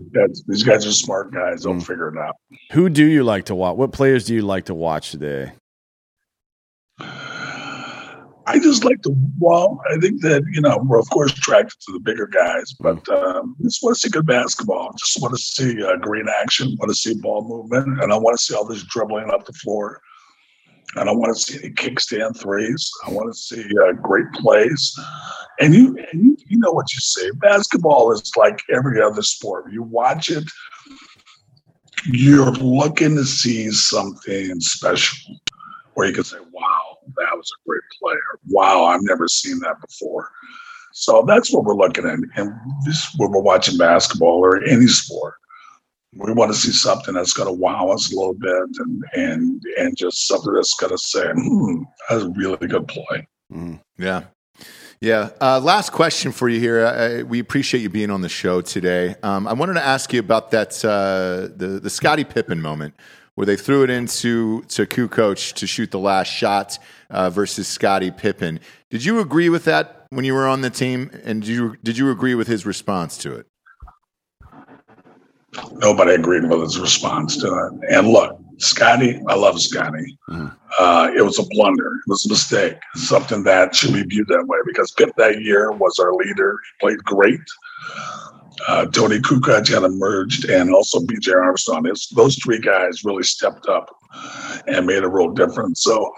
these 0.46 0.62
guys 0.62 0.86
are 0.86 0.92
smart 0.92 1.32
guys. 1.32 1.62
They'll 1.62 1.74
mm. 1.74 1.84
figure 1.84 2.08
it 2.08 2.18
out. 2.18 2.36
Who 2.72 2.88
do 2.88 3.04
you 3.04 3.24
like 3.24 3.46
to 3.46 3.54
watch? 3.54 3.76
What 3.76 3.92
players 3.92 4.24
do 4.24 4.34
you 4.34 4.42
like 4.42 4.66
to 4.66 4.74
watch 4.74 5.10
today? 5.10 5.52
I 8.46 8.58
just 8.58 8.84
like 8.84 9.02
to. 9.02 9.14
Well, 9.38 9.80
I 9.90 9.96
think 9.98 10.22
that 10.22 10.44
you 10.52 10.60
know 10.60 10.78
we're 10.86 11.00
of 11.00 11.10
course 11.10 11.32
attracted 11.32 11.78
to 11.80 11.92
the 11.92 12.00
bigger 12.00 12.26
guys, 12.26 12.72
but 12.78 13.06
um, 13.08 13.56
just 13.62 13.82
want 13.82 13.96
to 13.96 14.00
see 14.00 14.08
good 14.08 14.26
basketball. 14.26 14.92
Just 14.98 15.20
want 15.20 15.34
to 15.34 15.42
see 15.42 15.82
uh, 15.82 15.96
green 15.96 16.26
action. 16.28 16.76
Want 16.78 16.90
to 16.90 16.94
see 16.94 17.14
ball 17.14 17.46
movement, 17.46 18.02
and 18.02 18.12
I 18.12 18.16
want 18.16 18.38
to 18.38 18.42
see 18.42 18.54
all 18.54 18.64
this 18.64 18.84
dribbling 18.84 19.30
up 19.30 19.46
the 19.46 19.52
floor. 19.52 20.00
And 20.94 21.10
I 21.10 21.12
want 21.12 21.36
to 21.36 21.42
see 21.42 21.58
any 21.58 21.74
kickstand 21.74 22.40
threes. 22.40 22.90
I 23.06 23.10
want 23.10 23.30
to 23.34 23.38
see 23.38 23.68
uh, 23.84 23.92
great 23.92 24.32
plays. 24.32 24.98
And 25.60 25.74
you, 25.74 25.98
and 26.10 26.24
you, 26.24 26.36
you 26.46 26.58
know 26.58 26.70
what 26.70 26.92
you 26.94 27.00
say. 27.00 27.30
Basketball 27.32 28.12
is 28.12 28.30
like 28.36 28.60
every 28.72 29.02
other 29.02 29.20
sport. 29.20 29.70
You 29.72 29.82
watch 29.82 30.30
it, 30.30 30.44
you're 32.06 32.52
looking 32.52 33.16
to 33.16 33.24
see 33.24 33.70
something 33.70 34.60
special 34.60 35.36
where 35.94 36.06
you 36.06 36.14
can 36.14 36.24
say, 36.24 36.38
wow, 36.52 36.95
that 37.16 37.36
was 37.36 37.50
a 37.50 37.68
great 37.68 37.82
player. 38.00 38.40
Wow, 38.48 38.84
I've 38.84 39.02
never 39.02 39.28
seen 39.28 39.58
that 39.60 39.80
before. 39.80 40.30
So 40.92 41.24
that's 41.26 41.52
what 41.52 41.64
we're 41.64 41.74
looking 41.74 42.06
at. 42.06 42.18
And 42.36 42.52
this 42.84 43.14
when 43.18 43.30
we're 43.30 43.40
watching 43.40 43.76
basketball 43.76 44.38
or 44.38 44.62
any 44.64 44.86
sport. 44.86 45.34
We 46.18 46.32
want 46.32 46.50
to 46.50 46.58
see 46.58 46.72
something 46.72 47.12
that's 47.12 47.34
going 47.34 47.48
to 47.48 47.52
wow 47.52 47.90
us 47.90 48.10
a 48.10 48.16
little 48.16 48.32
bit 48.32 48.62
and 48.78 49.04
and 49.12 49.62
and 49.78 49.96
just 49.96 50.26
something 50.26 50.54
that's 50.54 50.72
going 50.74 50.92
to 50.92 50.98
say, 50.98 51.30
hmm, 51.34 51.82
that's 52.08 52.22
a 52.22 52.30
really 52.30 52.66
good 52.66 52.88
play. 52.88 53.28
Mm, 53.52 53.82
yeah. 53.98 54.22
Yeah. 55.00 55.30
Uh, 55.42 55.60
last 55.60 55.92
question 55.92 56.32
for 56.32 56.48
you 56.48 56.58
here. 56.58 56.86
I, 56.86 57.22
we 57.22 57.38
appreciate 57.38 57.82
you 57.82 57.90
being 57.90 58.10
on 58.10 58.22
the 58.22 58.30
show 58.30 58.62
today. 58.62 59.16
Um, 59.22 59.46
I 59.46 59.52
wanted 59.52 59.74
to 59.74 59.84
ask 59.84 60.12
you 60.14 60.20
about 60.20 60.50
that 60.52 60.82
uh, 60.82 61.54
the 61.54 61.78
the 61.82 61.90
Scottie 61.90 62.24
Pippen 62.24 62.62
moment 62.62 62.94
where 63.36 63.46
they 63.46 63.56
threw 63.56 63.84
it 63.84 63.90
into 63.90 64.62
to 64.62 64.84
Kukoc 64.84 65.54
to 65.54 65.66
shoot 65.66 65.90
the 65.90 65.98
last 65.98 66.28
shot 66.28 66.78
uh, 67.10 67.30
versus 67.30 67.68
Scottie 67.68 68.10
Pippen. 68.10 68.58
Did 68.90 69.04
you 69.04 69.20
agree 69.20 69.48
with 69.48 69.64
that 69.64 70.06
when 70.10 70.24
you 70.24 70.34
were 70.34 70.48
on 70.48 70.62
the 70.62 70.70
team, 70.70 71.10
and 71.24 71.42
did 71.42 71.50
you 71.50 71.76
did 71.82 71.96
you 71.96 72.10
agree 72.10 72.34
with 72.34 72.48
his 72.48 72.66
response 72.66 73.16
to 73.18 73.36
it? 73.36 73.46
Nobody 75.74 76.14
agreed 76.14 76.48
with 76.48 76.60
his 76.60 76.78
response 76.78 77.36
to 77.38 77.46
it. 77.46 77.94
And 77.94 78.08
look, 78.08 78.38
Scottie, 78.58 79.20
I 79.28 79.34
love 79.34 79.60
Scottie. 79.60 80.18
Mm. 80.28 80.54
Uh, 80.78 81.10
it 81.16 81.22
was 81.22 81.38
a 81.38 81.44
blunder. 81.50 81.86
It 81.86 82.08
was 82.08 82.26
a 82.26 82.28
mistake. 82.28 82.76
Something 82.94 83.42
that 83.44 83.74
should 83.74 83.94
be 83.94 84.02
viewed 84.02 84.28
that 84.28 84.46
way 84.46 84.58
because 84.66 84.92
Pip 84.92 85.10
that 85.16 85.42
year 85.42 85.72
was 85.72 85.98
our 85.98 86.12
leader. 86.14 86.58
He 86.62 86.86
played 86.86 87.04
great. 87.04 87.40
Uh, 88.68 88.86
Toni 88.86 89.18
Kukoc 89.18 89.68
had 89.68 89.82
emerged, 89.82 90.48
and 90.48 90.72
also 90.74 91.00
B.J. 91.00 91.32
Armstrong. 91.32 91.86
It's, 91.86 92.08
those 92.08 92.36
three 92.36 92.58
guys 92.58 93.04
really 93.04 93.22
stepped 93.22 93.66
up 93.68 93.94
and 94.66 94.86
made 94.86 95.04
a 95.04 95.08
real 95.08 95.30
difference. 95.30 95.82
So 95.82 96.12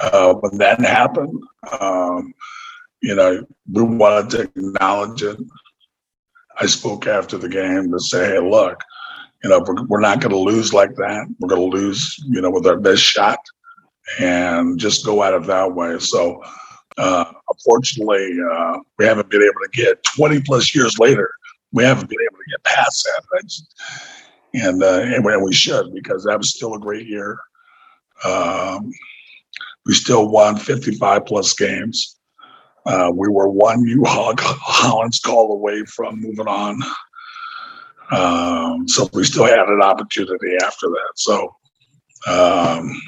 uh, 0.00 0.34
when 0.34 0.58
that 0.58 0.80
happened, 0.80 1.42
um, 1.80 2.34
you 3.00 3.14
know, 3.14 3.44
we 3.72 3.82
wanted 3.82 4.30
to 4.30 4.42
acknowledge 4.42 5.22
it. 5.22 5.38
I 6.60 6.66
spoke 6.66 7.06
after 7.06 7.36
the 7.36 7.48
game 7.48 7.90
to 7.90 7.98
say, 7.98 8.26
"Hey, 8.26 8.38
look, 8.38 8.82
you 9.44 9.50
know, 9.50 9.62
we're, 9.66 9.84
we're 9.86 10.00
not 10.00 10.20
going 10.20 10.30
to 10.30 10.38
lose 10.38 10.72
like 10.72 10.94
that. 10.96 11.26
We're 11.38 11.48
going 11.48 11.70
to 11.70 11.76
lose, 11.76 12.16
you 12.28 12.40
know, 12.40 12.50
with 12.50 12.66
our 12.66 12.78
best 12.78 13.02
shot 13.02 13.38
and 14.18 14.78
just 14.78 15.04
go 15.04 15.22
at 15.22 15.34
it 15.34 15.44
that 15.44 15.74
way. 15.74 15.98
So, 15.98 16.42
uh, 16.96 17.24
unfortunately, 17.50 18.36
uh, 18.52 18.78
we 18.98 19.04
haven't 19.04 19.30
been 19.30 19.42
able 19.42 19.52
to 19.52 19.68
get 19.72 20.02
20 20.16 20.40
plus 20.42 20.74
years 20.74 20.98
later, 20.98 21.30
we 21.74 21.82
haven't 21.84 22.08
been 22.08 22.18
able 22.22 22.38
to 22.38 22.50
get 22.50 22.64
past 22.64 23.04
that. 23.04 23.24
Right? 23.32 23.52
And, 24.54 24.82
uh, 24.82 25.00
and 25.00 25.44
we 25.44 25.52
should 25.52 25.92
because 25.92 26.24
that 26.24 26.38
was 26.38 26.50
still 26.50 26.74
a 26.74 26.80
great 26.80 27.06
year. 27.06 27.38
Um, 28.24 28.92
we 29.84 29.92
still 29.92 30.28
won 30.28 30.56
55 30.56 31.26
plus 31.26 31.52
games. 31.52 32.16
Uh, 32.86 33.10
we 33.12 33.28
were 33.28 33.48
one 33.48 33.84
Hue 33.84 34.04
Hollins 34.06 35.18
call 35.18 35.52
away 35.52 35.84
from 35.84 36.20
moving 36.20 36.46
on. 36.46 36.80
Um, 38.10 38.86
so 38.86 39.08
we 39.12 39.24
still 39.24 39.44
had 39.44 39.58
an 39.58 39.82
opportunity 39.82 40.56
after 40.62 40.86
that. 40.86 41.12
So 41.16 41.56
um, 42.28 43.00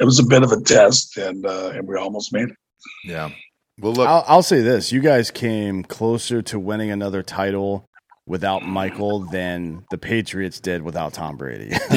it 0.00 0.04
was 0.04 0.18
a 0.18 0.26
bit 0.26 0.42
of 0.42 0.52
a 0.52 0.60
test, 0.60 1.16
and 1.16 1.44
uh, 1.44 1.72
and 1.74 1.86
we 1.86 1.96
almost 1.96 2.32
made 2.32 2.48
it. 2.48 2.56
Yeah. 3.04 3.30
Well, 3.80 3.92
look, 3.92 4.08
I'll, 4.08 4.24
I'll, 4.26 4.42
say 4.42 4.60
this: 4.60 4.92
you 4.92 5.00
guys 5.00 5.30
came 5.30 5.82
closer 5.82 6.42
to 6.42 6.58
winning 6.58 6.90
another 6.90 7.22
title 7.22 7.86
without 8.26 8.64
Michael 8.64 9.20
than 9.30 9.84
the 9.90 9.98
Patriots 9.98 10.60
did 10.60 10.82
without 10.82 11.14
Tom 11.14 11.36
Brady. 11.36 11.70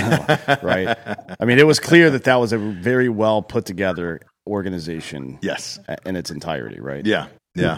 right? 0.64 0.98
I 1.40 1.46
mean, 1.46 1.60
it 1.60 1.68
was 1.68 1.80
clear 1.80 2.10
that 2.12 2.24
that 2.24 2.36
was 2.36 2.54
a 2.54 2.58
very 2.58 3.10
well 3.10 3.42
put 3.42 3.66
together 3.66 4.22
organization. 4.48 5.38
Yes, 5.42 5.80
in 6.06 6.16
its 6.16 6.32
entirety. 6.32 6.80
Right? 6.80 7.06
Yeah. 7.06 7.28
Yeah. 7.56 7.78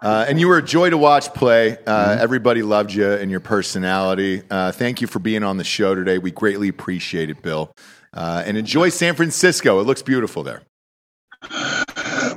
Uh, 0.00 0.24
and 0.28 0.40
you 0.40 0.48
were 0.48 0.58
a 0.58 0.62
joy 0.62 0.90
to 0.90 0.96
watch 0.96 1.34
play. 1.34 1.72
Uh, 1.72 1.76
mm-hmm. 1.76 2.22
Everybody 2.22 2.62
loved 2.62 2.92
you 2.92 3.10
and 3.12 3.30
your 3.30 3.40
personality. 3.40 4.42
Uh, 4.48 4.72
thank 4.72 5.00
you 5.00 5.06
for 5.06 5.18
being 5.18 5.42
on 5.42 5.56
the 5.56 5.64
show 5.64 5.94
today. 5.94 6.18
We 6.18 6.30
greatly 6.30 6.68
appreciate 6.68 7.28
it, 7.28 7.42
Bill. 7.42 7.72
Uh, 8.14 8.42
and 8.46 8.56
enjoy 8.56 8.88
San 8.88 9.14
Francisco. 9.14 9.80
It 9.80 9.84
looks 9.84 10.02
beautiful 10.02 10.42
there. 10.42 10.62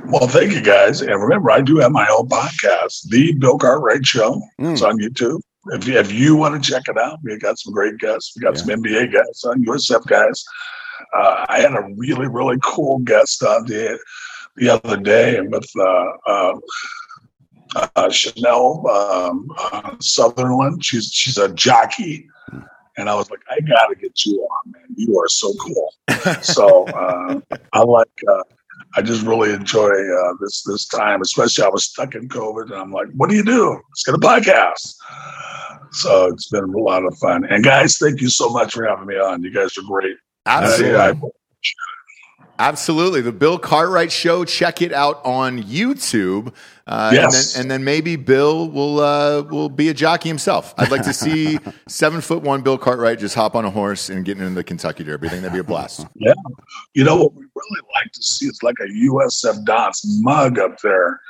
Well, 0.06 0.28
thank 0.28 0.52
you 0.52 0.60
guys. 0.60 1.00
And 1.00 1.20
remember, 1.20 1.50
I 1.50 1.62
do 1.62 1.78
have 1.78 1.90
my 1.90 2.06
own 2.10 2.28
podcast, 2.28 3.08
The 3.08 3.34
Bill 3.34 3.58
Cartwright 3.58 4.06
Show. 4.06 4.40
Mm. 4.60 4.72
It's 4.72 4.82
on 4.82 4.98
YouTube. 4.98 5.40
If 5.72 5.88
you, 5.88 5.98
if 5.98 6.12
you 6.12 6.36
want 6.36 6.62
to 6.62 6.70
check 6.70 6.82
it 6.88 6.98
out, 6.98 7.18
we 7.22 7.38
got 7.38 7.58
some 7.58 7.72
great 7.72 7.96
guests. 7.98 8.34
We 8.36 8.42
got 8.42 8.54
yeah. 8.56 8.62
some 8.62 8.82
NBA 8.82 9.12
guys 9.14 9.44
on, 9.44 9.64
USF 9.64 10.06
guys. 10.06 10.44
Uh, 11.16 11.46
I 11.48 11.60
had 11.60 11.72
a 11.72 11.88
really, 11.96 12.28
really 12.28 12.58
cool 12.62 12.98
guest 13.00 13.42
on 13.42 13.66
the 13.66 13.98
the 14.56 14.68
other 14.68 14.96
day 14.96 15.40
with 15.40 15.68
uh, 15.76 16.06
uh, 16.26 16.54
uh, 17.96 18.08
Chantal 18.10 18.88
um, 18.88 19.48
uh, 19.58 19.96
Sutherland. 20.00 20.84
She's 20.84 21.10
she's 21.12 21.38
a 21.38 21.52
jockey, 21.54 22.28
and 22.96 23.08
I 23.08 23.14
was 23.14 23.30
like, 23.30 23.40
I 23.50 23.60
gotta 23.60 23.94
get 23.94 24.24
you 24.26 24.40
on, 24.42 24.72
man. 24.72 24.86
You 24.96 25.18
are 25.18 25.28
so 25.28 25.52
cool. 25.54 25.94
so 26.42 26.84
uh, 26.88 27.40
I 27.72 27.80
like. 27.80 28.22
Uh, 28.28 28.42
I 28.96 29.02
just 29.02 29.26
really 29.26 29.52
enjoy 29.52 29.90
uh, 29.90 30.34
this 30.40 30.62
this 30.62 30.86
time, 30.86 31.20
especially 31.20 31.64
I 31.64 31.68
was 31.68 31.84
stuck 31.84 32.14
in 32.14 32.28
COVID, 32.28 32.64
and 32.64 32.74
I'm 32.74 32.92
like, 32.92 33.08
what 33.14 33.28
do 33.28 33.36
you 33.36 33.44
do? 33.44 33.70
Let's 33.70 34.04
get 34.04 34.14
a 34.14 34.18
podcast. 34.18 34.94
So 35.92 36.26
it's 36.26 36.48
been 36.48 36.64
a 36.64 36.78
lot 36.78 37.04
of 37.04 37.16
fun. 37.18 37.44
And 37.44 37.64
guys, 37.64 37.98
thank 37.98 38.20
you 38.20 38.28
so 38.28 38.48
much 38.48 38.74
for 38.74 38.86
having 38.86 39.06
me 39.06 39.14
on. 39.14 39.42
You 39.42 39.52
guys 39.52 39.76
are 39.78 39.82
great. 39.82 40.16
Absolutely. 40.46 40.96
I, 40.96 41.10
I 41.10 41.14
Absolutely. 42.58 43.20
The 43.20 43.32
Bill 43.32 43.58
Cartwright 43.58 44.12
Show. 44.12 44.44
Check 44.44 44.80
it 44.82 44.92
out 44.92 45.20
on 45.24 45.62
YouTube. 45.62 46.54
Uh, 46.86 47.10
Yes. 47.14 47.56
and, 47.56 47.62
then, 47.62 47.62
and 47.62 47.70
then 47.70 47.84
maybe 47.84 48.16
Bill 48.16 48.68
will 48.68 49.00
uh, 49.00 49.42
will 49.42 49.68
be 49.68 49.88
a 49.88 49.94
jockey 49.94 50.28
himself. 50.28 50.74
I'd 50.78 50.90
like 50.90 51.02
to 51.04 51.12
see 51.14 51.58
seven 51.88 52.20
foot 52.20 52.42
one 52.42 52.60
Bill 52.62 52.78
Cartwright 52.78 53.18
just 53.18 53.34
hop 53.34 53.54
on 53.56 53.64
a 53.64 53.70
horse 53.70 54.08
and 54.10 54.24
get 54.24 54.38
into 54.38 54.54
the 54.54 54.62
Kentucky 54.64 55.02
Derby. 55.04 55.28
I 55.28 55.30
think 55.30 55.42
that'd 55.42 55.54
be 55.54 55.58
a 55.60 55.64
blast. 55.64 56.06
Yeah. 56.16 56.32
You 56.94 57.04
know 57.04 57.16
what 57.16 57.34
we 57.34 57.42
really 57.42 57.80
like 57.94 58.12
to 58.12 58.22
see 58.22 58.46
is 58.46 58.62
like 58.62 58.76
a 58.80 58.84
USF 58.84 59.64
Dons 59.64 60.02
mug 60.22 60.58
up 60.58 60.80
there 60.80 61.20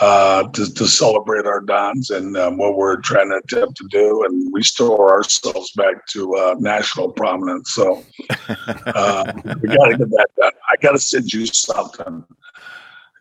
uh, 0.00 0.46
to, 0.48 0.72
to 0.74 0.86
celebrate 0.86 1.46
our 1.46 1.60
Dons 1.60 2.10
and 2.10 2.36
um, 2.36 2.58
what 2.58 2.76
we're 2.76 3.00
trying 3.00 3.30
to 3.30 3.36
attempt 3.36 3.76
to 3.78 3.88
do 3.88 4.24
and 4.24 4.52
restore 4.52 5.10
ourselves 5.10 5.72
back 5.72 6.06
to 6.08 6.34
uh, 6.34 6.54
national 6.58 7.12
prominence. 7.12 7.72
So 7.72 8.04
uh, 8.58 9.32
we 9.62 9.68
got 9.68 9.86
to 9.86 9.96
get 9.98 10.10
that 10.10 10.28
done. 10.36 10.52
I 10.70 10.76
got 10.80 10.92
to 10.92 10.98
send 10.98 11.32
you 11.32 11.46
something. 11.46 12.24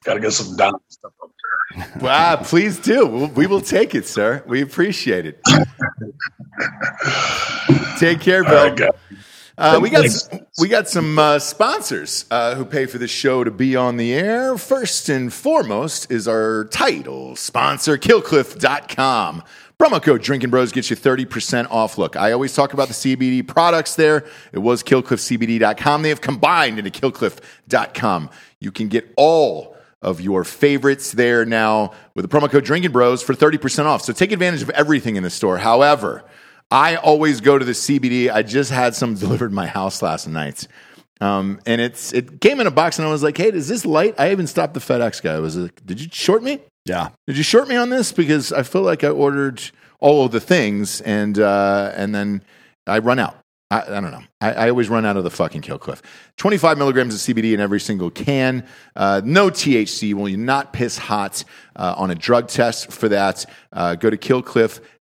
Got 0.04 0.16
to 0.16 0.20
get 0.20 0.32
some 0.32 0.56
Don 0.58 0.74
stuff 0.90 1.14
up 1.24 1.32
there. 1.76 1.88
Wow, 2.02 2.38
please 2.38 2.80
do. 2.80 3.06
We'll, 3.06 3.28
we 3.28 3.48
will 3.48 3.62
take 3.62 3.96
it, 3.96 4.06
sir. 4.06 4.44
We 4.46 4.62
appreciate 4.62 5.26
it. 5.26 5.42
Take 7.98 8.22
care, 8.22 8.44
Bill. 8.44 8.76
Uh, 9.58 9.80
we 9.82 9.90
got 9.90 10.06
we 10.60 10.68
got 10.68 10.88
some 10.88 11.18
uh, 11.18 11.40
sponsors 11.40 12.26
uh, 12.30 12.54
who 12.54 12.64
pay 12.64 12.86
for 12.86 13.00
the 13.00 13.08
show 13.08 13.44
to 13.44 13.50
be 13.50 13.76
on 13.76 13.98
the 13.98 14.14
air. 14.14 14.56
First 14.58 15.10
and 15.10 15.34
foremost 15.34 16.12
is 16.12 16.28
our 16.28 16.66
title 16.66 17.36
sponsor, 17.36 17.98
Killcliff.com. 17.98 19.44
Promo 19.80 20.02
code 20.02 20.24
Drinking 20.24 20.50
Bros 20.50 20.72
gets 20.72 20.90
you 20.90 20.96
30% 20.96 21.70
off. 21.70 22.00
Look, 22.00 22.16
I 22.16 22.32
always 22.32 22.54
talk 22.56 22.74
about 22.74 22.88
the 22.88 22.96
CBD 22.96 23.48
products 23.48 23.96
there. 23.96 24.26
It 24.52 24.60
was 24.60 24.82
killcliffcbd.com. 24.82 26.02
They 26.02 26.10
have 26.10 26.22
combined 26.22 26.80
into 26.80 26.90
killcliff.com. 26.90 28.30
You 28.60 28.72
can 28.72 28.88
get 28.88 29.14
all 29.18 29.76
of 30.02 30.20
your 30.20 30.44
favorites 30.44 31.12
there 31.12 31.46
now 31.46 31.94
with 32.16 32.28
the 32.28 32.36
promo 32.36 32.50
code 32.50 32.64
Drinking 32.64 32.92
Bros 32.92 33.22
for 33.22 33.34
30% 33.34 33.86
off. 33.86 34.02
So 34.02 34.14
take 34.14 34.32
advantage 34.32 34.64
of 34.64 34.72
everything 34.72 35.16
in 35.16 35.22
the 35.22 35.30
store. 35.30 35.60
However, 35.60 36.24
I 36.70 36.96
always 36.96 37.42
go 37.42 37.58
to 37.58 37.64
the 37.64 37.72
CBD. 37.72 38.32
I 38.32 38.44
just 38.44 38.72
had 38.72 38.96
some 38.96 39.16
delivered 39.20 39.52
my 39.52 39.68
house 39.68 40.02
last 40.02 40.28
night. 40.28 40.68
Um, 41.20 41.60
and 41.66 41.82
it's 41.82 42.14
it 42.14 42.42
came 42.42 42.60
in 42.60 42.68
a 42.68 42.72
box, 42.72 43.00
and 43.00 43.08
I 43.08 43.12
was 43.12 43.24
like, 43.24 43.38
"Hey, 43.38 43.50
is 43.50 43.68
this 43.68 43.86
light?" 43.86 44.16
I 44.20 44.32
even 44.32 44.46
stopped 44.46 44.76
the 44.76 44.80
FedEx 44.80 45.22
guy. 45.22 45.34
I 45.34 45.40
was 45.40 45.58
like, 45.58 45.84
"Did 45.86 46.00
you 46.00 46.10
short 46.12 46.44
me? 46.44 46.60
Yeah. 46.86 47.10
Did 47.26 47.38
you 47.38 47.44
short 47.44 47.68
me 47.68 47.76
on 47.76 47.90
this?" 47.90 48.12
Because 48.12 48.54
I 48.54 48.62
feel 48.64 48.84
like 48.84 49.04
I 49.04 49.10
ordered 49.10 49.62
all 50.00 50.26
of 50.26 50.32
the 50.32 50.40
things, 50.40 51.02
and 51.02 51.40
uh, 51.40 51.92
and 51.96 52.14
then 52.14 52.44
I 52.86 53.00
run 53.00 53.18
out. 53.18 53.36
I, 53.70 53.82
I 53.82 54.00
don't 54.00 54.12
know. 54.12 54.24
I, 54.40 54.54
I 54.54 54.70
always 54.70 54.88
run 54.88 55.06
out 55.06 55.18
of 55.18 55.24
the 55.24 55.30
fucking 55.30 55.62
Kill 55.62 55.78
Cliff. 55.78 56.02
25 56.38 56.78
milligrams 56.78 57.14
of 57.14 57.20
CBD 57.20 57.54
in 57.54 57.60
every 57.60 57.82
single 57.82 58.10
can. 58.10 58.66
Uh, 58.96 59.22
no 59.26 59.50
THC. 59.50 60.14
Will 60.14 60.30
you 60.30 60.38
not 60.38 60.72
piss 60.72 60.98
hot 60.98 61.44
uh, 61.76 61.96
on 61.98 62.10
a 62.10 62.16
drug 62.16 62.48
test 62.48 62.92
for 62.92 63.10
that? 63.10 63.46
Uh, 63.74 63.96
go 63.96 64.10
to 64.10 64.18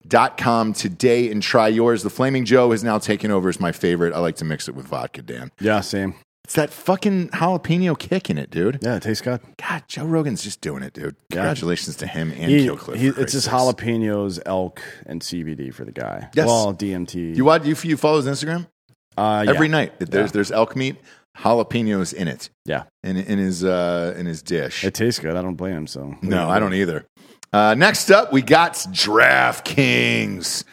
killcliff.com 0.08 0.72
today 0.72 1.30
and 1.30 1.42
try 1.42 1.68
yours. 1.68 2.02
The 2.02 2.10
Flaming 2.10 2.44
Joe 2.44 2.70
has 2.70 2.84
now 2.84 2.98
taken 2.98 3.30
over 3.30 3.48
as 3.48 3.60
my 3.60 3.72
favorite. 3.72 4.12
I 4.14 4.18
like 4.18 4.36
to 4.36 4.44
mix 4.44 4.68
it 4.68 4.74
with 4.74 4.86
vodka, 4.86 5.22
Dan. 5.22 5.50
Yeah, 5.60 5.80
same. 5.80 6.14
It's 6.44 6.54
that 6.54 6.70
fucking 6.70 7.30
jalapeno 7.30 7.98
kick 7.98 8.30
in 8.30 8.38
it, 8.38 8.50
dude. 8.50 8.78
Yeah, 8.80 8.96
it 8.96 9.02
tastes 9.02 9.20
good. 9.20 9.40
God, 9.60 9.82
Joe 9.88 10.04
Rogan's 10.04 10.44
just 10.44 10.60
doing 10.60 10.84
it, 10.84 10.92
dude. 10.92 11.16
Congratulations 11.32 11.96
to 11.96 12.06
him 12.06 12.30
and 12.30 12.50
He- 12.50 12.62
Kill 12.64 12.76
Cliff. 12.76 13.00
he- 13.00 13.10
for 13.10 13.20
it's 13.22 13.32
just 13.32 13.46
sakes. 13.46 13.56
jalapenos, 13.56 14.38
elk, 14.46 14.80
and 15.06 15.20
CBD 15.22 15.74
for 15.74 15.84
the 15.84 15.90
guy. 15.90 16.28
Yes. 16.34 16.46
Well, 16.46 16.72
DMT. 16.72 17.36
You? 17.36 17.52
You, 17.64 17.76
you 17.82 17.96
follow 17.96 18.20
his 18.22 18.26
Instagram? 18.26 18.68
uh, 19.16 19.42
yeah. 19.44 19.50
Every 19.52 19.66
night. 19.66 19.94
There's 19.98 20.28
Yeah. 20.28 20.32
there's 20.32 20.52
elk 20.52 20.76
meat, 20.76 20.96
jalapenos 21.38 22.14
in 22.14 22.28
it. 22.28 22.48
Yeah. 22.64 22.84
In 23.02 23.16
in 23.16 23.38
his 23.40 23.64
uh 23.64 24.14
in 24.16 24.26
his 24.26 24.40
dish. 24.42 24.84
It 24.84 24.94
tastes 24.94 25.18
good. 25.18 25.34
I 25.36 25.42
don't 25.42 25.56
blame 25.56 25.74
him. 25.76 25.86
So 25.88 26.14
no, 26.22 26.48
I 26.48 26.60
don't 26.60 26.74
either. 26.74 27.06
Uh, 27.52 27.74
next 27.74 28.10
up, 28.10 28.32
we 28.32 28.42
got 28.42 28.74
DraftKings. 28.74 30.64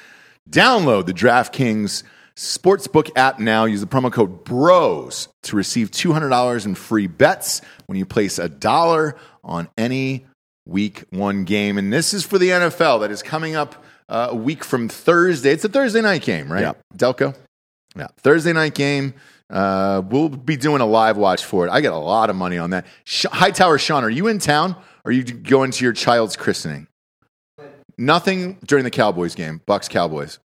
Download 0.50 1.06
the 1.06 1.14
DraftKings 1.14 2.04
Sportsbook 2.36 3.10
app 3.16 3.40
now. 3.40 3.66
Use 3.66 3.82
the 3.82 3.88
promo 3.88 4.12
code 4.12 4.44
BROS 4.44 5.30
to 5.44 5.56
receive 5.56 5.92
$200 5.92 6.66
in 6.66 6.76
free 6.76 7.08
bets 7.08 7.62
when 7.86 7.98
you 7.98 8.06
place 8.06 8.40
a 8.40 8.50
dollar 8.50 9.16
on 9.44 9.70
any 9.78 10.26
week 10.66 11.04
one 11.12 11.44
game. 11.44 11.78
And 11.78 11.92
this 11.94 12.14
is 12.14 12.26
for 12.26 12.38
the 12.38 12.50
NFL 12.50 13.02
that 13.02 13.12
is 13.12 13.22
coming 13.22 13.56
up 13.56 13.84
uh, 14.10 14.30
a 14.32 14.36
week 14.36 14.64
from 14.64 14.90
Thursday. 14.90 15.52
It's 15.52 15.64
a 15.64 15.70
Thursday 15.70 16.02
night 16.02 16.24
game, 16.24 16.52
right? 16.52 16.62
Yeah. 16.62 16.74
Delco? 16.96 17.36
Yeah. 17.96 18.08
Thursday 18.18 18.54
night 18.54 18.74
game. 18.74 19.14
Uh, 19.50 20.02
we'll 20.10 20.30
be 20.30 20.58
doing 20.58 20.82
a 20.82 20.86
live 20.86 21.16
watch 21.18 21.46
for 21.46 21.68
it. 21.68 21.72
I 21.72 21.82
get 21.82 21.94
a 21.94 21.98
lot 21.98 22.30
of 22.30 22.36
money 22.36 22.58
on 22.58 22.72
that. 22.72 22.88
Sh- 23.04 23.26
Hightower 23.32 23.78
Sean, 23.78 24.04
are 24.04 24.10
you 24.10 24.28
in 24.28 24.40
town? 24.40 24.76
Are 25.06 25.12
you 25.12 25.24
going 25.24 25.72
to 25.72 25.84
your 25.84 25.94
child's 25.94 26.36
christening? 26.36 26.88
Nothing 27.98 28.58
during 28.66 28.84
the 28.84 28.92
Cowboys 28.92 29.36
game. 29.36 29.62
Bucks 29.66 29.88
Cowboys. 29.88 30.40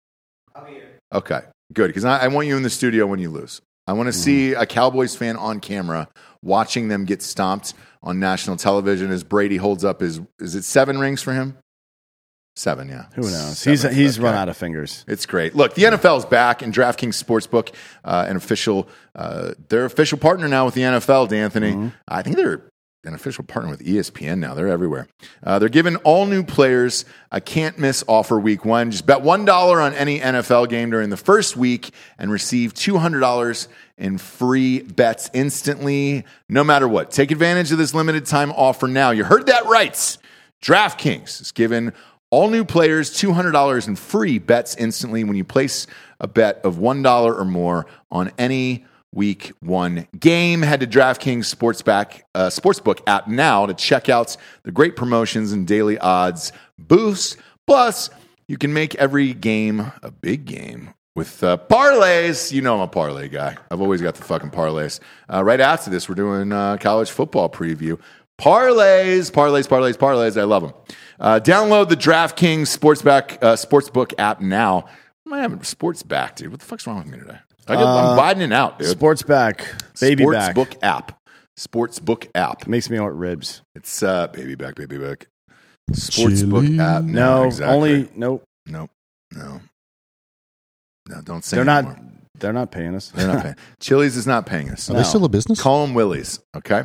Okay, 1.12 1.40
good. 1.72 1.88
Because 1.88 2.04
I, 2.04 2.24
I 2.24 2.28
want 2.28 2.48
you 2.48 2.57
in 2.57 2.62
the 2.62 2.70
studio 2.70 3.07
when 3.07 3.20
you 3.20 3.30
lose. 3.30 3.61
I 3.86 3.92
want 3.92 4.09
to 4.09 4.12
see 4.12 4.52
a 4.52 4.66
Cowboys 4.66 5.14
fan 5.14 5.36
on 5.36 5.61
camera 5.61 6.09
watching 6.42 6.88
them 6.88 7.04
get 7.04 7.22
stomped 7.22 7.74
on 8.02 8.18
national 8.18 8.57
television 8.57 9.12
as 9.12 9.22
Brady 9.22 9.59
holds 9.59 9.84
up 9.84 10.00
his. 10.00 10.20
Is 10.40 10.57
it 10.57 10.64
seven 10.64 10.98
rings 10.98 11.22
for 11.22 11.32
him? 11.32 11.57
Seven, 12.57 12.88
yeah. 12.88 13.07
Who 13.14 13.22
knows? 13.22 13.59
Seven 13.59 13.72
he's 13.72 13.96
he's 13.96 14.18
run 14.18 14.34
guy. 14.34 14.40
out 14.40 14.48
of 14.48 14.57
fingers. 14.57 15.04
It's 15.07 15.26
great. 15.26 15.54
Look, 15.54 15.74
the 15.74 15.84
NFL 15.84 16.18
is 16.18 16.24
back, 16.24 16.62
and 16.62 16.72
DraftKings 16.72 17.22
Sportsbook, 17.22 17.72
uh, 18.02 18.24
an 18.26 18.36
official, 18.36 18.88
uh, 19.14 19.52
they're 19.68 19.84
official 19.84 20.18
partner 20.18 20.48
now 20.48 20.64
with 20.64 20.74
the 20.74 20.80
NFL. 20.80 21.28
D'Anthony, 21.28 21.92
I 22.09 22.22
think 22.22 22.36
they're 22.36 22.62
an 23.07 23.14
official 23.14 23.44
partner 23.44 23.70
with 23.70 23.80
ESPN 23.84 24.38
now. 24.38 24.54
They're 24.54 24.68
everywhere. 24.68 25.09
Uh, 25.42 25.59
they're 25.59 25.68
giving 25.68 25.96
all 25.96 26.26
new 26.26 26.42
players 26.42 27.04
a 27.30 27.40
can't 27.40 27.78
miss 27.78 28.04
offer 28.09 28.38
week 28.38 28.64
one. 28.64 28.90
Just 28.90 29.07
bet 29.07 29.22
one 29.22 29.44
dollar 29.44 29.80
on 29.80 29.94
any 29.94 30.20
NFL 30.20 30.68
game 30.68 30.90
during 30.90 31.11
the 31.11 31.16
first 31.16 31.57
week 31.57 31.90
and 32.18 32.30
receive 32.30 32.74
two 32.74 32.98
hundred 32.98 33.20
dollars 33.20 33.68
in 33.98 34.18
free 34.18 34.80
bets 34.80 35.30
instantly, 35.32 36.24
no 36.48 36.62
matter 36.62 36.86
what. 36.86 37.11
Take 37.11 37.30
advantage 37.30 37.72
of 37.72 37.78
this 37.78 37.94
limited 37.94 38.26
time 38.26 38.52
offer 38.52 38.86
now. 38.86 39.11
You 39.11 39.24
heard 39.24 39.46
that 39.46 39.64
right. 39.66 40.18
DraftKings 40.62 41.40
is 41.40 41.52
giving 41.52 41.92
all 42.30 42.48
new 42.48 42.64
players 42.64 43.11
$200 43.11 43.88
in 43.88 43.96
free 43.96 44.38
bets 44.38 44.74
instantly 44.76 45.24
when 45.24 45.36
you 45.36 45.44
place 45.44 45.86
a 46.18 46.26
bet 46.26 46.61
of 46.64 46.76
$1 46.76 47.38
or 47.38 47.44
more 47.44 47.86
on 48.11 48.32
any 48.36 48.84
week 49.16 49.52
one 49.60 50.06
game. 50.20 50.62
Head 50.62 50.80
to 50.80 50.86
DraftKings 50.86 51.52
Sportsback, 51.52 52.22
uh, 52.34 52.48
Sportsbook 52.48 53.00
app 53.06 53.26
now 53.26 53.66
to 53.66 53.74
check 53.74 54.08
out 54.08 54.36
the 54.62 54.70
great 54.70 54.94
promotions 54.94 55.52
and 55.52 55.66
daily 55.66 55.98
odds 55.98 56.52
boosts. 56.78 57.36
Plus, 57.66 58.10
you 58.46 58.58
can 58.58 58.72
make 58.72 58.94
every 58.94 59.32
game 59.32 59.90
a 60.02 60.10
big 60.10 60.44
game 60.44 60.94
with 61.16 61.42
uh, 61.42 61.56
parlays. 61.56 62.52
You 62.52 62.60
know 62.60 62.74
I'm 62.74 62.82
a 62.82 62.88
parlay 62.88 63.28
guy. 63.28 63.56
I've 63.70 63.80
always 63.80 64.02
got 64.02 64.14
the 64.14 64.22
fucking 64.22 64.50
parlays. 64.50 65.00
Uh, 65.32 65.42
right 65.42 65.60
after 65.60 65.90
this, 65.90 66.08
we're 66.08 66.14
doing 66.14 66.52
uh, 66.52 66.76
college 66.76 67.10
football 67.10 67.48
preview. 67.48 67.98
Parlays, 68.38 69.32
parlays, 69.32 69.66
parlays, 69.66 69.96
parlays. 69.96 70.38
I 70.38 70.44
love 70.44 70.62
them. 70.62 70.74
Uh, 71.18 71.40
download 71.42 71.88
the 71.88 71.96
DraftKings 71.96 72.76
Sportsback 72.76 73.42
uh, 73.42 73.54
Sportsbook 73.54 74.12
app 74.18 74.40
now. 74.42 74.84
I 75.32 75.40
having 75.40 75.62
sports 75.64 76.04
back, 76.04 76.36
dude? 76.36 76.50
What 76.52 76.60
the 76.60 76.66
fuck's 76.66 76.86
wrong 76.86 76.98
with 76.98 77.06
me 77.08 77.18
today? 77.18 77.38
I 77.68 77.74
get, 77.74 77.84
I'm 77.84 78.16
widening 78.16 78.52
out, 78.52 78.78
dude. 78.78 78.88
Sports 78.88 79.22
back, 79.22 79.66
baby 80.00 80.24
back. 80.26 80.54
Sportsbook 80.54 80.76
app. 80.82 81.20
Sportsbook 81.58 82.28
app. 82.34 82.66
Makes 82.66 82.90
me 82.90 83.00
want 83.00 83.14
ribs. 83.14 83.62
It's 83.74 84.02
uh, 84.02 84.28
baby 84.28 84.54
back, 84.54 84.74
baby 84.74 84.98
back. 84.98 85.26
Sportsbook 85.92 86.78
app. 86.78 87.04
No, 87.04 87.44
exactly. 87.44 87.74
only 87.74 88.08
nope. 88.14 88.44
Nope. 88.66 88.90
No. 89.34 89.60
No, 91.08 91.20
don't 91.22 91.44
say 91.44 91.56
They're 91.56 91.64
not. 91.64 91.84
anymore. 91.84 92.12
They're 92.38 92.52
not 92.52 92.70
paying 92.70 92.94
us. 92.94 93.10
They're 93.10 93.26
not 93.26 93.42
paying. 93.42 93.56
Chili's 93.80 94.16
is 94.16 94.26
not 94.26 94.44
paying 94.46 94.70
us. 94.70 94.90
Are 94.90 94.94
they 94.94 95.02
still 95.04 95.24
a 95.24 95.28
business? 95.28 95.60
Call 95.60 95.86
them 95.86 95.94
Willie's, 95.94 96.40
okay? 96.54 96.84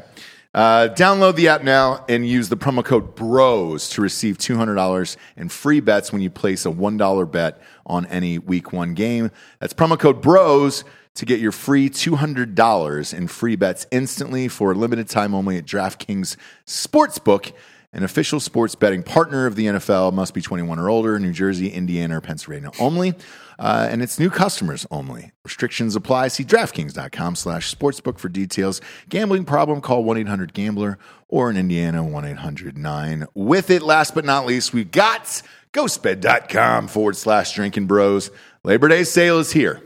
Uh, 0.54 0.90
download 0.90 1.36
the 1.36 1.48
app 1.48 1.64
now 1.64 2.04
and 2.10 2.28
use 2.28 2.50
the 2.50 2.58
promo 2.58 2.84
code 2.84 3.16
BROS 3.16 3.90
to 3.92 4.02
receive 4.02 4.38
$200 4.38 5.18
in 5.38 5.48
free 5.48 5.80
bets 5.80 6.12
when 6.12 6.22
you 6.22 6.30
place 6.30 6.66
a 6.66 6.70
$1 6.70 7.32
bet 7.32 7.62
on 7.86 8.06
any 8.08 8.38
week 8.38 8.74
one 8.74 8.94
game. 8.94 9.32
That's 9.60 9.74
promo 9.74 9.98
code 9.98 10.22
BROS 10.22 10.84
to 11.16 11.26
get 11.26 11.40
your 11.40 11.54
free 11.54 11.90
$200 11.90 13.14
in 13.14 13.28
free 13.28 13.56
bets 13.56 13.88
instantly 13.92 14.48
for 14.50 14.72
a 14.72 14.76
limited 14.76 15.08
time 15.08 15.34
only 15.34 15.58
at 15.58 15.66
DraftKings 15.66 16.36
Sportsbook, 16.66 17.54
an 17.94 18.04
official 18.04 18.40
sports 18.40 18.76
betting 18.76 19.04
partner 19.04 19.46
of 19.46 19.56
the 19.56 19.68
NFL. 19.68 20.14
Must 20.14 20.34
be 20.34 20.42
21 20.42 20.80
or 20.80 20.90
older, 20.90 21.18
New 21.20 21.34
Jersey, 21.34 21.70
Indiana, 21.70 22.18
or 22.18 22.22
Pennsylvania 22.22 22.72
only. 22.80 23.14
Uh, 23.62 23.88
and 23.92 24.02
it's 24.02 24.20
new 24.20 24.32
customers 24.32 24.88
only. 24.90 25.32
Restrictions 25.46 25.96
apply. 25.96 26.30
See 26.30 26.44
DraftKings.com 26.44 27.36
slash 27.36 27.74
sportsbook 27.74 28.18
for 28.18 28.28
details. 28.28 28.82
Gambling 29.08 29.46
problem, 29.46 29.82
call 29.82 30.04
1-800-GAMBLER 30.04 30.98
or 31.30 31.52
in 31.52 31.58
Indiana, 31.58 32.04
1-800-9. 32.04 33.28
With 33.36 33.70
it, 33.70 33.84
last 33.84 34.16
but 34.16 34.26
not 34.26 34.48
least, 34.48 34.74
we've 34.74 34.90
got 34.90 35.44
ghostbed.com 35.74 36.88
forward 36.88 37.16
slash 37.16 37.54
drinking 37.54 37.86
bros. 37.86 38.32
Labor 38.64 38.88
Day 38.88 39.04
sale 39.04 39.38
is 39.38 39.52
here. 39.52 39.80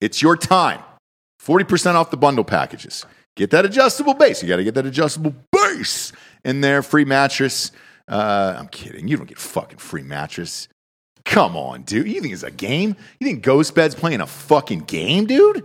It's 0.00 0.22
your 0.22 0.36
time. 0.36 0.80
40% 1.44 1.96
off 1.96 2.12
the 2.12 2.16
bundle 2.16 2.44
packages. 2.44 3.04
get 3.34 3.50
that 3.50 3.64
adjustable 3.64 4.14
base. 4.14 4.44
You 4.44 4.48
got 4.48 4.58
to 4.58 4.64
get 4.64 4.74
that 4.76 4.86
adjustable 4.86 5.34
base 5.50 6.12
in 6.44 6.60
there. 6.60 6.82
Free 6.82 7.04
mattress. 7.04 7.72
Uh, 8.06 8.54
I'm 8.56 8.68
kidding. 8.68 9.08
You 9.08 9.16
don't 9.16 9.26
get 9.26 9.38
fucking 9.38 9.78
free 9.78 10.04
mattress. 10.04 10.68
Come 11.32 11.56
on, 11.56 11.80
dude. 11.84 12.08
You 12.08 12.20
think 12.20 12.34
it's 12.34 12.42
a 12.42 12.50
game? 12.50 12.94
You 13.18 13.26
think 13.26 13.42
Ghost 13.42 13.74
Bed's 13.74 13.94
playing 13.94 14.20
a 14.20 14.26
fucking 14.26 14.80
game, 14.80 15.24
dude? 15.24 15.64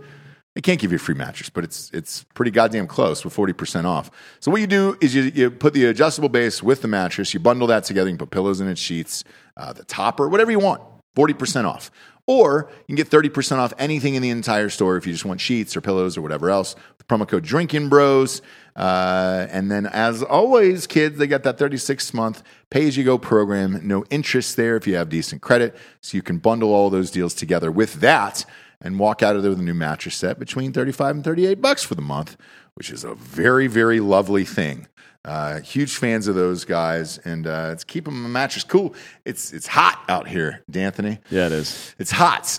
They 0.54 0.62
can't 0.62 0.80
give 0.80 0.92
you 0.92 0.96
a 0.96 0.98
free 0.98 1.14
mattress, 1.14 1.50
but 1.50 1.62
it's 1.62 1.90
it's 1.92 2.24
pretty 2.32 2.50
goddamn 2.50 2.86
close 2.86 3.22
with 3.22 3.36
40% 3.36 3.84
off. 3.84 4.10
So 4.40 4.50
what 4.50 4.62
you 4.62 4.66
do 4.66 4.96
is 5.02 5.14
you, 5.14 5.24
you 5.24 5.50
put 5.50 5.74
the 5.74 5.84
adjustable 5.84 6.30
base 6.30 6.62
with 6.62 6.80
the 6.80 6.88
mattress, 6.88 7.34
you 7.34 7.40
bundle 7.40 7.66
that 7.66 7.84
together, 7.84 8.08
you 8.08 8.14
can 8.14 8.18
put 8.18 8.30
pillows 8.30 8.62
in 8.62 8.68
it, 8.68 8.78
sheets, 8.78 9.24
uh, 9.58 9.74
the 9.74 9.84
topper, 9.84 10.26
whatever 10.30 10.50
you 10.50 10.58
want, 10.58 10.80
40% 11.18 11.64
off. 11.64 11.90
Or 12.26 12.70
you 12.86 12.94
can 12.94 12.96
get 12.96 13.10
30% 13.10 13.56
off 13.56 13.72
anything 13.78 14.14
in 14.14 14.22
the 14.22 14.28
entire 14.28 14.68
store 14.68 14.98
if 14.98 15.06
you 15.06 15.12
just 15.14 15.24
want 15.24 15.40
sheets 15.40 15.74
or 15.76 15.80
pillows 15.80 16.16
or 16.16 16.22
whatever 16.22 16.50
else. 16.50 16.76
The 16.98 17.04
promo 17.04 17.26
code 17.26 17.42
Drinking 17.42 17.88
Bros. 17.88 18.42
Uh, 18.76 19.46
and 19.50 19.70
then, 19.70 19.86
as 19.86 20.22
always, 20.22 20.86
kids, 20.86 21.18
they 21.18 21.26
got 21.26 21.42
that 21.44 21.58
36 21.58 22.12
month 22.12 22.42
pay 22.68 22.86
as 22.86 22.98
you 22.98 23.02
go 23.02 23.16
program. 23.16 23.80
No 23.82 24.04
interest 24.10 24.56
there 24.56 24.76
if 24.76 24.86
you 24.86 24.94
have 24.96 25.08
decent 25.08 25.40
credit. 25.40 25.74
So 26.02 26.16
you 26.16 26.22
can 26.22 26.36
bundle 26.36 26.72
all 26.72 26.90
those 26.90 27.10
deals 27.10 27.32
together 27.32 27.72
with 27.72 27.94
that 27.94 28.44
and 28.80 28.98
walk 28.98 29.22
out 29.22 29.34
of 29.34 29.42
there 29.42 29.50
with 29.50 29.58
a 29.58 29.64
new 29.64 29.74
mattress 29.74 30.14
set 30.14 30.38
between 30.38 30.72
35 30.72 31.16
and 31.16 31.24
38 31.24 31.62
bucks 31.62 31.82
for 31.82 31.94
the 31.94 32.02
month, 32.02 32.36
which 32.74 32.90
is 32.90 33.04
a 33.04 33.14
very, 33.14 33.66
very 33.66 34.00
lovely 34.00 34.44
thing. 34.44 34.86
Uh, 35.28 35.60
huge 35.60 35.96
fans 35.96 36.26
of 36.26 36.34
those 36.34 36.64
guys, 36.64 37.18
and 37.18 37.46
uh, 37.46 37.68
it's 37.72 37.84
keeping 37.84 38.22
the 38.22 38.28
mattress 38.30 38.64
cool. 38.64 38.94
It's 39.26 39.52
it's 39.52 39.66
hot 39.66 40.02
out 40.08 40.26
here, 40.26 40.62
D'Anthony. 40.70 41.18
Yeah, 41.30 41.46
it 41.46 41.52
is. 41.52 41.94
It's 41.98 42.10
hot. 42.10 42.58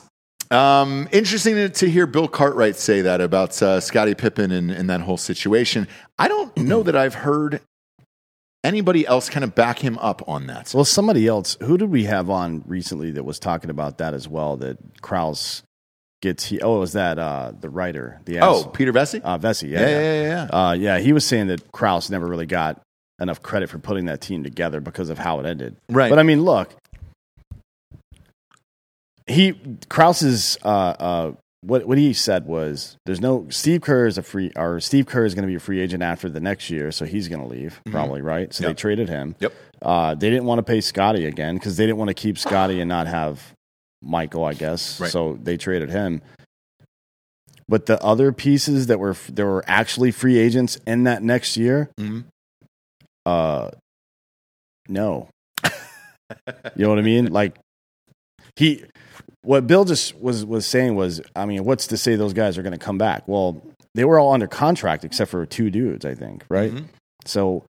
Um, 0.52 1.10
interesting 1.12 1.56
to, 1.56 1.70
to 1.70 1.90
hear 1.90 2.06
Bill 2.06 2.28
Cartwright 2.28 2.76
say 2.76 3.02
that 3.02 3.22
about 3.22 3.60
uh, 3.62 3.80
Scottie 3.80 4.16
Pippen 4.16 4.52
and, 4.52 4.72
and 4.72 4.90
that 4.90 5.02
whole 5.02 5.18
situation. 5.18 5.88
I 6.18 6.28
don't 6.28 6.56
know 6.58 6.84
that 6.84 6.96
I've 6.96 7.16
heard 7.16 7.62
anybody 8.64 9.06
else 9.06 9.30
kind 9.30 9.44
of 9.44 9.56
back 9.56 9.80
him 9.80 9.98
up 9.98 10.28
on 10.28 10.48
that. 10.48 10.72
Well, 10.74 10.86
somebody 10.86 11.28
else. 11.28 11.58
Who 11.62 11.78
did 11.78 11.90
we 11.90 12.04
have 12.06 12.30
on 12.30 12.64
recently 12.68 13.12
that 13.12 13.24
was 13.24 13.40
talking 13.40 13.70
about 13.70 13.98
that 13.98 14.14
as 14.14 14.28
well? 14.28 14.58
That 14.58 14.78
Krause 15.02 15.64
gets. 16.22 16.46
He, 16.46 16.60
oh, 16.62 16.78
it 16.78 16.80
was 16.80 16.94
that 16.94 17.18
uh, 17.20 17.52
the 17.60 17.70
writer? 17.70 18.20
The 18.26 18.40
Oh, 18.40 18.60
ass- 18.62 18.68
Peter 18.74 18.92
Vecsey? 18.94 19.22
uh, 19.24 19.38
Vecsey. 19.38 19.70
Yeah, 19.72 19.80
yeah, 19.82 19.88
yeah, 19.90 20.02
yeah, 20.02 20.48
yeah. 20.52 20.68
Uh, 20.70 20.74
yeah, 20.74 21.00
he 21.00 21.14
was 21.14 21.26
saying 21.26 21.48
that 21.48 21.72
Krause 21.72 22.10
never 22.10 22.26
really 22.28 22.46
got 22.46 22.82
enough 23.22 23.42
credit 23.42 23.70
for 23.70 23.80
putting 23.80 24.06
that 24.06 24.22
team 24.22 24.44
together 24.44 24.80
because 24.80 25.10
of 25.10 25.18
how 25.18 25.40
it 25.40 25.46
ended. 25.46 25.76
Right. 25.90 26.10
But 26.10 26.20
I 26.20 26.24
mean, 26.24 26.44
look, 26.44 26.74
he 29.28 29.54
Krause's 29.90 30.58
uh, 30.64 30.68
uh, 30.68 31.32
what 31.62 31.86
what 31.86 31.98
he 31.98 32.14
said 32.14 32.46
was 32.46 32.98
there's 33.06 33.22
no 33.22 33.46
Steve 33.50 33.82
Kerr 33.82 34.08
is 34.08 34.18
a 34.18 34.24
free 34.24 34.52
or 34.56 34.80
Steve 34.80 35.06
Kerr 35.06 35.26
is 35.26 35.36
going 35.36 35.44
to 35.44 35.48
be 35.48 35.56
a 35.56 35.60
free 35.60 35.80
agent 35.80 36.02
after 36.02 36.30
the 36.30 36.40
next 36.40 36.70
year, 36.70 36.92
so 36.92 37.06
he's 37.06 37.28
going 37.28 37.42
to 37.42 37.48
leave 37.48 37.82
probably 37.92 38.22
right. 38.22 38.54
So 38.54 38.60
Mm-hmm. 38.64 38.70
Yep. 38.70 38.78
they 38.78 38.82
traded 38.82 39.10
him. 39.10 39.36
Yep. 39.40 39.54
Uh, 39.82 40.16
they 40.16 40.30
didn't 40.30 40.46
want 40.46 40.60
to 40.60 40.64
pay 40.64 40.82
Scottie 40.82 41.26
again 41.26 41.56
because 41.56 41.78
they 41.78 41.86
didn't 41.86 41.98
want 41.98 42.10
to 42.10 42.14
keep 42.14 42.38
Scottie 42.38 42.80
and 42.82 42.90
not 42.90 43.08
have 43.08 43.54
Michael, 44.02 44.46
I 44.46 44.54
guess. 44.54 45.00
Right. 45.00 45.12
So 45.12 45.38
they 45.42 45.58
traded 45.58 45.90
him. 45.90 46.22
But 47.68 47.86
the 47.86 48.02
other 48.04 48.32
pieces 48.32 48.88
that 48.88 49.00
were 49.00 49.16
there 49.30 49.46
were 49.46 49.64
actually 49.68 50.12
free 50.12 50.38
agents 50.38 50.78
in 50.88 51.04
that 51.04 51.22
next 51.22 51.56
year, 51.58 51.90
Mhm. 52.00 52.26
uh, 53.26 53.70
no. 54.88 55.30
you 55.64 55.70
know 56.78 56.90
what 56.90 56.98
I 56.98 57.04
mean? 57.04 57.32
Like 57.32 57.58
he, 58.56 58.84
what 59.44 59.68
Bill 59.68 59.86
just 59.86 60.20
was 60.20 60.44
was 60.46 60.66
saying 60.66 60.96
was, 60.96 61.22
I 61.36 61.46
mean, 61.46 61.64
what's 61.64 61.86
to 61.88 61.98
say 61.98 62.16
those 62.16 62.34
guys 62.34 62.58
are 62.58 62.64
going 62.64 62.74
to 62.78 62.84
come 62.84 62.98
back? 62.98 63.28
Well, 63.28 63.62
they 63.94 64.04
were 64.06 64.18
all 64.20 64.34
under 64.34 64.48
contract 64.48 65.04
except 65.06 65.30
for 65.30 65.46
two 65.46 65.70
dudes, 65.70 66.06
I 66.06 66.16
think, 66.16 66.46
right? 66.50 66.72
Mhm. 66.72 66.86
So 67.26 67.66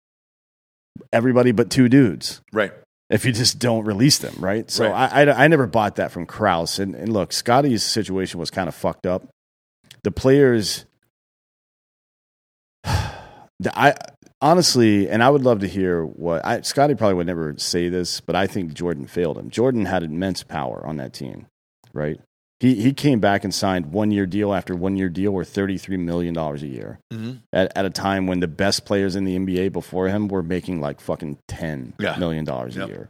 everybody 1.13 1.53
but 1.53 1.71
two 1.71 1.89
dudes 1.89 2.41
Right. 2.53 2.73
If 3.11 3.25
you 3.25 3.33
just 3.33 3.59
don't 3.59 3.85
release 3.85 4.19
them, 4.19 4.35
right? 4.39 4.71
So 4.71 4.85
Right. 4.91 5.13
I, 5.13 5.23
I, 5.25 5.45
I 5.45 5.49
never 5.49 5.67
bought 5.67 5.97
that 5.97 6.13
from 6.13 6.27
Krause. 6.27 6.79
And, 6.79 6.95
and 6.95 7.13
look, 7.13 7.33
Scottie's 7.33 7.83
situation 7.83 8.39
was 8.39 8.51
kind 8.51 8.69
of 8.69 8.75
fucked 8.75 9.05
up. 9.05 9.29
The 10.05 10.13
players, 10.13 10.87
the, 12.85 13.73
I 13.75 13.95
honestly, 14.41 15.09
and 15.11 15.23
I 15.23 15.31
would 15.31 15.43
love 15.43 15.61
to 15.61 15.69
hear 15.69 16.05
what 16.05 16.47
I, 16.47 16.61
Scottie 16.63 16.95
probably 16.95 17.15
would 17.15 17.27
never 17.27 17.55
say 17.59 17.89
this, 17.89 18.21
but 18.21 18.37
I 18.37 18.47
think 18.47 18.75
Jordan 18.75 19.07
failed 19.07 19.39
him. 19.39 19.51
Jordan 19.51 19.87
had 19.87 20.03
immense 20.03 20.43
power 20.43 20.81
on 20.87 20.97
that 20.97 21.13
team, 21.13 21.47
right? 21.93 22.21
He 22.61 22.75
he 22.75 22.93
came 22.93 23.21
back 23.21 23.43
and 23.43 23.55
signed 23.55 23.87
one 23.93 24.11
year 24.11 24.27
deal 24.27 24.53
after 24.55 24.77
one 24.77 24.97
year 24.97 25.09
deal 25.09 25.33
worth 25.33 25.49
thirty 25.49 25.79
three 25.79 25.97
million 25.97 26.35
dollars 26.35 26.63
a 26.63 26.67
year 26.67 26.99
Mhm. 27.13 27.39
at, 27.53 27.73
at 27.75 27.85
a 27.87 27.91
time 27.91 28.27
when 28.27 28.41
the 28.41 28.49
best 28.49 28.85
players 28.85 29.17
in 29.17 29.25
the 29.25 29.35
NBA 29.37 29.73
before 29.73 30.09
him 30.09 30.29
were 30.29 30.43
making 30.43 30.81
like 30.81 31.01
fucking 31.01 31.39
ten 31.49 31.95
Yeah. 31.99 32.17
million 32.19 32.45
dollars 32.45 32.77
Yep. 32.77 32.85
a 32.87 32.89
year. 32.91 33.09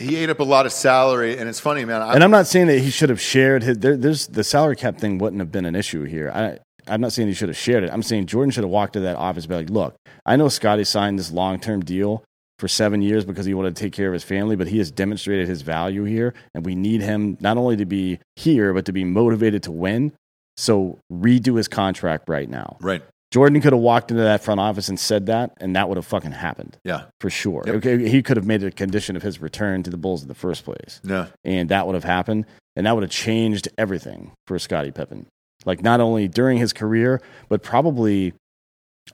He 0.00 0.16
ate 0.16 0.30
up 0.30 0.38
a 0.40 0.44
lot 0.44 0.64
of 0.66 0.72
salary, 0.72 1.36
and 1.38 1.48
it's 1.48 1.58
funny, 1.60 1.84
man. 1.84 2.02
I, 2.02 2.14
And 2.14 2.22
I'm 2.22 2.30
not 2.30 2.46
saying 2.46 2.66
that 2.68 2.78
he 2.80 2.90
should 2.90 3.08
have 3.08 3.20
shared 3.20 3.62
his. 3.64 3.78
There, 3.78 3.96
there's 3.96 4.26
the 4.28 4.44
salary 4.44 4.76
cap 4.76 4.98
thing 4.98 5.18
wouldn't 5.18 5.40
have 5.40 5.50
been 5.50 5.64
an 5.64 5.74
issue 5.74 6.04
here. 6.04 6.30
I, 6.34 6.58
I'm 6.92 7.00
not 7.00 7.12
saying 7.12 7.28
he 7.28 7.34
should 7.34 7.48
have 7.48 7.56
shared 7.58 7.82
it. 7.84 7.90
I'm 7.92 8.02
saying 8.04 8.26
Jordan 8.26 8.50
should 8.50 8.62
have 8.64 8.70
walked 8.70 8.92
to 8.94 9.00
that 9.00 9.16
office 9.16 9.44
and 9.44 9.48
be 9.50 9.56
like, 9.56 9.70
"Look, 9.70 9.94
I 10.24 10.36
know 10.36 10.48
Scottie 10.48 10.84
signed 10.84 11.18
this 11.18 11.30
long 11.32 11.58
term 11.60 11.80
deal 11.84 12.22
for 12.58 12.68
seven 12.68 13.02
years 13.02 13.24
because 13.24 13.46
he 13.46 13.54
wanted 13.54 13.76
to 13.76 13.82
take 13.82 13.92
care 13.92 14.08
of 14.08 14.12
his 14.12 14.24
family, 14.24 14.56
but 14.56 14.66
he 14.68 14.78
has 14.78 14.90
demonstrated 14.90 15.46
his 15.46 15.62
value 15.62 16.04
here, 16.04 16.34
and 16.54 16.66
we 16.66 16.74
need 16.74 17.00
him 17.00 17.36
not 17.40 17.56
only 17.56 17.76
to 17.76 17.84
be 17.86 18.18
here 18.36 18.72
but 18.74 18.84
to 18.86 18.92
be 18.92 19.04
motivated 19.04 19.62
to 19.64 19.72
win. 19.72 20.12
So 20.56 20.98
redo 21.12 21.56
his 21.56 21.68
contract 21.68 22.28
right 22.28 22.48
now." 22.48 22.76
right. 22.80 23.02
Jordan 23.30 23.60
could 23.60 23.74
have 23.74 23.82
walked 23.82 24.10
into 24.10 24.22
that 24.22 24.42
front 24.42 24.58
office 24.58 24.88
and 24.88 24.98
said 24.98 25.26
that, 25.26 25.52
and 25.60 25.76
that 25.76 25.86
would 25.86 25.98
have 25.98 26.06
fucking 26.06 26.32
happened 26.32 26.78
Yeah. 26.82 27.02
for 27.20 27.28
sure. 27.28 27.62
Yep. 27.66 27.74
Okay, 27.76 28.08
he 28.08 28.22
could 28.22 28.38
have 28.38 28.46
made 28.46 28.62
it 28.62 28.68
a 28.68 28.70
condition 28.70 29.16
of 29.16 29.22
his 29.22 29.38
return 29.38 29.82
to 29.82 29.90
the 29.90 29.98
Bulls 29.98 30.22
in 30.22 30.28
the 30.28 30.34
first 30.34 30.64
place 30.64 30.98
No. 31.04 31.26
and 31.44 31.68
that 31.68 31.86
would 31.86 31.94
have 31.94 32.04
happened, 32.04 32.46
and 32.74 32.86
that 32.86 32.94
would 32.94 33.02
have 33.02 33.10
changed 33.10 33.68
everything 33.76 34.32
for 34.46 34.58
Scottie 34.58 34.92
Pippen. 34.92 35.26
Like 35.66 35.82
not 35.82 36.00
only 36.00 36.26
during 36.26 36.56
his 36.56 36.72
career, 36.72 37.20
but 37.50 37.62
probably 37.62 38.32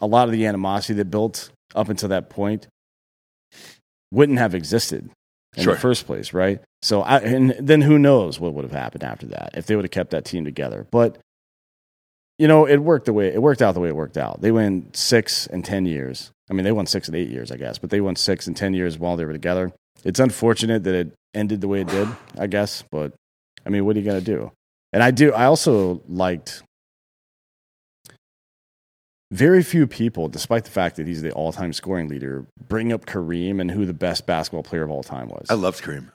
a 0.01 0.07
lot 0.07 0.28
of 0.28 0.32
the 0.32 0.47
animosity 0.47 0.95
that 0.95 1.07
built 1.11 1.51
up 1.74 1.88
until 1.88 2.09
that 2.11 2.30
point 2.30 2.68
wouldn't 4.15 4.39
have 4.39 4.55
existed 4.55 5.11
in 5.57 5.62
Sure. 5.65 5.75
the 5.75 5.81
first 5.81 6.07
place, 6.07 6.33
right? 6.33 6.61
So, 6.83 7.03
I, 7.03 7.19
and 7.19 7.51
then 7.61 7.83
who 7.83 7.99
knows 7.99 8.41
what 8.41 8.55
would 8.55 8.65
have 8.65 8.73
happened 8.73 9.05
after 9.05 9.27
that 9.29 9.51
if 9.55 9.67
they 9.67 9.77
would 9.77 9.85
have 9.85 9.91
kept 9.93 10.11
that 10.11 10.25
team 10.25 10.45
together. 10.45 10.87
But 10.91 11.19
you 12.39 12.49
know, 12.49 12.67
it 12.67 12.79
worked 12.79 13.07
the 13.07 13.12
way 13.12 13.29
it 13.29 13.41
worked 13.43 13.62
out 13.62 13.73
the 13.75 13.81
way 13.81 13.89
it 13.89 13.97
worked 13.97 14.17
out. 14.17 14.41
They 14.41 14.51
went 14.51 14.97
six 14.97 15.47
and 15.47 15.65
ten 15.65 15.87
years. 15.87 16.31
I 16.51 16.55
mean, 16.55 16.65
they 16.65 16.73
won 16.73 16.87
six 16.87 17.09
and 17.09 17.17
eight 17.17 17.29
years, 17.31 17.51
I 17.51 17.57
guess, 17.57 17.79
but 17.79 17.91
they 17.91 18.01
won 18.01 18.17
six 18.17 18.47
and 18.47 18.57
ten 18.57 18.75
years 18.75 18.99
while 18.99 19.17
they 19.17 19.25
were 19.25 19.33
together. 19.33 19.73
It's 20.05 20.21
unfortunate 20.21 20.85
that 20.85 20.95
it 20.95 21.15
ended 21.33 21.61
the 21.61 21.69
way 21.69 21.81
it 21.83 21.89
did, 21.89 22.09
I 22.39 22.47
guess, 22.49 22.83
but 22.91 23.15
I 23.65 23.71
mean, 23.71 23.85
what 23.85 23.97
are 23.97 24.01
you 24.01 24.05
gonna 24.07 24.21
do? 24.21 24.51
And 24.93 25.03
I 25.03 25.11
do. 25.11 25.33
I 25.33 25.45
also 25.47 26.03
liked 26.09 26.62
very 29.31 29.62
few 29.62 29.87
people, 29.87 30.29
despite 30.29 30.64
the 30.64 30.70
fact 30.70 30.97
that 30.97 31.07
he's 31.07 31.22
the 31.22 31.33
all-time 31.33 31.72
scoring 31.72 32.09
leader, 32.09 32.47
bring 32.68 32.93
up 32.93 33.07
Kareem 33.07 33.61
and 33.61 33.70
who 33.70 33.85
the 33.87 33.95
best 33.95 34.27
basketball 34.27 34.62
player 34.62 34.83
of 34.85 34.91
all 34.91 35.03
time 35.03 35.29
was. 35.29 35.47
I 35.51 35.55
loved 35.55 35.83
Kareem. 35.83 36.11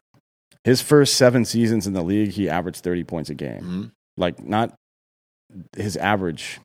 His 0.63 0.81
first 0.81 1.15
seven 1.15 1.45
seasons 1.45 1.87
in 1.87 1.93
the 1.93 2.03
league, 2.03 2.31
he 2.31 2.49
averaged 2.49 2.83
thirty 2.83 3.03
points 3.03 3.29
a 3.29 3.33
game. 3.35 3.61
Mhm. 3.63 3.91
Like 4.17 4.43
not 4.43 4.73
his 5.75 5.95
average 5.97 6.59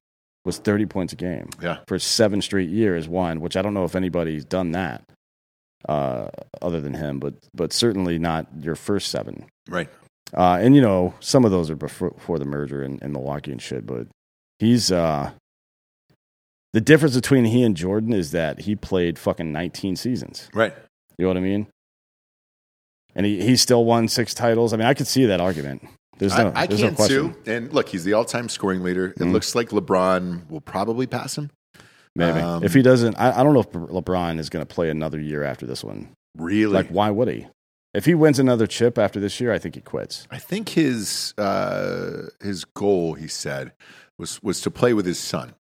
was 0.45 0.59
thirty 0.59 0.85
points 0.87 1.13
a 1.13 1.17
game 1.17 1.49
Yeah. 1.63 1.79
for 1.89 1.99
seven 1.99 2.43
straight 2.43 2.69
years. 2.69 3.09
One, 3.09 3.41
which 3.41 3.57
I 3.57 3.63
don't 3.63 3.73
know 3.75 3.85
if 3.85 3.95
anybody's 3.97 4.45
done 4.45 4.73
that 4.73 5.03
uh, 5.89 6.29
other 6.61 6.81
than 6.81 6.95
him, 6.95 7.19
but 7.21 7.35
but 7.55 7.73
certainly 7.73 8.19
not 8.19 8.47
your 8.61 8.75
first 8.75 9.09
seven. 9.11 9.47
Right. 9.69 9.89
Uh, 10.37 10.59
and 10.61 10.75
you 10.75 10.83
know, 10.83 11.15
some 11.21 11.45
of 11.45 11.51
those 11.53 11.71
are 11.71 11.77
before, 11.77 12.11
before 12.11 12.39
the 12.39 12.45
merger 12.45 12.83
in, 12.83 12.99
in 13.01 13.13
Milwaukee 13.13 13.53
and 13.53 13.63
shit. 13.63 13.87
But 13.87 14.09
he's 14.59 14.91
uh, 14.91 15.31
the 16.75 16.81
difference 16.81 17.15
between 17.15 17.45
he 17.47 17.63
and 17.63 17.77
Jordan 17.77 18.13
is 18.13 18.33
that 18.33 18.61
he 18.63 18.75
played 18.77 19.19
fucking 19.19 19.51
nineteen 19.53 19.97
seasons. 19.97 20.49
Right. 20.53 20.75
You 21.17 21.25
know 21.25 21.29
what 21.29 21.37
I 21.37 21.41
mean? 21.41 21.69
And 23.15 23.25
he, 23.25 23.41
he 23.43 23.57
still 23.57 23.85
won 23.85 24.09
six 24.09 24.35
titles. 24.35 24.73
I 24.73 24.77
mean, 24.77 24.87
I 24.87 24.95
could 24.95 25.07
see 25.07 25.25
that 25.27 25.41
argument. 25.41 25.87
There's 26.19 26.37
no, 26.37 26.49
I, 26.55 26.63
I 26.63 26.67
there's 26.67 26.81
can 26.81 26.91
no 26.91 26.97
question. 26.97 27.35
too. 27.45 27.51
And 27.51 27.73
look, 27.73 27.89
he's 27.89 28.03
the 28.05 28.13
all-time 28.15 28.49
scoring 28.49 28.83
leader. 28.83 29.07
It 29.07 29.19
Mhm. 29.19 29.33
looks 29.33 29.55
like 29.55 29.69
LeBron 29.71 30.51
will 30.51 30.61
probably 30.61 31.07
pass 31.07 31.39
him. 31.39 31.51
Maybe 32.17 32.39
Um, 32.41 32.63
if 32.65 32.75
he 32.75 32.83
doesn't, 32.83 33.15
I, 33.17 33.41
I 33.41 33.43
don't 33.45 33.55
know 33.55 33.61
if 33.61 33.71
LeBron 33.71 34.39
is 34.41 34.49
going 34.51 34.65
to 34.65 34.73
play 34.75 34.91
another 34.91 35.21
year 35.21 35.43
after 35.45 35.67
this 35.67 35.83
one. 35.85 36.09
Really? 36.37 36.73
Like, 36.73 36.89
why 36.89 37.11
would 37.11 37.29
he? 37.29 37.47
If 37.95 38.05
he 38.05 38.15
wins 38.15 38.41
another 38.41 38.67
chip 38.67 38.99
after 38.99 39.21
this 39.21 39.41
year, 39.41 39.53
I 39.53 39.59
think 39.61 39.77
he 39.77 39.81
quits. 39.81 40.27
I 40.31 40.39
think 40.39 40.71
his 40.71 41.33
uh, 41.39 42.29
his 42.43 42.65
goal, 42.65 43.15
he 43.15 43.29
said, 43.29 43.73
was 44.19 44.43
was 44.43 44.61
to 44.63 44.71
play 44.73 44.93
with 44.93 45.07
his 45.07 45.19
son. 45.21 45.55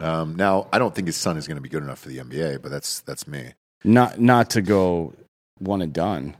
Um, 0.00 0.34
now, 0.36 0.68
I 0.72 0.78
don't 0.78 0.94
think 0.94 1.06
his 1.06 1.16
son 1.16 1.36
is 1.36 1.46
going 1.46 1.56
to 1.56 1.60
be 1.62 1.68
good 1.68 1.82
enough 1.82 2.00
for 2.00 2.08
the 2.08 2.18
NBA, 2.18 2.62
but 2.62 2.70
that's 2.70 3.00
that's 3.00 3.26
me. 3.28 3.52
Not 3.84 4.20
not 4.20 4.50
to 4.50 4.62
go 4.62 5.12
one 5.58 5.82
and 5.82 5.92
done, 5.92 6.36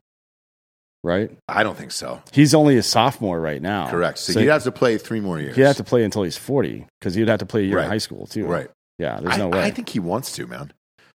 right? 1.05 1.31
I 1.49 1.63
don't 1.63 1.77
think 1.77 1.93
so. 1.93 2.23
He's 2.33 2.55
only 2.55 2.77
a 2.77 2.83
sophomore 2.83 3.41
right 3.41 3.63
now. 3.63 3.89
Correct. 3.91 4.19
So, 4.19 4.39
he'd 4.41 4.47
have 4.49 4.65
to 4.65 4.73
play 4.73 4.99
three 4.99 5.21
more 5.21 5.39
years. 5.39 5.57
he'd 5.57 5.63
have 5.63 5.77
to 5.77 5.85
play 5.85 6.05
until 6.05 6.23
he's 6.23 6.37
forty 6.37 6.87
because 7.01 7.15
he'd 7.15 7.29
have 7.29 7.39
to 7.41 7.47
play 7.47 7.63
a 7.63 7.65
year 7.65 7.77
Right. 7.77 7.85
in 7.85 7.91
high 7.91 7.99
school 7.99 8.27
too. 8.27 8.47
Right. 8.47 8.69
Yeah, 8.99 9.21
there's 9.21 9.35
I, 9.35 9.39
no 9.39 9.49
way. 9.49 9.63
I 9.63 9.71
think 9.71 9.89
he 9.89 9.99
wants 10.01 10.33
to, 10.33 10.47
man. 10.47 10.73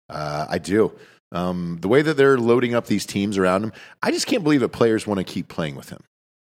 Uh, 0.09 0.45
I 0.49 0.57
do. 0.57 0.93
Um, 1.31 1.79
the 1.81 1.87
way 1.87 2.01
that 2.03 2.15
they're 2.15 2.37
loading 2.37 2.75
up 2.75 2.85
these 2.85 3.05
teams 3.05 3.37
around 3.37 3.63
him, 3.63 3.73
I 4.03 4.11
just 4.11 4.27
can't 4.27 4.43
believe 4.43 4.59
that 4.61 4.69
players 4.69 5.07
want 5.07 5.17
to 5.17 5.23
keep 5.23 5.47
playing 5.47 5.75
with 5.75 5.89
him 5.89 6.01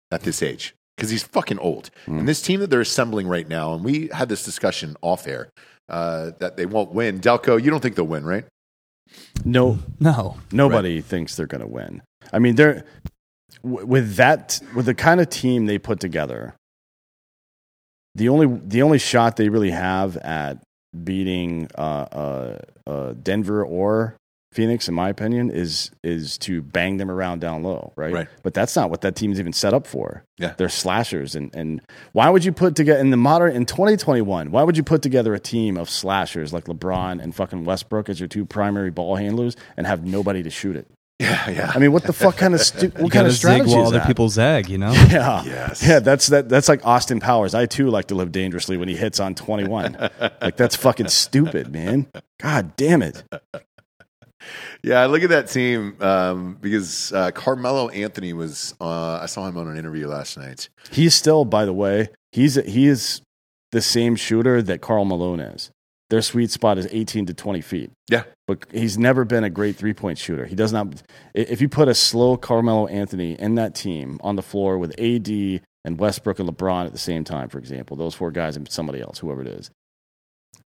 at 0.09 0.21
this 0.23 0.41
age 0.41 0.73
because 1.01 1.09
he's 1.09 1.23
fucking 1.23 1.57
old. 1.57 1.89
Mm. 2.05 2.19
And 2.19 2.27
this 2.27 2.43
team 2.43 2.59
that 2.59 2.69
they're 2.69 2.79
assembling 2.79 3.27
right 3.27 3.47
now, 3.47 3.73
and 3.73 3.83
we 3.83 4.07
had 4.13 4.29
this 4.29 4.45
discussion 4.45 4.95
off 5.01 5.25
air 5.27 5.49
uh, 5.89 6.29
that 6.37 6.57
they 6.57 6.67
won't 6.67 6.93
win. 6.93 7.19
Delco, 7.19 7.59
you 7.61 7.71
don't 7.71 7.79
think 7.79 7.95
they'll 7.95 8.05
win, 8.05 8.23
right? 8.23 8.45
no, 9.43 9.79
No. 9.99 10.37
nobody 10.51 11.01
thinks 11.01 11.35
they're 11.35 11.47
going 11.47 11.61
to 11.61 11.67
win. 11.67 12.03
I 12.31 12.37
mean, 12.37 12.55
they're 12.55 12.85
w- 13.63 13.83
with 13.83 14.15
that 14.17 14.59
with 14.75 14.85
the 14.85 14.93
kind 14.93 15.19
of 15.19 15.27
team 15.29 15.65
they 15.65 15.79
put 15.79 15.99
together. 15.99 16.53
The 18.13 18.29
only 18.29 18.61
the 18.63 18.83
only 18.83 18.99
shot 18.99 19.37
they 19.37 19.49
really 19.49 19.71
have 19.71 20.17
at 20.17 20.61
beating 21.03 21.67
uh, 21.75 21.81
uh, 21.81 22.57
uh, 22.85 23.13
Denver 23.13 23.65
or 23.65 24.15
Phoenix, 24.51 24.89
in 24.89 24.93
my 24.93 25.07
opinion, 25.09 25.49
is 25.49 25.91
is 26.03 26.37
to 26.39 26.61
bang 26.61 26.97
them 26.97 27.09
around 27.09 27.39
down 27.39 27.63
low, 27.63 27.93
right? 27.95 28.13
Right. 28.13 28.27
But 28.43 28.53
that's 28.53 28.75
not 28.75 28.89
what 28.89 29.01
that 29.01 29.15
team's 29.15 29.39
even 29.39 29.53
set 29.53 29.73
up 29.73 29.87
for. 29.87 30.23
Yeah. 30.37 30.53
they're 30.57 30.69
slashers, 30.69 31.35
and 31.35 31.55
and 31.55 31.81
why 32.11 32.29
would 32.29 32.43
you 32.43 32.51
put 32.51 32.75
together 32.75 32.99
in 32.99 33.11
the 33.11 33.17
modern 33.17 33.55
in 33.55 33.65
2021? 33.65 34.51
Why 34.51 34.63
would 34.63 34.75
you 34.75 34.83
put 34.83 35.01
together 35.01 35.33
a 35.33 35.39
team 35.39 35.77
of 35.77 35.89
slashers 35.89 36.51
like 36.51 36.65
LeBron 36.65 37.21
and 37.21 37.33
fucking 37.33 37.63
Westbrook 37.63 38.09
as 38.09 38.19
your 38.19 38.27
two 38.27 38.45
primary 38.45 38.91
ball 38.91 39.15
handlers 39.15 39.55
and 39.77 39.87
have 39.87 40.05
nobody 40.05 40.43
to 40.43 40.49
shoot 40.49 40.75
it? 40.75 40.87
Yeah, 41.21 41.49
yeah. 41.51 41.71
I 41.75 41.77
mean, 41.77 41.91
what 41.91 42.01
the 42.01 42.13
fuck 42.13 42.35
kind 42.35 42.55
of 42.55 42.61
stu- 42.61 42.87
You 42.97 43.03
what 43.03 43.11
kind 43.11 43.11
gotta 43.11 43.25
of 43.27 43.33
zig 43.33 43.39
strategy 43.39 43.69
while 43.75 43.83
is 43.83 43.93
other 43.93 44.03
people 44.07 44.27
zag, 44.29 44.69
you 44.69 44.79
know? 44.79 44.91
Yeah. 45.11 45.43
Yes. 45.43 45.85
Yeah, 45.87 45.99
that's 45.99 46.25
that 46.27 46.49
that's 46.49 46.67
like 46.67 46.83
Austin 46.83 47.19
Powers. 47.19 47.53
I 47.53 47.67
too 47.67 47.91
like 47.91 48.07
to 48.07 48.15
live 48.15 48.31
dangerously 48.31 48.75
when 48.75 48.89
he 48.89 48.95
hits 48.97 49.19
on 49.19 49.35
21. 49.35 50.09
like 50.41 50.57
that's 50.57 50.75
fucking 50.75 51.09
stupid, 51.09 51.71
man. 51.71 52.07
God 52.39 52.75
damn 52.75 53.03
it. 53.03 53.23
Yeah, 54.83 54.99
I 54.99 55.05
look 55.05 55.23
at 55.23 55.29
that 55.29 55.47
team 55.47 55.95
um, 56.01 56.57
because 56.59 57.11
uh, 57.13 57.31
Carmelo 57.31 57.89
Anthony 57.89 58.33
was. 58.33 58.75
Uh, 58.81 59.19
I 59.21 59.25
saw 59.25 59.47
him 59.47 59.57
on 59.57 59.67
an 59.67 59.77
interview 59.77 60.07
last 60.07 60.37
night. 60.37 60.69
He's 60.91 61.15
still 61.15 61.45
by 61.45 61.65
the 61.65 61.73
way, 61.73 62.09
he's 62.31 62.55
he 62.55 62.87
is 62.87 63.21
the 63.71 63.81
same 63.81 64.15
shooter 64.15 64.61
that 64.61 64.81
Karl 64.81 65.05
Malone 65.05 65.39
is. 65.39 65.71
Their 66.09 66.21
sweet 66.21 66.51
spot 66.51 66.77
is 66.77 66.89
18 66.91 67.27
to 67.27 67.33
20 67.33 67.61
feet. 67.61 67.91
Yeah. 68.09 68.23
But 68.45 68.65
he's 68.69 68.97
never 68.97 69.23
been 69.23 69.45
a 69.45 69.49
great 69.49 69.77
three 69.77 69.93
point 69.93 70.17
shooter. 70.17 70.45
He 70.45 70.55
does 70.55 70.73
not. 70.73 71.01
If 71.33 71.61
you 71.61 71.69
put 71.69 71.87
a 71.87 71.95
slow 71.95 72.35
Carmelo 72.35 72.87
Anthony 72.87 73.39
in 73.39 73.55
that 73.55 73.75
team 73.75 74.19
on 74.21 74.35
the 74.35 74.41
floor 74.41 74.77
with 74.77 74.91
AD 74.99 75.29
and 75.85 75.97
Westbrook 75.97 76.39
and 76.39 76.49
LeBron 76.49 76.85
at 76.85 76.91
the 76.91 76.99
same 76.99 77.23
time, 77.23 77.47
for 77.47 77.59
example, 77.59 77.95
those 77.95 78.13
four 78.13 78.29
guys 78.29 78.57
and 78.57 78.69
somebody 78.69 78.99
else, 78.99 79.19
whoever 79.19 79.41
it 79.41 79.47
is, 79.47 79.71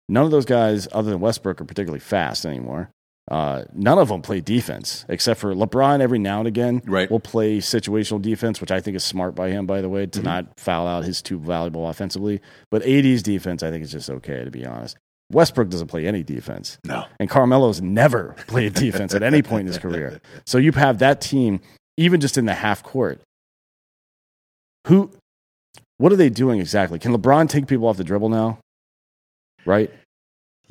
none 0.09 0.25
of 0.25 0.31
those 0.31 0.43
guys, 0.43 0.89
other 0.91 1.11
than 1.11 1.21
Westbrook, 1.21 1.61
are 1.61 1.65
particularly 1.65 2.01
fast 2.01 2.45
anymore. 2.45 2.89
Uh, 3.29 3.63
none 3.73 3.97
of 3.97 4.09
them 4.09 4.21
play 4.21 4.41
defense 4.41 5.05
except 5.07 5.39
for 5.39 5.53
LeBron. 5.53 6.01
Every 6.01 6.19
now 6.19 6.39
and 6.39 6.47
again, 6.47 6.81
Right. 6.85 7.09
will 7.09 7.19
play 7.19 7.59
situational 7.59 8.21
defense, 8.21 8.59
which 8.59 8.71
I 8.71 8.81
think 8.81 8.97
is 8.97 9.03
smart 9.03 9.35
by 9.35 9.49
him, 9.51 9.65
by 9.65 9.79
the 9.81 9.89
way, 9.89 10.05
to 10.07 10.19
Mhm. 10.19 10.23
not 10.23 10.59
foul 10.59 10.87
out 10.87 11.05
his 11.05 11.21
too 11.21 11.37
valuable 11.39 11.87
offensively. 11.87 12.41
But 12.71 12.83
AD's 12.83 13.21
defense, 13.23 13.63
I 13.63 13.69
think, 13.69 13.83
is 13.83 13.91
just 13.91 14.09
okay, 14.09 14.43
to 14.43 14.51
be 14.51 14.65
honest. 14.65 14.97
Westbrook 15.31 15.69
doesn't 15.69 15.87
play 15.87 16.07
any 16.07 16.23
defense. 16.23 16.77
No. 16.85 17.05
And 17.19 17.29
Carmelo's 17.29 17.81
never 17.81 18.35
played 18.47 18.73
defense 18.73 19.13
at 19.15 19.23
any 19.23 19.41
point 19.41 19.61
in 19.61 19.67
his 19.67 19.77
career. 19.77 20.19
So 20.45 20.57
you 20.57 20.71
have 20.73 20.99
that 20.99 21.21
team, 21.21 21.61
even 21.97 22.19
just 22.19 22.37
in 22.37 22.45
the 22.45 22.55
half 22.55 22.83
court. 22.83 23.21
Who, 24.87 25.11
what 25.99 26.11
are 26.11 26.15
they 26.17 26.29
doing 26.29 26.59
exactly? 26.59 26.99
Can 26.99 27.13
LeBron 27.15 27.47
take 27.47 27.67
people 27.67 27.87
off 27.87 27.97
the 27.97 28.03
dribble 28.03 28.29
now? 28.29 28.57
Right? 29.65 29.91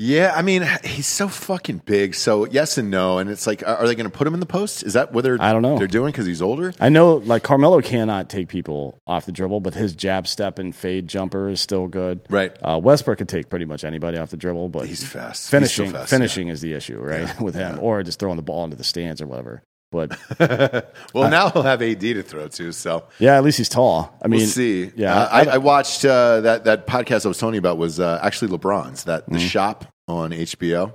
Yeah, 0.03 0.33
I 0.35 0.41
mean, 0.41 0.67
he's 0.83 1.07
so 1.07 1.29
fucking 1.29 1.83
big. 1.85 2.15
So 2.15 2.47
yes 2.47 2.79
and 2.79 2.91
no, 2.91 3.19
and 3.19 3.29
it's 3.29 3.47
like, 3.47 3.63
are 3.67 3.87
they 3.87 3.95
going 3.95 4.11
to 4.11 4.17
put 4.17 4.27
him 4.27 4.33
in 4.33 4.41
the 4.41 4.47
post? 4.47 4.83
Is 4.83 4.95
that 4.95 5.13
whether? 5.13 5.37
I 5.39 5.53
don't 5.53 5.61
know. 5.61 5.77
They're 5.77 5.87
doing 5.87 6.11
because 6.11 6.25
he's 6.25 6.41
older. 6.41 6.73
I 6.81 6.89
know, 6.89 7.17
like 7.17 7.43
Carmelo 7.43 7.83
cannot 7.83 8.31
take 8.31 8.49
people 8.49 8.99
off 9.07 9.27
the 9.27 9.33
dribble, 9.33 9.61
but 9.61 9.75
his 9.75 9.95
jab 9.95 10.27
step 10.27 10.59
and 10.59 10.75
fade 10.75 11.07
jumper 11.07 11.51
is 11.51 11.61
still 11.61 11.87
good. 11.87 12.23
Right. 12.31 12.57
Uh, 12.63 12.81
Westbrook 12.83 13.19
could 13.19 13.29
take 13.29 13.51
pretty 13.51 13.67
much 13.67 13.85
anybody 13.85 14.17
off 14.17 14.31
the 14.31 14.39
dribble, 14.39 14.71
but 14.71 14.87
He's 14.87 15.07
fast. 15.07 15.51
Finishing 15.51 15.89
still 15.89 16.01
fast, 16.01 16.11
finishing 16.11 16.49
is 16.49 16.63
the 16.63 16.73
issue, 16.73 16.99
right? 16.99 17.21
Yeah, 17.21 17.43
With 17.43 17.55
him, 17.55 17.77
yeah. 17.77 17.83
or 17.83 18.03
just 18.03 18.19
throwing 18.19 18.37
the 18.37 18.43
ball 18.43 18.65
into 18.65 18.77
the 18.77 18.85
stands 18.85 19.21
or 19.21 19.27
whatever. 19.27 19.63
But 19.93 20.17
well, 21.15 21.31
now 21.31 21.51
he'll 21.51 21.63
have 21.63 21.83
AD 21.83 22.01
to 22.01 22.23
throw 22.23 22.47
to. 22.49 22.73
So 22.73 23.05
yeah, 23.19 23.37
at 23.37 23.43
least 23.45 23.59
he's 23.59 23.69
tall. 23.69 24.17
I 24.23 24.29
mean, 24.29 24.41
we'll 24.41 24.47
see. 24.49 24.93
Yeah, 24.97 25.15
Uh, 25.17 25.29
I, 25.31 25.45
I 25.55 25.59
watched 25.59 26.05
uh, 26.05 26.41
that 26.43 26.65
that 26.65 26.87
podcast 26.87 27.25
I 27.25 27.29
was 27.29 27.39
telling 27.39 27.55
you 27.55 27.59
about 27.61 27.77
was 27.79 27.99
uh, 27.99 28.21
actually 28.23 28.57
LeBron's 28.57 29.05
that 29.05 29.27
the 29.27 29.39
Mhm. 29.39 29.49
shop 29.49 29.87
on 30.07 30.31
HBO, 30.33 30.93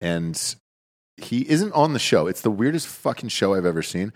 and 0.00 0.54
he 1.16 1.48
isn't 1.48 1.72
on 1.72 1.92
the 1.94 1.98
show. 1.98 2.26
It's 2.26 2.40
the 2.42 2.50
weirdest 2.50 2.86
fucking 2.88 3.30
show 3.30 3.54
I've 3.54 3.64
ever 3.66 3.82
seen. 3.82 4.12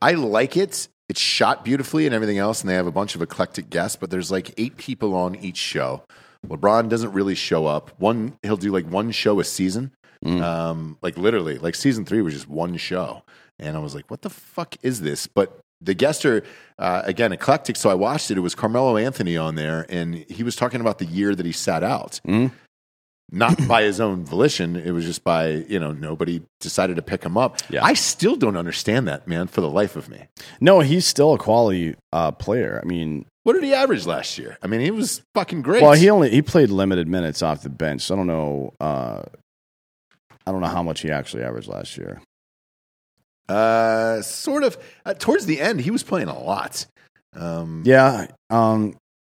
I 0.00 0.12
like 0.12 0.56
it. 0.56 0.88
It's 1.08 1.20
shot 1.20 1.64
beautifully 1.64 2.06
and 2.06 2.14
everything 2.14 2.38
else, 2.38 2.62
and 2.62 2.70
they 2.70 2.74
have 2.74 2.86
a 2.86 2.92
bunch 2.92 3.14
of 3.14 3.20
eclectic 3.22 3.68
guests. 3.70 3.96
But 3.96 4.10
there's 4.10 4.30
like 4.30 4.54
eight 4.56 4.76
people 4.78 5.14
on 5.14 5.34
each 5.36 5.58
show. 5.58 6.04
LeBron 6.46 6.88
doesn't 6.88 7.12
really 7.12 7.34
show 7.34 7.66
up. 7.66 7.90
One, 7.98 8.38
he'll 8.42 8.56
do 8.56 8.72
like 8.72 8.86
one 8.86 9.10
show 9.10 9.38
a 9.40 9.44
season. 9.44 9.92
Mm. 10.24 10.40
Um, 10.40 10.98
like 11.02 11.18
literally, 11.18 11.58
like 11.58 11.74
season 11.74 12.04
three 12.04 12.22
was 12.22 12.32
just 12.34 12.48
one 12.48 12.76
show, 12.76 13.24
and 13.62 13.76
I 13.76 13.80
was 13.80 13.94
like, 13.94 14.10
"What 14.10 14.22
the 14.22 14.30
fuck 14.30 14.76
is 14.82 15.00
this?" 15.00 15.26
But 15.26 15.58
the 15.80 15.94
guests 15.94 16.24
are 16.24 16.42
uh, 16.78 17.02
again 17.04 17.32
eclectic, 17.32 17.76
so 17.76 17.90
I 17.90 17.94
watched 17.94 18.30
it. 18.30 18.36
It 18.36 18.40
was 18.40 18.54
Carmelo 18.54 18.96
Anthony 18.96 19.36
on 19.36 19.54
there, 19.54 19.86
and 19.88 20.14
he 20.14 20.42
was 20.42 20.54
talking 20.56 20.80
about 20.80 20.98
the 20.98 21.06
year 21.06 21.34
that 21.34 21.46
he 21.46 21.52
sat 21.52 21.82
out, 21.82 22.20
Mm. 22.26 22.52
not 23.30 23.66
by 23.66 23.82
his 23.82 24.00
own 24.00 24.24
volition. 24.24 24.76
It 24.76 24.90
was 24.92 25.04
just 25.04 25.24
by 25.24 25.48
you 25.68 25.78
know 25.80 25.92
nobody 25.92 26.42
decided 26.60 26.96
to 26.96 27.02
pick 27.02 27.22
him 27.24 27.36
up. 27.38 27.58
Yeah. 27.70 27.84
I 27.84 27.94
still 27.94 28.36
don't 28.36 28.56
understand 28.56 29.08
that 29.08 29.26
man 29.26 29.46
for 29.48 29.60
the 29.60 29.70
life 29.70 29.96
of 29.96 30.08
me. 30.08 30.26
no, 30.60 30.80
he's 30.80 31.06
still 31.06 31.32
a 31.34 31.38
quality 31.38 31.94
uh, 32.12 32.30
player. 32.32 32.80
I 32.82 32.86
mean, 32.86 33.24
What 33.44 33.54
did 33.54 33.64
he 33.64 33.74
average 33.74 34.06
last 34.06 34.38
year? 34.38 34.58
I 34.62 34.66
mean, 34.68 34.80
he 34.80 34.90
was 34.92 35.22
fucking 35.34 35.62
great. 35.62 35.82
well, 35.82 35.92
he 35.94 36.10
only 36.10 36.30
he 36.30 36.42
played 36.42 36.70
limited 36.70 37.08
minutes 37.08 37.42
off 37.42 37.62
the 37.62 37.70
bench. 37.70 38.02
So 38.02 38.14
I 38.14 38.16
don't 38.18 38.26
know. 38.28 38.72
Uh, 38.78 39.22
I 40.46 40.50
don't 40.52 40.60
know 40.60 40.66
how 40.68 40.82
much 40.82 41.00
he 41.02 41.10
actually 41.10 41.42
averaged 41.44 41.68
last 41.68 41.96
year. 41.96 42.20
Uh, 43.48 44.22
sort 44.22 44.64
of 44.64 44.76
uh, 45.04 45.14
towards 45.14 45.46
the 45.46 45.60
end, 45.60 45.80
he 45.80 45.90
was 45.90 46.02
playing 46.02 46.28
a 46.28 46.38
lot. 46.38 46.86
Um, 47.34 47.82
Yeah, 47.84 48.26
um, 48.50 48.94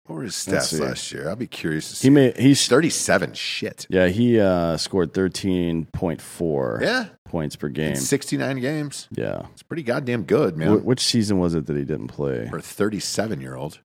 What 0.06 0.16
were 0.18 0.24
his 0.24 0.34
stats 0.34 0.78
last 0.80 1.12
year? 1.12 1.30
I'll 1.30 1.36
be 1.36 1.48
curious 1.48 1.90
to 1.90 1.96
see. 1.96 2.08
he 2.08 2.10
made 2.10 2.38
he's 2.38 2.68
37. 2.68 3.34
Shit. 3.34 3.86
yeah 3.90 4.08
he 4.08 4.40
uh, 4.40 4.78
scored 4.78 5.14
thirteen 5.14 5.86
point 5.94 6.22
four 6.22 6.80
Yeah. 6.82 7.06
points 7.26 7.56
per 7.56 7.68
In 7.68 7.74
game. 7.74 7.96
69 7.96 8.60
games. 8.60 9.08
Yeah, 9.12 9.46
It's 9.54 9.64
pretty 9.64 9.84
goddamn 9.84 10.24
good, 10.24 10.58
man. 10.58 10.78
Wh- 10.78 10.86
which 10.86 11.00
season 11.02 11.40
was 11.40 11.56
it 11.56 11.66
that 11.68 11.78
he 11.78 11.86
didn't 11.86 12.08
play? 12.10 12.48
For 12.50 12.58
a 12.58 12.62
37 12.62 13.40
year 13.42 13.56
old. 13.56 13.80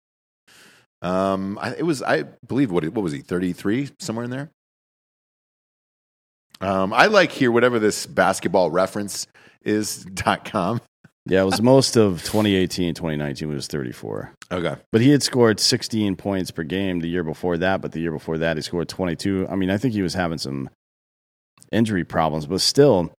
Um, 1.01 1.59
I, 1.63 1.75
it 1.77 1.85
was, 1.85 2.03
I 2.03 2.25
believe, 2.25 2.73
what, 2.73 2.83
what 2.89 3.03
was 3.05 3.13
he, 3.13 3.21
33, 3.21 3.91
somewhere 4.01 4.25
in 4.25 4.31
there? 4.33 4.51
Um, 6.61 6.93
I 6.93 7.07
like 7.07 7.31
here, 7.31 7.53
whatever 7.53 7.79
this 7.79 8.05
basketball 8.07 8.71
reference 8.71 9.27
is, 9.65 10.05
dot 10.05 10.45
com. 10.45 10.81
Yeah, 11.27 11.43
it 11.43 11.45
was 11.45 11.61
most 11.61 11.97
of 11.97 12.23
2018, 12.23 12.95
2019 12.95 13.49
was 13.49 13.67
34. 13.67 14.33
Okay. 14.51 14.77
But 14.91 15.03
he 15.03 15.11
had 15.11 15.23
scored 15.23 15.61
16 15.61 16.17
points 16.17 16.51
per 16.51 16.63
game 16.63 17.01
the 17.01 17.09
year 17.09 17.23
before 17.23 17.59
that, 17.59 17.83
but 17.83 17.93
the 17.93 18.01
year 18.01 18.13
before 18.13 18.39
that 18.39 18.57
he 18.57 18.63
scored 18.63 18.89
22. 18.89 19.47
I 19.51 19.55
mean, 19.55 19.69
I 19.69 19.77
think 19.77 19.93
he 19.93 20.01
was 20.01 20.15
having 20.15 20.39
some 20.39 20.71
injury 21.71 22.05
problems, 22.05 22.47
but 22.47 22.63
still 22.63 23.13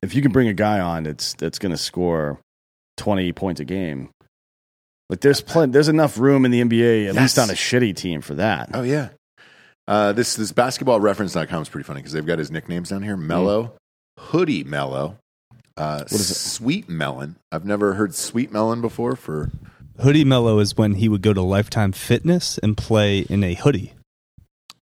if 0.00 0.14
you 0.14 0.22
can 0.22 0.32
bring 0.32 0.48
a 0.48 0.54
guy 0.54 0.80
on 0.80 1.02
that's 1.04 1.34
that's 1.34 1.58
going 1.58 1.72
to 1.72 1.78
score 1.78 2.38
20 2.96 3.32
points 3.32 3.60
a 3.60 3.64
game, 3.64 4.10
like 5.10 5.20
there's 5.20 5.42
plenty 5.42 5.72
there's 5.72 5.88
enough 5.88 6.18
room 6.18 6.46
in 6.46 6.50
the 6.50 6.62
NBA 6.62 7.08
at 7.08 7.14
least 7.14 7.38
on 7.38 7.50
a 7.50 7.54
shitty 7.54 7.94
team 7.94 8.22
for 8.22 8.34
that. 8.34 8.70
Oh, 8.72 8.82
yeah. 8.82 9.10
Uh, 9.86 10.12
this, 10.12 10.36
this 10.36 10.52
basketball 10.52 11.00
reference.com 11.00 11.62
is 11.62 11.68
pretty 11.68 11.84
funny 11.84 12.00
because 12.00 12.12
they've 12.12 12.24
got 12.24 12.38
his 12.38 12.50
nicknames 12.50 12.88
down 12.88 13.02
here 13.02 13.16
Melo, 13.18 13.76
Hoodie 14.18 14.64
Melo, 14.64 15.18
uh, 15.76 16.04
is 16.06 16.30
it? 16.30 16.34
Sweet 16.34 16.88
Melon. 16.88 17.36
I've 17.52 17.64
never 17.64 17.94
heard 17.94 18.14
Sweet 18.14 18.52
Melon 18.52 18.80
before 18.80 19.16
for 19.16 19.50
Hoodie 20.00 20.24
Melo 20.24 20.58
is 20.58 20.76
when 20.76 20.94
he 20.94 21.08
would 21.08 21.22
go 21.22 21.32
to 21.32 21.42
Lifetime 21.42 21.92
Fitness 21.92 22.58
and 22.58 22.76
play 22.76 23.20
in 23.20 23.44
a 23.44 23.54
hoodie. 23.54 23.92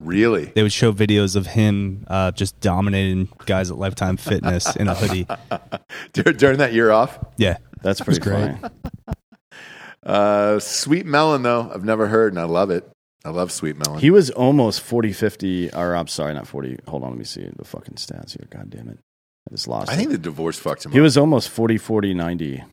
really. 0.01 0.47
They 0.47 0.62
would 0.62 0.72
show 0.72 0.93
videos 0.93 1.36
of 1.36 1.47
him 1.49 2.05
uh, 2.09 2.30
just 2.32 2.59
dominating 2.61 3.28
guys 3.47 3.70
at 3.70 3.76
Lifetime 3.78 4.16
Fitness 4.16 4.74
in 4.76 4.88
a 4.88 4.95
hoodie. 4.95 5.26
During 6.12 6.59
that 6.59 6.72
year 6.72 6.90
off? 6.90 7.18
Yeah, 7.36 7.59
That's 7.82 8.01
pretty 8.01 8.20
great. 8.20 8.53
Uh, 10.05 10.59
Sweet 10.59 11.07
Melon, 11.07 11.43
though, 11.45 11.70
I've 11.72 11.84
never 11.84 12.09
heard, 12.09 12.32
and 12.32 12.40
I 12.40 12.45
love 12.45 12.70
it. 12.70 12.90
I 13.24 13.30
love 13.30 13.53
Sweet 13.53 13.76
Melon. 13.76 14.01
He 14.01 14.11
was 14.11 14.30
almost 14.30 14.80
40 14.80 15.12
50 15.12 15.72
or 15.74 15.95
I'm 15.95 16.09
sorry, 16.09 16.34
not 16.34 16.49
40. 16.49 16.78
Hold 16.88 17.05
on, 17.05 17.11
let 17.11 17.18
me 17.18 17.24
see 17.24 17.49
the 17.57 17.64
fucking 17.64 17.95
stats 17.95 18.32
here. 18.36 18.49
God 18.51 18.68
damn 18.68 18.88
it. 18.88 18.99
I 19.49 19.55
just 19.55 19.68
lost 19.68 19.90
I 19.90 19.95
it. 19.95 19.97
think 19.97 20.11
the 20.11 20.18
divorce 20.18 20.59
fucked 20.59 20.84
him 20.86 20.93
He 20.93 20.99
up. 20.99 21.03
was 21.03 21.16
almost 21.18 21.49
40 21.51 21.78
40 21.78 22.14
90. 22.14 22.64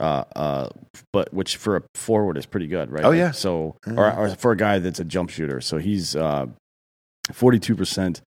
Uh, 0.00 0.24
uh, 0.34 0.68
but 1.12 1.32
which 1.32 1.56
for 1.56 1.76
a 1.76 1.82
forward 1.94 2.36
is 2.36 2.46
pretty 2.46 2.66
good, 2.66 2.90
right? 2.90 3.04
Oh, 3.04 3.12
yeah. 3.12 3.30
So, 3.30 3.76
Yeah. 3.86 3.92
or, 3.94 4.12
or 4.12 4.28
for 4.34 4.50
a 4.50 4.56
guy 4.56 4.80
that's 4.80 4.98
a 4.98 5.04
jump 5.04 5.30
shooter, 5.30 5.60
so 5.60 5.78
he's 5.78 6.16
uh, 6.16 6.46
42% 7.32 8.20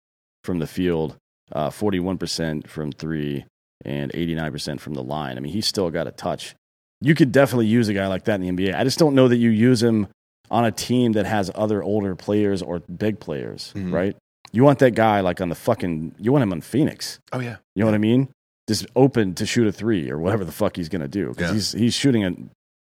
from 0.44 0.60
the 0.60 0.68
field, 0.68 1.18
uh, 1.52 1.70
41% 1.70 2.68
from 2.68 2.92
three, 2.92 3.46
and 3.86 4.12
89% 4.14 4.80
from 4.80 4.94
the 4.94 5.04
line. 5.04 5.38
I 5.38 5.40
mean, 5.42 5.52
he's 5.52 5.68
still 5.68 5.90
got 5.92 6.08
a 6.08 6.12
touch. 6.12 6.56
You 7.02 7.14
could 7.16 7.32
definitely 7.32 7.68
use 7.68 7.90
a 7.90 7.94
guy 7.94 8.08
like 8.08 8.24
that 8.26 8.42
in 8.42 8.56
the 8.56 8.66
NBA. 8.70 8.74
I 8.76 8.84
just 8.84 8.98
don't 8.98 9.14
know 9.14 9.28
that 9.28 9.38
you 9.38 9.50
use 9.50 9.84
him 9.84 10.08
on 10.50 10.66
a 10.66 10.72
team 10.72 11.12
that 11.14 11.26
has 11.26 11.52
other 11.54 11.84
older 11.84 12.16
players 12.16 12.62
or 12.62 12.80
big 12.80 13.20
players, 13.20 13.74
Mhm. 13.76 13.92
right? 13.94 14.16
You 14.52 14.64
want 14.64 14.80
that 14.80 14.92
guy 14.92 15.20
like 15.22 15.42
on 15.42 15.50
the 15.50 15.56
fucking, 15.56 16.16
you 16.20 16.32
want 16.32 16.44
him 16.44 16.52
on 16.54 16.62
Phoenix. 16.62 17.20
Oh 17.32 17.40
yeah. 17.40 17.58
You 17.76 17.82
know 17.82 17.86
what 17.88 17.96
I 17.96 18.00
mean? 18.00 18.30
Just 18.68 18.86
open 18.96 19.34
to 19.36 19.46
shoot 19.46 19.68
a 19.68 19.72
three 19.72 20.10
or 20.10 20.18
whatever 20.20 20.44
the 20.46 20.52
fuck 20.52 20.76
he's 20.76 20.90
going 20.90 21.02
to 21.02 21.08
do. 21.08 21.30
Because 21.30 21.50
Yeah. 21.50 21.54
he's, 21.54 21.72
he's 21.74 21.94
shooting 21.94 22.26
a, 22.26 22.32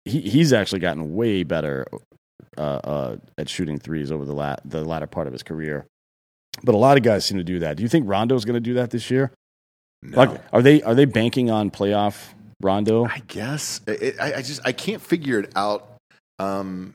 he, 0.04 0.20
he's 0.20 0.52
actually 0.52 0.80
gotten 0.80 1.14
way 1.14 1.42
better 1.42 1.86
uh, 2.56 2.60
uh, 2.60 3.16
at 3.38 3.48
shooting 3.48 3.78
threes 3.78 4.10
over 4.10 4.24
the, 4.24 4.32
la- 4.32 4.56
the 4.64 4.84
latter 4.84 5.06
part 5.06 5.26
of 5.26 5.32
his 5.32 5.42
career. 5.42 5.86
But 6.64 6.74
a 6.74 6.78
lot 6.78 6.96
of 6.96 7.02
guys 7.02 7.24
seem 7.24 7.38
to 7.38 7.44
do 7.44 7.60
that. 7.60 7.76
Do 7.76 7.82
you 7.82 7.88
think 7.88 8.08
Rondo's 8.08 8.44
going 8.44 8.54
to 8.54 8.60
do 8.60 8.74
that 8.74 8.90
this 8.90 9.10
year? 9.10 9.30
No. 10.02 10.16
Like, 10.18 10.40
are 10.52 10.62
they 10.62 10.82
are 10.82 10.94
they 10.94 11.04
banking 11.04 11.50
on 11.50 11.70
playoff 11.70 12.28
Rondo? 12.62 13.04
I 13.04 13.22
guess 13.28 13.80
it, 13.86 14.16
I, 14.20 14.34
I 14.36 14.42
just 14.42 14.60
I 14.64 14.72
can't 14.72 15.00
figure 15.02 15.38
it 15.38 15.52
out. 15.54 15.86
Um, 16.38 16.94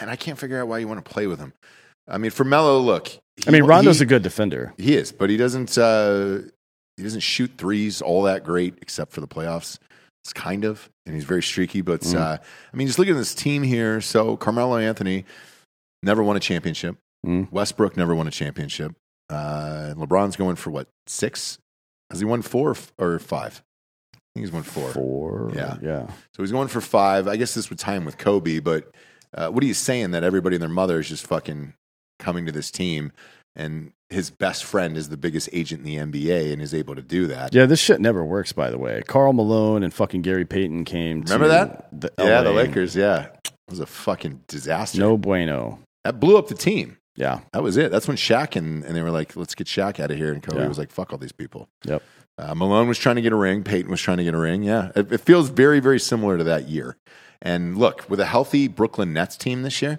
and 0.00 0.10
I 0.10 0.16
can't 0.16 0.38
figure 0.38 0.60
out 0.60 0.68
why 0.68 0.78
you 0.78 0.88
want 0.88 1.04
to 1.04 1.08
play 1.10 1.26
with 1.26 1.38
him. 1.38 1.52
I 2.08 2.18
mean, 2.18 2.30
for 2.30 2.44
Melo, 2.44 2.78
look. 2.78 3.08
he- 3.08 3.20
I 3.46 3.50
mean, 3.50 3.64
Rondo's 3.64 3.98
he, 3.98 4.04
a 4.04 4.06
good 4.06 4.22
defender. 4.22 4.72
He 4.76 4.94
is, 4.94 5.12
but 5.12 5.30
he 5.30 5.36
doesn't. 5.36 5.76
Uh, 5.76 6.38
he 6.96 7.02
doesn't 7.02 7.20
shoot 7.20 7.52
threes 7.58 8.00
all 8.00 8.22
that 8.22 8.42
great, 8.44 8.74
except 8.80 9.12
for 9.12 9.20
the 9.20 9.28
playoffs. 9.28 9.78
It's 10.24 10.32
kind 10.32 10.64
of, 10.64 10.88
and 11.04 11.14
he's 11.14 11.24
very 11.24 11.42
streaky. 11.42 11.82
But 11.82 12.00
Mm. 12.00 12.16
uh, 12.18 12.38
I 12.72 12.76
mean, 12.76 12.86
just 12.86 12.98
look 12.98 13.08
at 13.08 13.14
this 13.16 13.34
team 13.34 13.62
here. 13.62 14.00
So 14.00 14.36
Carmelo 14.36 14.76
Anthony 14.78 15.24
never 16.02 16.22
won 16.22 16.36
a 16.36 16.40
championship. 16.40 16.96
Mm. 17.26 17.50
Westbrook 17.52 17.96
never 17.96 18.14
won 18.14 18.26
a 18.26 18.30
championship. 18.30 18.92
Uh, 19.28 19.92
LeBron's 19.96 20.36
going 20.36 20.56
for 20.56 20.70
what 20.70 20.88
six? 21.06 21.58
Has 22.10 22.20
he 22.20 22.24
won 22.24 22.40
four 22.42 22.68
or 22.70 22.72
f- 22.72 22.92
or 22.98 23.18
five? 23.18 23.62
I 24.14 24.18
think 24.34 24.46
he's 24.46 24.52
won 24.52 24.62
four. 24.62 24.90
Four. 24.90 25.52
Yeah. 25.54 25.76
Yeah. 25.82 26.06
So 26.34 26.42
he's 26.42 26.52
going 26.52 26.68
for 26.68 26.80
five. 26.80 27.26
I 27.28 27.36
guess 27.36 27.54
this 27.54 27.68
would 27.70 27.78
tie 27.78 27.96
him 27.96 28.04
with 28.04 28.16
Kobe, 28.18 28.60
but 28.60 28.90
uh, 29.34 29.48
what 29.50 29.62
are 29.62 29.66
you 29.66 29.74
saying 29.74 30.12
that 30.12 30.22
everybody 30.24 30.56
and 30.56 30.62
their 30.62 30.68
mother 30.68 30.98
is 31.00 31.08
just 31.08 31.26
fucking 31.26 31.74
coming 32.18 32.46
to 32.46 32.52
this 32.52 32.70
team 32.70 33.12
and 33.54 33.92
his 34.10 34.30
best 34.30 34.64
friend 34.64 34.96
is 34.96 35.08
the 35.08 35.16
biggest 35.16 35.48
agent 35.52 35.84
in 35.84 36.12
the 36.12 36.18
NBA 36.20 36.52
and 36.52 36.62
is 36.62 36.72
able 36.74 36.94
to 36.94 37.02
do 37.02 37.26
that? 37.26 37.54
Yeah, 37.54 37.66
this 37.66 37.80
shit 37.80 38.00
never 38.00 38.24
works, 38.24 38.52
by 38.52 38.70
the 38.70 38.78
way. 38.78 39.02
Karl 39.06 39.32
Malone 39.32 39.82
and 39.82 39.92
fucking 39.92 40.22
Gary 40.22 40.44
Payton 40.44 40.84
came 40.84 41.22
Remember 41.22 41.48
that? 41.48 41.88
The 41.98 42.12
yeah, 42.18 42.42
the 42.42 42.50
LA. 42.50 42.56
Lakers. 42.56 42.94
Yeah. 42.94 43.28
It 43.44 43.52
was 43.70 43.80
a 43.80 43.86
fucking 43.86 44.42
disaster. 44.46 45.00
No 45.00 45.16
bueno. 45.16 45.80
That 46.04 46.20
blew 46.20 46.38
up 46.38 46.46
the 46.48 46.54
team. 46.54 46.98
Yeah. 47.16 47.40
That 47.52 47.62
was 47.64 47.76
it. 47.76 47.90
That's 47.90 48.06
when 48.06 48.16
Shaq 48.16 48.54
and, 48.54 48.84
and 48.84 48.94
they 48.94 49.02
were 49.02 49.10
like, 49.10 49.34
let's 49.34 49.54
get 49.56 49.66
Shaq 49.66 49.98
out 49.98 50.10
of 50.12 50.16
here. 50.16 50.32
And 50.32 50.40
Kobe 50.42 50.60
Yeah. 50.60 50.68
was 50.68 50.78
like, 50.78 50.92
fuck 50.92 51.12
all 51.12 51.18
these 51.18 51.32
people. 51.32 51.66
Yep. 51.84 52.02
Uh, 52.38 52.54
Malone 52.54 52.86
was 52.86 52.98
trying 52.98 53.16
to 53.16 53.22
get 53.22 53.32
a 53.32 53.36
ring. 53.36 53.64
Payton 53.64 53.90
was 53.90 54.00
trying 54.00 54.18
to 54.18 54.24
get 54.24 54.34
a 54.34 54.38
ring. 54.38 54.62
Yeah. 54.62 54.92
It, 54.94 55.10
it 55.10 55.20
feels 55.22 55.48
very, 55.48 55.80
very 55.80 55.98
similar 55.98 56.36
to 56.38 56.44
that 56.44 56.68
year. 56.68 56.96
And 57.42 57.76
look, 57.78 58.04
with 58.08 58.20
a 58.20 58.26
healthy 58.26 58.68
Brooklyn 58.68 59.12
Nets 59.12 59.36
team 59.36 59.62
this 59.62 59.80
year, 59.82 59.98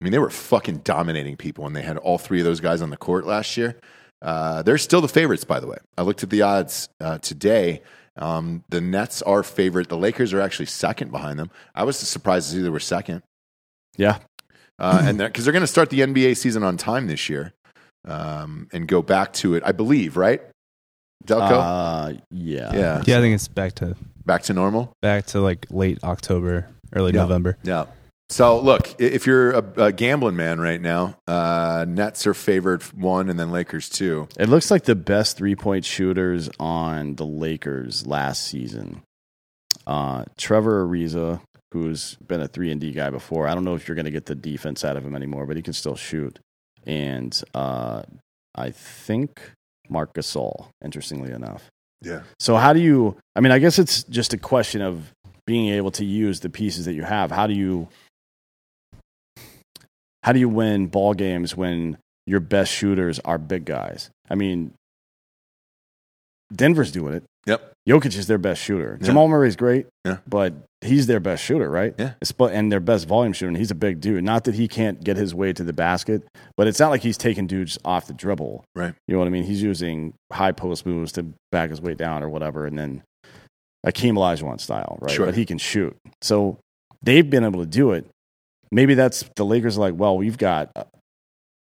I 0.00 0.04
mean, 0.04 0.12
they 0.12 0.18
were 0.18 0.30
fucking 0.30 0.78
dominating 0.78 1.36
people 1.36 1.64
when 1.64 1.72
they 1.72 1.82
had 1.82 1.96
all 1.98 2.18
three 2.18 2.38
of 2.40 2.44
those 2.44 2.60
guys 2.60 2.82
on 2.82 2.90
the 2.90 2.96
court 2.96 3.26
last 3.26 3.56
year. 3.56 3.76
Uh, 4.22 4.62
they're 4.62 4.78
still 4.78 5.00
the 5.00 5.08
favorites, 5.08 5.44
by 5.44 5.58
the 5.60 5.66
way. 5.66 5.78
I 5.96 6.02
looked 6.02 6.22
at 6.22 6.30
the 6.30 6.42
odds 6.42 6.88
uh, 7.00 7.18
today. 7.18 7.82
Um, 8.16 8.64
the 8.68 8.80
Nets 8.80 9.22
are 9.22 9.42
favorite. 9.42 9.88
The 9.88 9.96
Lakers 9.96 10.32
are 10.32 10.40
actually 10.40 10.66
second 10.66 11.10
behind 11.10 11.38
them. 11.38 11.50
I 11.74 11.84
was 11.84 11.96
surprised 11.98 12.50
to 12.50 12.56
see 12.56 12.62
they 12.62 12.68
were 12.68 12.80
second. 12.80 13.22
Yeah. 13.96 14.18
Uh, 14.78 15.02
and 15.04 15.18
because 15.18 15.44
they're 15.44 15.52
going 15.52 15.62
to 15.62 15.66
start 15.68 15.90
the 15.90 16.00
NBA 16.00 16.36
season 16.36 16.62
on 16.62 16.76
time 16.76 17.06
this 17.08 17.28
year 17.28 17.52
um, 18.06 18.68
and 18.72 18.86
go 18.86 19.02
back 19.02 19.32
to 19.34 19.54
it, 19.54 19.62
I 19.66 19.72
believe, 19.72 20.16
right? 20.16 20.40
Delco, 21.26 21.50
Uh, 21.50 22.12
yeah. 22.30 22.72
yeah, 22.72 23.02
Yeah, 23.06 23.18
I 23.18 23.20
think 23.20 23.34
it's 23.34 23.48
back 23.48 23.74
to 23.76 23.96
back 24.24 24.42
to 24.44 24.52
normal. 24.54 24.92
back 25.02 25.26
to 25.26 25.40
like 25.40 25.66
late 25.70 25.98
October, 26.04 26.68
early 26.94 27.12
Yeah. 27.12 27.22
November. 27.22 27.56
Yeah. 27.64 27.86
So 28.30 28.60
look, 28.60 28.94
if 29.00 29.26
you're 29.26 29.52
a, 29.52 29.64
a 29.84 29.92
gambling 29.92 30.36
man 30.36 30.60
right 30.60 30.80
now, 30.80 31.16
uh, 31.26 31.86
Nets 31.88 32.26
are 32.26 32.34
favored 32.34 32.82
one, 32.82 33.30
and 33.30 33.40
then 33.40 33.50
Lakers 33.50 33.88
two. 33.88 34.28
It 34.38 34.48
looks 34.48 34.70
like 34.70 34.84
the 34.84 34.94
best 34.94 35.36
three 35.38 35.56
point 35.56 35.84
shooters 35.84 36.50
on 36.60 37.14
the 37.14 37.24
Lakers 37.24 38.06
last 38.06 38.46
season. 38.46 39.02
Uh, 39.86 40.24
Trevor 40.36 40.86
Ariza, 40.86 41.40
who's 41.72 42.16
been 42.16 42.42
a 42.42 42.48
three 42.48 42.70
and 42.70 42.80
D 42.80 42.92
guy 42.92 43.08
before. 43.08 43.48
I 43.48 43.54
don't 43.54 43.64
know 43.64 43.74
if 43.74 43.88
you're 43.88 43.94
going 43.94 44.04
to 44.04 44.10
get 44.10 44.26
the 44.26 44.34
defense 44.34 44.84
out 44.84 44.96
of 44.96 45.04
him 45.06 45.14
anymore, 45.14 45.46
but 45.46 45.56
he 45.56 45.62
can 45.62 45.72
still 45.72 45.96
shoot. 45.96 46.38
And 46.86 47.40
uh, 47.54 48.02
I 48.54 48.70
think 48.70 49.40
Marc 49.88 50.12
Gasol. 50.12 50.68
Interestingly 50.84 51.32
enough. 51.32 51.70
Yeah. 52.02 52.22
So 52.38 52.56
how 52.56 52.74
do 52.74 52.80
you? 52.80 53.16
I 53.34 53.40
mean, 53.40 53.52
I 53.52 53.58
guess 53.58 53.78
it's 53.78 54.04
just 54.04 54.34
a 54.34 54.38
question 54.38 54.82
of 54.82 55.12
being 55.46 55.70
able 55.70 55.90
to 55.92 56.04
use 56.04 56.40
the 56.40 56.50
pieces 56.50 56.84
that 56.84 56.92
you 56.92 57.04
have. 57.04 57.30
How 57.30 57.46
do 57.46 57.54
you? 57.54 57.88
How 60.22 60.32
do 60.32 60.38
you 60.40 60.48
win 60.48 60.86
ball 60.88 61.14
games 61.14 61.56
when 61.56 61.98
your 62.26 62.40
best 62.40 62.72
shooters 62.72 63.18
are 63.20 63.38
big 63.38 63.64
guys? 63.64 64.10
I 64.28 64.34
mean, 64.34 64.74
Denver's 66.54 66.90
doing 66.92 67.14
it. 67.14 67.24
Yep. 67.46 67.72
Jokic 67.88 68.16
is 68.16 68.26
their 68.26 68.38
best 68.38 68.60
shooter. 68.62 68.98
Yeah. 69.00 69.06
Jamal 69.06 69.28
Murray's 69.28 69.56
great, 69.56 69.86
Yeah. 70.04 70.18
but 70.28 70.52
he's 70.82 71.06
their 71.06 71.20
best 71.20 71.42
shooter, 71.42 71.70
right? 71.70 71.94
Yeah. 71.98 72.12
And 72.40 72.70
their 72.70 72.80
best 72.80 73.06
volume 73.08 73.32
shooter. 73.32 73.48
And 73.48 73.56
he's 73.56 73.70
a 73.70 73.74
big 73.74 74.00
dude. 74.00 74.22
Not 74.24 74.44
that 74.44 74.54
he 74.54 74.68
can't 74.68 75.02
get 75.02 75.16
his 75.16 75.34
way 75.34 75.52
to 75.54 75.64
the 75.64 75.72
basket, 75.72 76.22
but 76.56 76.66
it's 76.66 76.78
not 76.78 76.90
like 76.90 77.02
he's 77.02 77.16
taking 77.16 77.46
dudes 77.46 77.78
off 77.84 78.06
the 78.06 78.12
dribble. 78.12 78.64
Right. 78.74 78.94
You 79.06 79.14
know 79.14 79.18
what 79.18 79.28
I 79.28 79.30
mean? 79.30 79.44
He's 79.44 79.62
using 79.62 80.12
high 80.32 80.52
post 80.52 80.84
moves 80.84 81.12
to 81.12 81.26
back 81.52 81.70
his 81.70 81.80
way 81.80 81.94
down 81.94 82.22
or 82.22 82.28
whatever, 82.28 82.66
and 82.66 82.78
then 82.78 83.02
Akeem 83.86 84.14
Olajuwon 84.14 84.60
style, 84.60 84.98
right? 85.00 85.10
Sure. 85.10 85.26
But 85.26 85.34
he 85.36 85.46
can 85.46 85.56
shoot. 85.58 85.96
So 86.20 86.58
they've 87.02 87.28
been 87.28 87.44
able 87.44 87.60
to 87.60 87.66
do 87.66 87.92
it. 87.92 88.06
Maybe 88.70 88.94
that's 88.94 89.24
the 89.36 89.44
Lakers 89.44 89.78
are 89.78 89.80
like, 89.80 89.94
well, 89.94 90.16
we've 90.16 90.38
got 90.38 90.70
uh, 90.76 90.84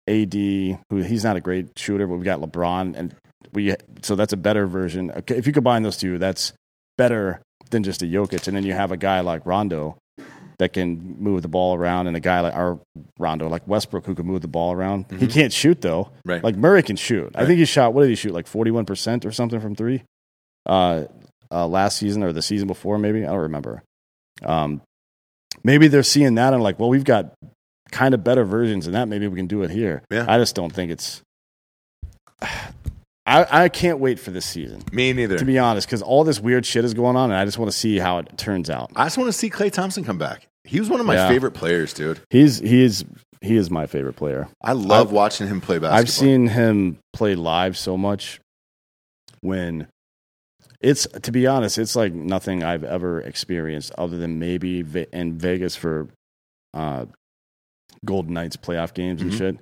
AD, 0.08 0.34
who 0.34 1.02
he's 1.04 1.24
not 1.24 1.36
a 1.36 1.42
great 1.42 1.78
shooter, 1.78 2.08
but 2.08 2.16
we've 2.16 2.24
got 2.26 2.42
LeBron, 2.42 2.96
and 2.96 3.16
we 3.54 3.76
so 4.02 4.16
that's 4.16 4.34
a 4.34 4.38
better 4.38 4.68
version. 4.68 5.12
If 5.28 5.48
you 5.48 5.54
combine 5.54 5.84
those 5.84 5.98
two, 5.98 6.18
that's 6.18 6.54
better 6.98 7.42
than 7.70 7.84
just 7.84 8.02
a 8.02 8.06
Jokic, 8.06 8.48
and 8.48 8.56
then 8.56 8.64
you 8.66 8.74
have 8.74 8.92
a 8.92 8.98
guy 8.98 9.22
like 9.22 9.46
Rondo 9.46 9.98
that 10.58 10.72
can 10.74 11.18
move 11.20 11.42
the 11.42 11.48
ball 11.48 11.76
around, 11.76 12.08
and 12.08 12.16
a 12.16 12.20
guy 12.20 12.40
like 12.40 12.54
our 12.54 12.80
Rondo, 13.20 13.50
like 13.50 13.68
Westbrook, 13.68 14.06
who 14.06 14.16
can 14.16 14.26
move 14.26 14.42
the 14.42 14.48
ball 14.48 14.72
around. 14.72 15.06
He 15.20 15.28
can't 15.28 15.52
shoot 15.52 15.82
though. 15.82 16.06
Mm-hmm. 16.06 16.30
Right. 16.30 16.44
Like 16.44 16.56
Murray 16.56 16.84
can 16.84 16.96
shoot. 16.96 17.32
I 17.36 17.46
think 17.46 17.60
he 17.60 17.66
shot. 17.66 17.94
What 17.94 18.02
did 18.02 18.10
he 18.10 18.16
shoot? 18.16 18.34
Like 18.34 18.48
forty-one 18.48 18.86
percent 18.86 19.26
or 19.26 19.32
something 19.32 19.60
from 19.60 19.76
three. 19.76 20.04
Uh, 20.66 21.06
uh, 21.52 21.68
last 21.68 21.98
season 21.98 22.24
or 22.24 22.34
the 22.34 22.42
season 22.42 22.68
before, 22.68 22.98
maybe 22.98 23.24
I 23.24 23.30
don't 23.30 23.42
remember. 23.42 23.84
Um, 24.44 24.82
maybe 25.66 25.88
they're 25.90 26.04
seeing 26.04 26.36
that 26.36 26.54
and 26.54 26.62
like, 26.64 26.80
well, 26.80 26.90
we've 26.90 27.04
got 27.04 27.34
kind 27.92 28.14
of 28.14 28.24
better 28.24 28.46
versions 28.46 28.88
of 28.88 28.94
that. 28.94 29.08
Maybe 29.08 29.28
we 29.28 29.36
can 29.36 29.48
do 29.48 29.64
it 29.64 29.72
here. 29.72 30.04
Yeah. 30.12 30.26
I 30.30 30.38
just 30.38 30.56
don't 30.56 30.72
think 30.72 30.92
it's. 30.92 31.22
I, 33.28 33.64
I 33.64 33.70
can't 33.70 33.98
wait 33.98 34.20
for 34.20 34.30
this 34.30 34.46
season, 34.46 34.84
Me 34.92 35.12
neither. 35.12 35.40
to 35.40 35.46
be 35.46 35.58
honest, 35.58 35.88
because 35.88 36.04
all 36.04 36.24
this 36.24 36.40
weird 36.40 36.64
shit 36.64 36.86
is 36.86 36.94
going 36.94 37.16
on, 37.16 37.32
and 37.32 37.40
I 37.40 37.44
just 37.44 37.58
want 37.58 37.72
to 37.72 37.78
see 37.78 37.98
how 37.98 38.20
it 38.20 38.38
turns 38.38 38.70
out. 38.70 38.92
I 38.96 39.06
just 39.06 39.18
want 39.18 39.30
to 39.30 39.34
see 39.34 39.50
Klay 39.50 39.72
Thompson 39.72 40.04
come 40.04 40.20
back. 40.20 40.46
He 40.64 40.80
was 40.80 40.92
one 40.92 41.00
of 41.00 41.08
my 41.08 41.16
Yeah. 41.16 41.28
favorite 41.28 41.54
players, 41.56 41.92
dude. 41.92 42.20
He's 42.30 42.60
he 42.60 42.84
is 42.84 43.04
he 43.42 43.56
is 43.56 43.72
my 43.72 43.88
favorite 43.88 44.16
player. 44.16 44.48
I 44.62 44.74
love 44.74 45.08
I've- 45.08 45.16
watching 45.16 45.48
him 45.48 45.60
play 45.60 45.78
basketball. 45.80 46.00
I've 46.00 46.10
seen 46.12 46.48
him 46.48 47.00
play 47.14 47.34
live 47.34 47.78
so 47.78 47.98
much 47.98 48.40
when 49.42 49.88
it's 50.82 51.08
to 51.08 51.32
be 51.32 51.48
honest, 51.48 51.78
it's 51.78 51.96
like 51.96 52.14
nothing 52.14 52.64
I've 52.64 52.84
ever 52.84 53.22
experienced 53.22 53.92
other 53.98 54.18
than 54.18 54.40
maybe 54.40 54.84
in 55.12 55.38
Vegas 55.38 55.76
for 55.76 56.08
uh, 56.74 57.06
Golden 58.04 58.34
Knights 58.34 58.58
playoff 58.58 58.94
games 58.94 59.22
and 59.22 59.32
Mhm. 59.32 59.38
shit. 59.38 59.58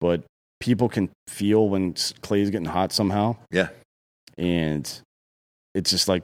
But 0.00 0.24
people 0.60 0.88
can 0.88 1.10
feel 1.28 1.68
when 1.68 1.92
Klay's 1.94 2.50
getting 2.50 2.66
hot 2.68 2.92
somehow, 2.92 3.36
Yeah. 3.50 3.68
and 4.38 4.90
it's 5.74 5.90
just 5.90 6.08
like 6.08 6.22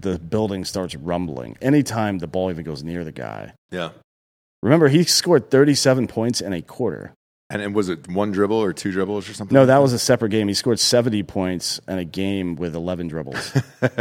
the 0.00 0.18
building 0.18 0.64
starts 0.64 0.94
rumbling 0.96 1.56
anytime 1.60 2.18
the 2.18 2.26
ball 2.26 2.50
even 2.50 2.64
goes 2.64 2.82
near 2.82 3.04
the 3.04 3.12
guy. 3.12 3.52
Yeah. 3.70 3.90
Remember, 4.62 4.88
he 4.88 5.04
scored 5.04 5.50
37 5.50 6.06
points 6.08 6.40
in 6.40 6.52
a 6.52 6.62
quarter. 6.62 7.12
And, 7.52 7.60
and 7.60 7.74
was 7.74 7.90
it 7.90 8.08
one 8.08 8.32
dribble 8.32 8.56
or 8.56 8.72
two 8.72 8.90
dribbles 8.92 9.28
or 9.28 9.34
something? 9.34 9.54
No, 9.54 9.60
like 9.60 9.66
that 9.68 9.82
was 9.82 9.92
a 9.92 9.98
separate 9.98 10.30
game. 10.30 10.48
He 10.48 10.54
scored 10.54 10.80
70 10.80 11.22
points 11.24 11.80
in 11.86 11.98
a 11.98 12.04
game 12.04 12.56
with 12.56 12.74
11 12.74 13.08
dribbles. 13.08 13.52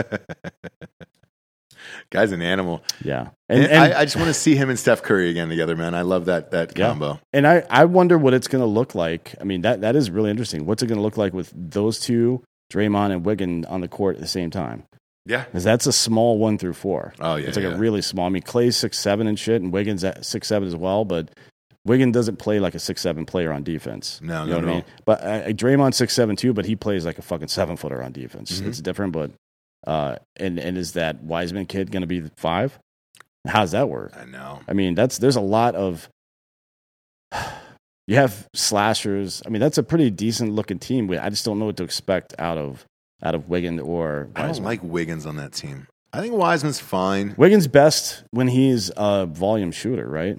Guy's 2.09 2.31
an 2.31 2.41
animal. 2.41 2.83
Yeah. 3.03 3.29
And, 3.49 3.63
And, 3.63 3.71
and, 3.71 3.93
I, 3.93 3.99
I 4.01 4.05
just 4.05 4.15
want 4.15 4.27
to 4.27 4.33
see 4.33 4.55
him 4.55 4.69
and 4.69 4.77
Steph 4.79 5.01
Curry 5.01 5.29
again 5.29 5.49
together, 5.49 5.75
man. 5.75 5.93
I 5.95 6.01
love 6.03 6.25
that 6.25 6.51
that 6.51 6.77
Yeah. 6.77 6.87
combo. 6.89 7.19
and 7.33 7.45
I, 7.47 7.63
I 7.69 7.85
wonder 7.85 8.17
what 8.17 8.33
it's 8.33 8.47
going 8.47 8.61
to 8.61 8.65
look 8.67 8.95
like. 8.95 9.35
I 9.39 9.43
mean, 9.43 9.61
that, 9.61 9.81
that 9.81 9.95
is 9.95 10.09
really 10.09 10.29
interesting. 10.29 10.65
What's 10.65 10.81
it 10.81 10.87
going 10.87 10.97
to 10.97 11.03
look 11.03 11.17
like 11.17 11.33
with 11.33 11.51
those 11.53 11.99
two, 11.99 12.43
Draymond 12.71 13.11
and 13.11 13.25
Wiggins, 13.25 13.65
on 13.65 13.81
the 13.81 13.87
court 13.87 14.15
at 14.15 14.21
the 14.21 14.27
same 14.27 14.49
time? 14.49 14.83
Yeah. 15.25 15.43
Because 15.45 15.63
that's 15.63 15.85
a 15.87 15.91
small 15.93 16.37
one 16.37 16.57
through 16.57 16.73
four. 16.73 17.13
Oh 17.19 17.35
yeah. 17.35 17.47
it's 17.47 17.57
like 17.57 17.65
yeah. 17.65 17.73
a 17.73 17.77
really 17.77 18.01
small. 18.01 18.25
I 18.27 18.29
mean, 18.29 18.41
Klay's 18.43 18.75
six 18.77 18.97
seven 18.97 19.27
and 19.27 19.37
shit, 19.37 19.61
and 19.61 19.71
Wiggins 19.71 20.03
at 20.03 20.25
six 20.25 20.47
seven 20.47 20.67
as 20.67 20.75
well. 20.75 21.05
But 21.05 21.29
Wiggins 21.85 22.13
doesn't 22.13 22.35
play 22.37 22.59
like 22.59 22.75
a 22.75 22.79
six 22.79 23.01
seven 23.01 23.25
player 23.25 23.51
on 23.51 23.63
defense. 23.63 24.19
No, 24.21 24.43
you 24.43 24.51
know 24.51 24.55
not 24.59 24.65
what 24.65 24.71
I 24.71 24.75
mean. 24.75 24.83
But 25.05 25.23
uh, 25.23 25.43
Draymond 25.53 25.93
six 25.93 26.13
seven 26.13 26.35
too, 26.35 26.53
but 26.53 26.65
he 26.65 26.75
plays 26.75 27.05
like 27.05 27.17
a 27.17 27.21
fucking 27.23 27.47
seven 27.47 27.75
footer 27.77 28.03
on 28.03 28.11
defense. 28.11 28.61
Mhm. 28.61 28.67
It's 28.67 28.81
different, 28.81 29.13
but 29.13 29.31
uh, 29.87 30.17
and 30.37 30.59
and 30.59 30.77
is 30.77 30.93
that 30.93 31.23
Wiseman 31.23 31.65
kid 31.65 31.91
going 31.91 32.01
to 32.01 32.07
be 32.07 32.21
five? 32.37 32.77
How 33.47 33.61
does 33.61 33.71
that 33.71 33.89
work? 33.89 34.13
I 34.15 34.25
know. 34.25 34.59
I 34.67 34.73
mean, 34.73 34.93
that's 34.93 35.17
there's 35.17 35.35
a 35.37 35.41
lot 35.41 35.75
of. 35.75 36.07
You 38.07 38.17
have 38.17 38.47
slashers. 38.53 39.41
I 39.45 39.49
mean, 39.49 39.61
that's 39.61 39.77
a 39.77 39.83
pretty 39.83 40.09
decent 40.09 40.51
looking 40.51 40.79
team. 40.79 41.09
I 41.11 41.29
just 41.29 41.45
don't 41.45 41.59
know 41.59 41.65
what 41.67 41.77
to 41.77 41.83
expect 41.83 42.33
out 42.39 42.57
of 42.57 42.83
out 43.23 43.35
of 43.35 43.47
Wiggins 43.47 43.79
or 43.79 44.27
I 44.35 44.47
don't 44.47 44.63
like 44.63 44.81
Wiggins 44.83 45.25
on 45.25 45.37
that 45.37 45.53
team. 45.53 45.87
I 46.11 46.19
think 46.19 46.33
Wiseman's 46.33 46.79
fine. 46.79 47.35
Wiggins 47.37 47.67
best 47.67 48.23
when 48.31 48.49
he's 48.49 48.91
a 48.97 49.27
volume 49.27 49.71
shooter, 49.71 50.09
right? 50.09 50.37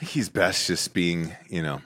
I 0.00 0.04
think 0.04 0.12
he's 0.12 0.30
best 0.30 0.66
just 0.66 0.94
being, 0.94 1.32
you 1.50 1.62
know, 1.62 1.82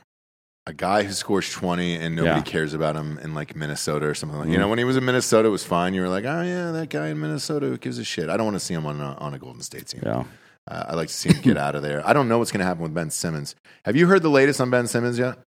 a 0.66 0.72
guy 0.72 1.02
who 1.02 1.12
scores 1.12 1.50
20 1.50 1.96
and 1.96 2.14
nobody 2.14 2.36
Yeah. 2.36 2.42
cares 2.42 2.72
about 2.72 2.94
him 2.94 3.18
in 3.18 3.34
like 3.34 3.56
Minnesota 3.56 4.06
or 4.06 4.14
something 4.14 4.38
like 4.38 4.48
You 4.48 4.54
Mhm. 4.54 4.60
know, 4.60 4.68
when 4.68 4.78
he 4.78 4.84
was 4.84 4.96
in 4.96 5.04
Minnesota, 5.04 5.48
it 5.48 5.50
was 5.50 5.64
fine. 5.64 5.94
You 5.94 6.02
were 6.02 6.08
like, 6.08 6.24
oh, 6.24 6.42
yeah, 6.42 6.70
that 6.70 6.90
guy 6.90 7.08
in 7.08 7.20
Minnesota, 7.20 7.66
who 7.66 7.76
gives 7.76 7.98
a 7.98 8.04
shit? 8.04 8.30
I 8.30 8.36
don't 8.36 8.46
want 8.46 8.54
to 8.54 8.60
see 8.60 8.72
him 8.72 8.86
on 8.86 9.00
a, 9.00 9.14
on 9.18 9.34
a 9.34 9.38
Golden 9.38 9.62
State 9.62 9.88
team. 9.88 10.02
Yeah. 10.06 10.24
Uh, 10.70 10.84
I 10.88 10.94
like 10.94 11.08
to 11.08 11.14
see 11.14 11.28
him 11.30 11.42
get 11.42 11.56
out 11.58 11.74
of 11.74 11.82
there. 11.82 12.06
I 12.06 12.12
don't 12.12 12.28
know 12.28 12.38
what's 12.38 12.50
going 12.52 12.60
to 12.60 12.64
happen 12.66 12.82
with 12.84 12.94
Ben 12.94 13.10
Simmons. 13.10 13.54
Have 13.84 13.96
you 13.96 14.06
heard 14.06 14.22
the 14.22 14.30
latest 14.30 14.60
on 14.60 14.70
Ben 14.70 14.86
Simmons 14.86 15.18
yet? 15.18 15.38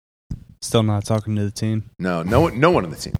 Still 0.60 0.82
not 0.82 1.04
talking 1.04 1.36
to 1.36 1.44
the 1.44 1.50
team. 1.52 1.84
No, 2.00 2.22
no, 2.24 2.40
one- 2.40 2.58
no 2.58 2.70
one 2.72 2.84
on 2.84 2.90
the 2.90 2.96
team. 2.96 3.14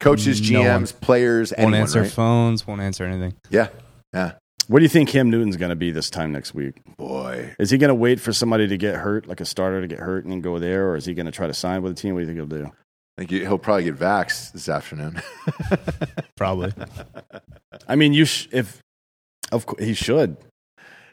Coaches, 0.00 0.40
No 0.50 0.60
one. 0.60 0.68
GMs, 0.84 0.92
players, 1.00 1.52
Won't 1.56 1.74
answer 1.74 2.02
right? 2.02 2.10
phones. 2.10 2.66
Won't 2.66 2.80
answer 2.82 3.04
anything. 3.04 3.34
Yeah, 3.50 3.68
yeah. 4.12 4.32
What 4.68 4.78
do 4.78 4.84
you 4.84 4.88
think 4.88 5.08
Cam 5.08 5.28
Newton's 5.30 5.56
going 5.56 5.70
to 5.70 5.76
be 5.76 5.90
this 5.90 6.08
time 6.10 6.32
next 6.32 6.54
week? 6.54 6.80
Boy, 6.96 7.54
Is 7.58 7.70
he 7.70 7.78
going 7.78 7.88
to 7.88 7.94
wait 7.94 8.20
for 8.20 8.32
somebody 8.32 8.68
to 8.68 8.76
get 8.76 8.96
hurt, 8.96 9.26
like 9.26 9.40
a 9.40 9.44
starter 9.44 9.80
to 9.80 9.86
get 9.88 9.98
hurt, 9.98 10.24
and 10.24 10.32
then 10.32 10.40
go 10.40 10.58
there, 10.58 10.88
or 10.88 10.96
is 10.96 11.04
he 11.04 11.14
going 11.14 11.26
to 11.26 11.32
try 11.32 11.46
to 11.46 11.54
sign 11.54 11.82
with 11.82 11.94
the 11.96 12.00
team? 12.00 12.14
What 12.14 12.20
do 12.20 12.26
you 12.26 12.34
think 12.34 12.38
he'll 12.50 12.60
do? 12.60 12.66
I 13.18 13.24
think 13.26 13.30
he'll 13.30 13.58
probably 13.58 13.84
get 13.84 13.98
vaxxed 13.98 14.52
this 14.52 14.68
afternoon. 14.68 15.20
Probably. 16.36 16.72
I 17.86 17.96
mean, 17.96 18.12
you 18.14 18.24
sh- 18.24 18.48
if 18.52 18.80
of 19.50 19.66
course 19.66 19.82
he 19.84 19.92
should. 19.92 20.36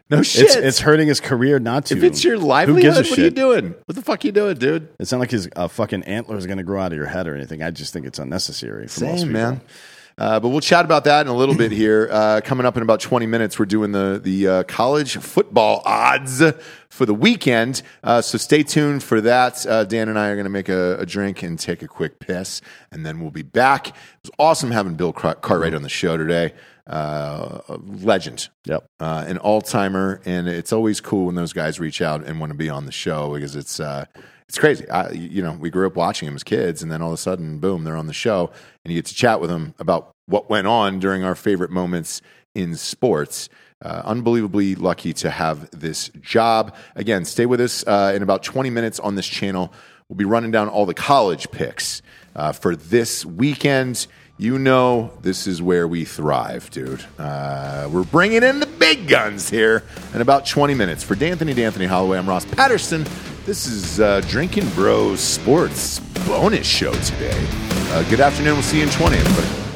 no 0.10 0.22
shit. 0.22 0.44
It's, 0.46 0.56
it's 0.56 0.80
hurting 0.80 1.08
his 1.10 1.20
career 1.20 1.60
not 1.60 1.88
to. 1.88 1.98
if 1.98 2.04
it's 2.04 2.24
your 2.24 2.40
Who 2.40 2.46
livelihood, 2.46 2.82
gives 2.96 2.98
a 2.98 3.10
what 3.12 3.20
are 3.20 3.24
you 3.24 3.30
doing? 3.32 3.76
What 3.86 3.96
the 3.96 4.02
fuck 4.02 4.24
are 4.24 4.28
you 4.28 4.32
doing, 4.32 4.56
dude? 4.58 4.88
It's 5.00 5.12
not 5.12 5.20
like 5.20 5.32
his 5.32 5.50
uh, 5.58 5.68
fucking 5.68 6.04
antler 6.04 6.38
is 6.38 6.46
going 6.46 6.58
to 6.58 6.64
grow 6.64 6.80
out 6.82 6.94
of 6.94 6.98
your 6.98 7.08
head 7.08 7.28
or 7.28 7.36
anything. 7.36 7.62
I 7.62 7.72
just 7.72 7.92
think 7.92 8.06
it's 8.06 8.18
unnecessary. 8.20 8.88
For 8.88 9.04
most 9.06 9.20
Same, 9.22 9.28
people. 9.28 9.32
man. 9.34 9.62
Uh, 10.20 10.38
but 10.40 10.50
we'll 10.50 10.60
chat 10.60 10.84
about 10.84 11.06
that 11.06 11.26
in 11.26 11.32
a 11.32 11.36
little 11.36 11.56
bit 11.56 11.72
here. 11.72 12.10
Uh, 12.12 12.42
coming 12.44 12.66
up 12.66 12.76
in 12.76 12.84
about 12.84 13.00
20 13.00 13.26
minutes, 13.26 13.58
we're 13.58 13.66
doing 13.66 13.94
the, 13.94 14.20
the 14.22 14.48
uh, 14.48 14.64
college 14.64 15.16
football 15.18 15.82
odds 15.86 16.44
for 16.90 17.06
the 17.06 17.14
weekend. 17.14 17.82
Uh, 18.04 18.22
so 18.22 18.38
stay 18.38 18.62
tuned 18.62 19.02
for 19.02 19.22
that. 19.22 19.66
Uh, 19.66 19.86
Dan 19.86 20.10
and 20.10 20.20
I 20.20 20.28
are 20.28 20.36
going 20.36 20.44
to 20.44 20.50
make 20.50 20.68
a, 20.68 20.98
a 21.00 21.06
drink 21.06 21.42
and 21.42 21.58
take 21.58 21.82
a 21.82 21.88
quick 21.88 22.20
piss, 22.20 22.62
and 22.92 23.06
then 23.06 23.22
we'll 23.22 23.32
be 23.32 23.44
back. 23.44 23.88
It 23.88 23.94
was 24.24 24.32
awesome 24.38 24.72
having 24.72 24.96
Bill 24.96 25.14
Cartwright 25.14 25.74
on 25.74 25.84
the 25.84 25.90
show 25.90 26.18
today. 26.18 26.54
Uh, 26.86 27.60
legend, 27.86 28.50
Yep. 28.66 28.90
uh, 29.00 29.24
an 29.28 29.38
all 29.38 29.62
timer, 29.62 30.22
and 30.26 30.50
it's 30.50 30.74
always 30.74 31.00
cool 31.00 31.28
when 31.28 31.36
those 31.36 31.54
guys 31.54 31.80
reach 31.80 32.02
out 32.02 32.26
and 32.26 32.40
want 32.40 32.52
to 32.52 32.58
be 32.58 32.68
on 32.68 32.86
the 32.88 32.92
show 32.92 33.34
because 33.36 33.56
it's 33.56 33.80
uh, 33.80 34.06
it's 34.50 34.58
crazy. 34.58 34.90
I, 34.90 35.12
you 35.12 35.44
know, 35.44 35.54
we 35.54 35.70
grew 35.70 35.86
up 35.86 35.96
watching 35.96 36.26
them 36.26 36.36
as 36.36 36.44
kids, 36.44 36.82
and 36.82 36.92
then 36.92 37.04
all 37.04 37.10
of 37.10 37.14
a 37.14 37.18
sudden, 37.18 37.60
boom, 37.60 37.84
they're 37.84 37.96
on 37.96 38.08
the 38.08 38.14
show, 38.14 38.50
and 38.84 38.92
you 38.92 38.98
get 38.98 39.06
to 39.06 39.14
chat 39.14 39.40
with 39.40 39.52
them 39.52 39.76
about 39.78 40.10
what 40.26 40.50
went 40.50 40.66
on 40.66 40.98
during 40.98 41.24
our 41.24 41.36
favorite 41.36 41.70
moments 41.70 42.24
in 42.56 42.76
sports. 42.76 43.48
Uh, 43.86 44.02
unbelievably 44.06 44.74
lucky 44.74 45.14
to 45.14 45.30
have 45.30 45.70
this 45.70 46.10
job. 46.20 46.76
Again, 46.96 47.26
stay 47.26 47.46
with 47.46 47.62
us 47.62 47.86
uh, 47.86 48.12
in 48.16 48.24
about 48.24 48.42
20 48.42 48.72
minutes 48.72 49.00
on 49.00 49.14
this 49.14 49.28
channel. 49.28 49.72
We'll 50.10 50.18
be 50.18 50.26
running 50.26 50.50
down 50.50 50.68
all 50.68 50.88
the 50.88 50.96
college 50.96 51.52
picks 51.52 52.02
uh, 52.36 52.52
for 52.52 52.76
this 52.76 53.24
weekend. 53.24 54.08
You 54.40 54.58
know, 54.58 55.12
this 55.22 55.48
is 55.48 55.62
where 55.62 55.86
we 55.86 56.06
thrive, 56.06 56.70
dude. 56.72 57.04
Uh, 57.18 57.90
we're 57.92 58.06
bringing 58.06 58.42
in 58.42 58.62
the 58.62 58.68
big 58.68 59.10
guns 59.10 59.50
here 59.50 59.84
in 60.14 60.22
about 60.22 60.46
20 60.46 60.74
minutes. 60.76 61.04
For 61.04 61.14
D'Anthony 61.14 61.54
D'Anthony 61.54 61.86
Holloway, 61.88 62.20
I'm 62.20 62.30
Ross 62.30 62.46
Patterson. 62.46 63.06
This 63.46 63.68
is 63.68 64.00
uh, 64.00 64.22
Drinking 64.30 64.70
Bros 64.70 65.20
Sports 65.20 66.00
bonus 66.26 66.66
show 66.66 66.94
today. 66.94 67.46
Uh, 67.92 68.10
good 68.10 68.22
afternoon. 68.22 68.54
We'll 68.54 68.64
see 68.64 68.78
you 68.78 68.84
in 68.84 68.90
20, 68.92 69.18
everybody. 69.18 69.69